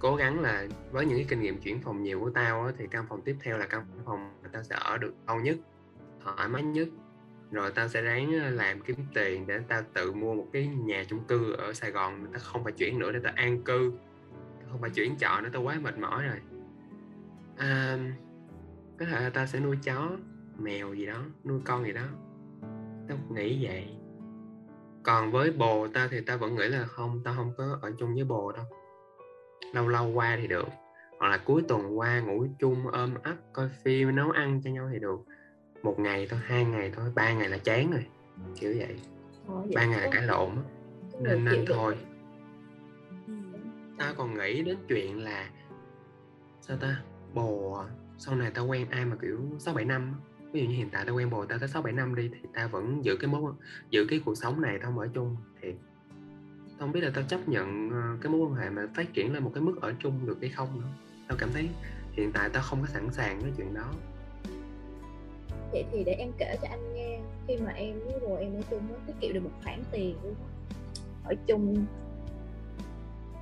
[0.00, 2.86] cố gắng là với những cái kinh nghiệm chuyển phòng nhiều của tao á, thì
[2.90, 5.56] căn phòng tiếp theo là căn phòng mà tao sẽ ở được lâu nhất
[6.24, 6.88] thoải mái nhất
[7.52, 11.24] rồi tao sẽ ráng làm kiếm tiền để tao tự mua một cái nhà chung
[11.28, 13.92] cư ở Sài Gòn tao không phải chuyển nữa để tao an cư.
[14.70, 16.36] Không phải chuyển trọ nữa tao quá mệt mỏi rồi.
[17.56, 17.98] À,
[18.98, 20.10] có thể là tao sẽ nuôi chó
[20.58, 22.06] mèo gì đó nuôi con gì đó.
[23.08, 23.88] Tao nghĩ vậy.
[25.02, 28.14] Còn với bồ tao thì tao vẫn nghĩ là không tao không có ở chung
[28.14, 28.64] với bồ đâu.
[29.74, 30.68] Lâu lâu qua thì được.
[31.18, 34.88] Hoặc là cuối tuần qua ngủ chung ôm ấp coi phim nấu ăn cho nhau
[34.92, 35.20] thì được
[35.82, 38.06] một ngày thôi hai ngày thôi ba ngày là chán rồi
[38.60, 38.96] kiểu vậy.
[39.46, 40.50] Thôi, ba ngày là cãi lộn
[41.20, 41.96] nên nên thôi.
[43.26, 43.32] Ừ.
[43.98, 45.50] tao còn nghĩ đến chuyện là
[46.60, 47.02] sao ta
[47.34, 47.86] bồ à,
[48.18, 50.14] sau này tao quen ai mà kiểu sáu bảy năm
[50.52, 52.48] ví dụ như hiện tại tao quen bồ tao tới sáu bảy năm đi thì
[52.54, 53.52] tao vẫn giữ cái mối
[53.90, 55.72] giữ cái cuộc sống này tao ở chung thì
[56.68, 59.32] tao không biết là tao chấp nhận ờ, cái mối quan hệ mà phát triển
[59.32, 60.88] lên một cái mức ở chung được hay không nữa.
[61.28, 61.68] Tao cảm thấy
[62.12, 63.94] hiện tại tao không có sẵn sàng với chuyện đó
[65.72, 68.62] vậy thì để em kể cho anh nghe, khi mà em với bồ em nói
[68.70, 70.16] chung nó tiết kiệm được một khoản tiền
[71.24, 71.86] ở chung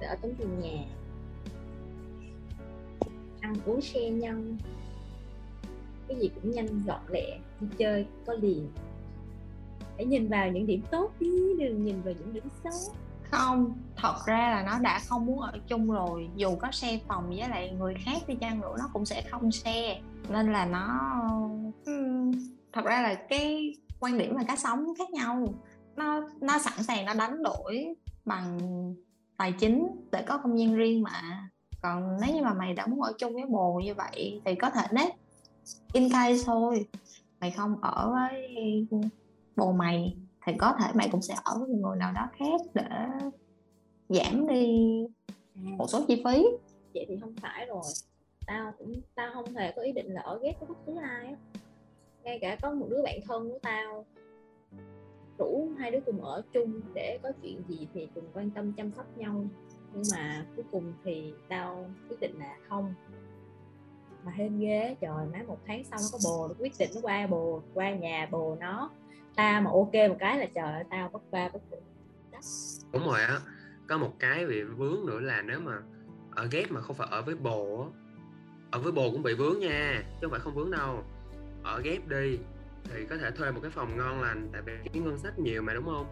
[0.00, 0.84] để ở tấm tiền nhà.
[3.40, 4.36] Ăn uống xe nhau
[6.08, 8.68] cái gì cũng nhanh, gọn lẹ, đi chơi, có liền.
[9.96, 12.94] Hãy nhìn vào những điểm tốt đi đừng nhìn vào những điểm xấu
[13.30, 16.28] không, thật ra là nó đã không muốn ở chung rồi.
[16.36, 19.52] Dù có xe phòng với lại người khác đi chăng nữa, nó cũng sẽ không
[19.52, 20.00] xe.
[20.28, 21.00] Nên là nó
[21.84, 22.30] ừ,
[22.72, 25.54] thật ra là cái quan điểm và cách sống khác nhau.
[25.96, 27.94] Nó nó sẵn sàng nó đánh đổi
[28.24, 28.58] bằng
[29.36, 31.48] tài chính để có không gian riêng mà.
[31.82, 34.70] Còn nếu như mà mày đã muốn ở chung với bồ như vậy thì có
[34.70, 35.12] thể nết
[35.92, 36.86] in case thôi.
[37.40, 38.56] Mày không ở với
[39.56, 40.16] bồ mày
[40.50, 43.06] thì có thể mày cũng sẽ ở với người nào đó khác để
[44.08, 44.66] giảm đi
[45.54, 46.46] một số chi phí.
[46.94, 47.82] Vậy thì không phải rồi.
[48.46, 51.26] Tao cũng tao không hề có ý định là ở ghép với bất cứ ai
[51.26, 51.36] á.
[52.22, 54.04] Ngay cả có một đứa bạn thân của tao
[55.38, 58.92] rủ hai đứa cùng ở chung để có chuyện gì thì cùng quan tâm chăm
[58.96, 59.44] sóc nhau.
[59.94, 62.94] Nhưng mà cuối cùng thì tao quyết định là không.
[64.24, 67.00] Mà hên ghê trời má một tháng sau nó có bồ nó quyết định nó
[67.02, 68.90] qua bồ qua nhà bồ nó
[69.36, 71.76] ta mà ok một cái là trời ơi, tao bất ba bất tử
[72.92, 73.38] đúng rồi á,
[73.86, 75.72] có một cái bị vướng nữa là nếu mà
[76.30, 77.92] ở ghép mà không phải ở với bồ
[78.70, 81.04] ở với bồ cũng bị vướng nha, chứ không phải không vướng đâu.
[81.62, 82.38] Ở ghép đi
[82.84, 85.62] thì có thể thuê một cái phòng ngon lành, tại vì cái ngân sách nhiều
[85.62, 86.06] mà, đúng không?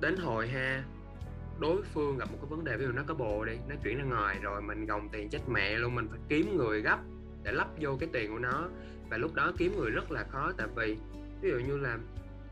[0.00, 0.84] Đến hồi ha,
[1.58, 3.98] đối phương gặp một cái vấn đề, ví dụ nó có bồ đi, nó chuyển
[3.98, 6.98] ra ngoài rồi mình gồng tiền chết mẹ luôn, mình phải kiếm người gấp
[7.42, 8.68] để lắp vô cái tiền của nó.
[9.10, 10.96] Và lúc đó kiếm người rất là khó, tại vì
[11.40, 11.98] ví dụ như là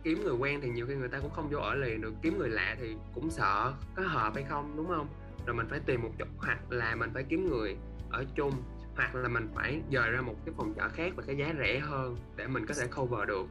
[0.04, 2.14] kiếm người quen thì nhiều khi người ta cũng không vô ở liền được.
[2.22, 5.06] Kiếm người lạ thì cũng sợ có hợp hay không đúng không?
[5.46, 7.76] Rồi mình phải tìm một chỗ hoặc là mình phải kiếm người
[8.10, 8.52] ở chung
[8.96, 11.78] hoặc là mình phải dời ra một cái phòng trọ khác và cái giá rẻ
[11.78, 13.46] hơn để mình có thể cover được.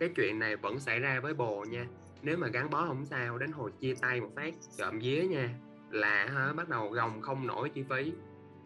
[0.00, 1.86] Cái chuyện này vẫn xảy ra với bồ nha.
[2.22, 5.54] Nếu mà gắn bó không sao đến hồi chia tay một phát trộm vía nha
[5.90, 8.12] là hả, bắt đầu gồng không nổi chi phí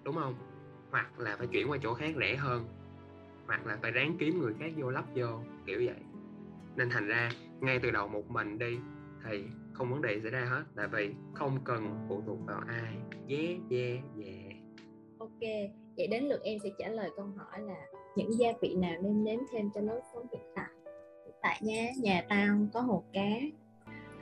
[0.05, 0.35] đúng không?
[0.91, 2.67] Hoặc là phải chuyển qua chỗ khác rẻ hơn
[3.47, 6.06] hoặc là phải ráng kiếm người khác vô lắp vô kiểu vậy
[6.77, 7.31] nên thành ra
[7.61, 8.79] ngay từ đầu một mình đi
[9.25, 10.65] thì không vấn đề xảy ra hết.
[10.77, 12.97] Tại vì không cần phụ thuộc vào ai.
[13.29, 14.57] Yeah yeah yeah.
[15.19, 15.41] Ok,
[15.97, 17.87] vậy đến lượt em sẽ trả lời câu hỏi là
[18.17, 20.71] những gia vị nào nên nếm thêm cho lối sống hiện tại.
[21.25, 23.31] Hiện tại nha, nhà tao có hồ cá,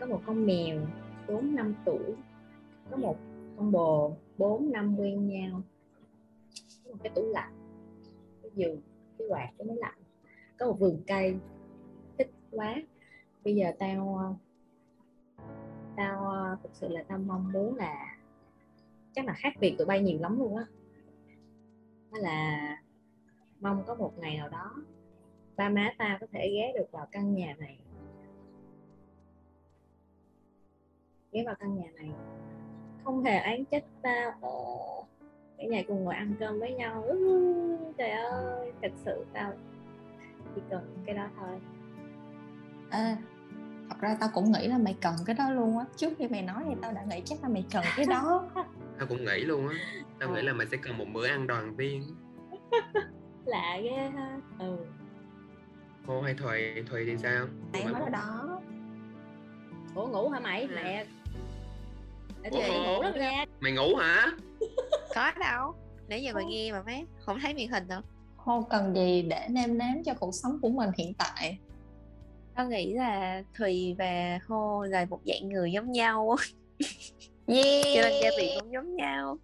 [0.01, 0.81] có một con mèo
[1.29, 2.15] 4 năm tuổi,
[2.91, 3.17] có một
[3.57, 5.63] con bồ 4 năm quen nhau,
[6.85, 7.53] có một cái tủ lạnh,
[8.43, 8.81] cái giường,
[9.19, 9.99] cái quạt, cái máy lạnh,
[10.59, 11.37] có một vườn cây,
[12.55, 12.75] quá.
[13.45, 14.37] Bây giờ tao
[15.97, 18.17] tao ờ, thực sự là tao mong muốn là
[19.13, 20.65] chắc là khác biệt tụi bay nhiều lắm luôn á.
[22.13, 22.77] Đó là
[23.61, 24.71] mong có một ngày nào đó
[25.57, 27.79] ba má tao có thể ghé được vào căn nhà này.
[31.33, 32.11] Ghé vào căn nhà này.
[33.05, 34.33] Không hề án trách tao.
[34.41, 34.51] Ở
[35.59, 37.05] cả nhà cùng ngồi ăn cơm với nhau.
[37.99, 39.53] Trời ơi, thật sự tao
[40.55, 41.61] chỉ cần cái đó thôi.
[42.95, 43.17] Ê,
[43.89, 45.85] thật ra tao cũng nghĩ là mày cần cái đó luôn á.
[45.97, 48.49] Trước khi mày nói thì tao đã nghĩ chắc là mày cần cái đó
[48.99, 49.75] tao cũng nghĩ luôn á.
[50.21, 50.35] Tao Ờ.
[50.35, 52.03] nghĩ là mày sẽ cần một bữa ăn đoàn viên.
[53.47, 54.39] Lạ ghê ha.
[54.59, 54.77] Ừ.
[54.77, 54.79] 哦
[56.07, 57.47] cô hay thùy thùy thì sao?
[57.73, 58.61] Mày nói đó.
[59.95, 60.63] Ủa ngủ hả mày?
[60.63, 60.69] Ừ.
[60.75, 61.07] mẹ
[62.51, 62.61] Ủa?
[62.63, 63.45] thì ngủ đó nha.
[63.61, 64.27] Mày ngủ hả?
[65.15, 65.75] Có đâu.
[66.09, 67.05] Nãy giờ mày nghe mà mấy.
[67.27, 68.01] Không thấy miệng hình đâu.
[68.37, 71.59] Không cần gì để nêm nếm cho cuộc sống của mình hiện tại
[72.55, 76.37] tao nghĩ là thùy và hô là một dạng người giống nhau
[77.47, 79.39] yeah cho nên gia vị cũng giống nhau.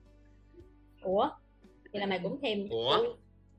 [1.03, 1.31] Ủa?
[1.93, 3.05] Vậy là mày cũng thèm Ủa?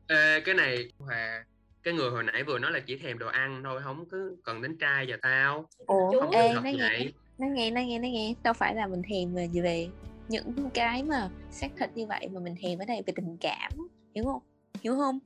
[0.08, 1.46] Ê, cái này Hòa
[1.84, 4.62] cái người hồi nãy vừa nói là chỉ thèm đồ ăn thôi không cứ cần
[4.62, 5.66] đến trai và tao.
[5.78, 6.22] Ủa?
[6.22, 8.34] Không ê nói nghe nói nghe nói nghe nói nghe.
[8.44, 9.88] Đâu phải là mình thèm về về
[10.28, 13.72] những cái mà xác thịt như vậy mà mình thèm ở đây về tình cảm
[14.16, 14.42] hiểu không?
[14.82, 15.20] Hiểu không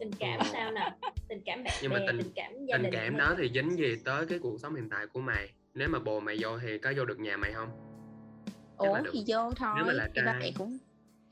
[0.00, 0.92] tình cảm sao nè
[1.28, 3.50] tình cảm bạn Nhưng mà bè tình- tình cảm gia tình đình cảm đó thì
[3.54, 5.48] dính gì tới cái cuộc sống hiện tại của mày?
[5.74, 7.68] Nếu mà bồ mày vô thì có vô được nhà mày không?
[8.76, 9.72] Ủa là thì vô thôi.
[9.76, 10.78] Nếu mà là thì ba mẹ cũng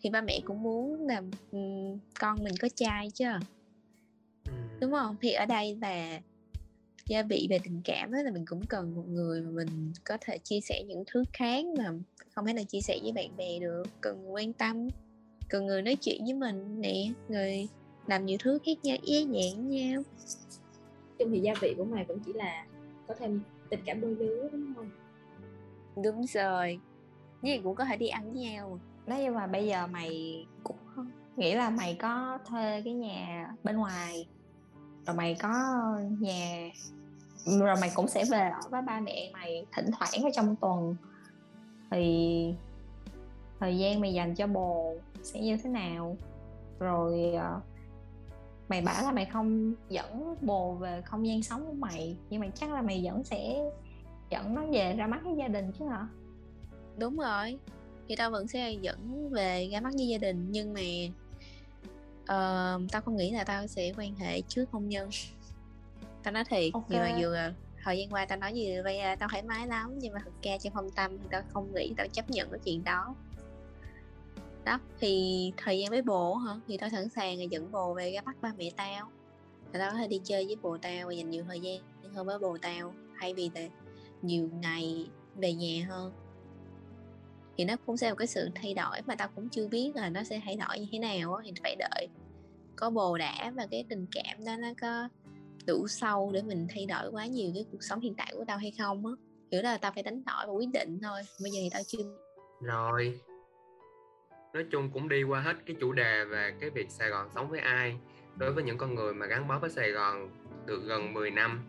[0.01, 1.23] thì ba mẹ cũng muốn là
[1.53, 3.25] ừm, con mình có trai chứ.
[4.45, 4.53] Ừ.
[4.81, 5.17] đúng không?
[5.21, 6.21] Thì ở đây là
[7.07, 10.19] gia vị về tình cảm đó là mình cũng cần một người mà mình có
[10.21, 11.85] thể chia sẻ những thứ khác mà
[12.35, 13.83] không thể nào chia sẻ với bạn bè được.
[14.01, 14.89] Cần người quan tâm
[15.49, 16.95] cần người nói chuyện với mình nè
[17.29, 17.69] người
[18.09, 20.03] làm nhiều thứ khác nhau ý dạng nhau.
[21.19, 22.67] Chung thì gia vị của mày cũng chỉ là
[23.09, 23.41] có thêm
[23.71, 24.91] tình cảm đôi lứa đúng không?
[26.05, 26.81] Đúng rồi.
[27.43, 28.81] Như vậy cũng có thể đi ăn với nhau.
[29.07, 30.77] Nếu như mà bây giờ mày cũng
[31.37, 34.27] nghĩ là mày có thuê cái nhà bên ngoài.
[35.07, 35.51] Rồi mày có
[36.21, 36.71] nhà
[37.47, 40.97] rồi mày cũng sẽ về ở với ba mẹ mày thỉnh thoảng ở trong tuần.
[41.91, 42.55] Thì
[43.61, 46.17] thời gian mày dành cho bồ sẽ như thế nào?
[46.79, 47.61] Rồi ờ,
[48.69, 52.47] mày bảo là mày không dẫn bồ về không gian sống của mày nhưng mà
[52.55, 53.63] chắc là mày vẫn sẽ
[54.31, 56.07] dẫn nó về ra mắt với gia đình chứ hả?
[56.97, 57.59] Đúng rồi
[58.09, 60.81] thì tao vẫn sẽ dẫn về ra mắt với gia đình nhưng mà
[62.27, 65.11] ờ, tao không nghĩ là tao sẽ quan hệ trước hôn nhân.
[66.23, 66.85] Tao nói thiệt Ok.
[66.89, 67.53] nhưng mà dù là
[67.85, 70.43] thời gian qua tao nói gì bây giờ tao thoải mái lắm nhưng mà thực
[70.43, 73.15] ra trong phong tâm thì tao không nghĩ tao chấp nhận cái chuyện đó
[74.69, 74.79] đó.
[75.01, 76.53] Thì thời gian với bồ hả?
[76.67, 79.11] Thì tao sẵn sàng là dẫn bồ về ra bắt ba mẹ tao.
[79.73, 81.81] Là tao có thể đi chơi với bồ tao và dành nhiều thời gian
[82.15, 83.69] hơn với bồ tao, thay vì là
[84.23, 86.13] nhiều ngày về nhà hơn.
[87.57, 90.09] Thì nó cũng sẽ có cái sự thay đổi mà tao cũng chưa biết là
[90.09, 92.09] nó sẽ thay đổi như thế nào thì phải đợi
[92.77, 95.09] có bồ đã và cái tình cảm đó nó có
[95.67, 98.59] đủ sâu để mình thay đổi quá nhiều cái cuộc sống hiện tại của tao
[98.59, 99.13] hay không á.
[99.51, 101.99] Kiểu là tao phải đánh đổi và quyết định thôi, bây giờ thì tao chưa
[102.61, 103.21] rồi
[104.55, 107.51] nói chung cũng đi qua hết cái chủ đề về cái việc Sài Gòn sống
[107.51, 107.99] với ai.
[108.37, 110.31] Đối với những con người mà gắn bó với Sài Gòn
[110.67, 111.61] được gần 10 năm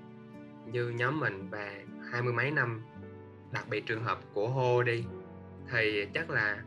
[0.66, 1.74] như nhóm mình và
[2.12, 2.82] hai mươi mấy năm
[3.52, 5.04] đặc biệt trường hợp của Hô đi
[5.72, 6.64] thì chắc là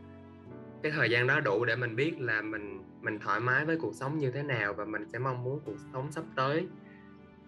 [0.83, 3.95] cái thời gian đó đủ để mình biết là mình mình thoải mái với cuộc
[3.95, 6.67] sống như thế nào và mình sẽ mong muốn cuộc sống sắp tới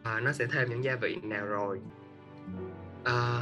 [0.04, 1.80] à, nó sẽ thêm những gia vị nào rồi.
[3.04, 3.42] À,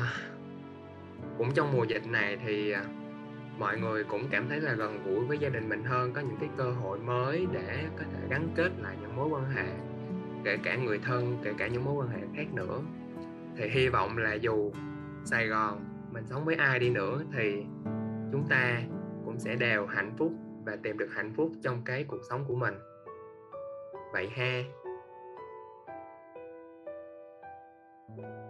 [1.37, 2.83] cũng trong mùa dịch này thì à,
[3.59, 6.37] mọi người cũng cảm thấy là gần gũi với gia đình mình hơn, có những
[6.39, 9.65] cái cơ hội mới để có thể gắn kết lại những mối quan hệ,
[10.43, 12.81] kể cả người thân, kể cả những mối quan hệ khác nữa.
[13.57, 14.71] Thì hy vọng là dù
[15.25, 17.63] sài gòn mình sống với ai đi nữa thì
[18.31, 18.81] chúng ta
[19.25, 20.31] cũng sẽ đều hạnh phúc
[20.65, 22.73] và tìm được hạnh phúc trong cái cuộc sống của mình.
[24.13, 24.63] Vậy ha.
[28.15, 28.42] thank you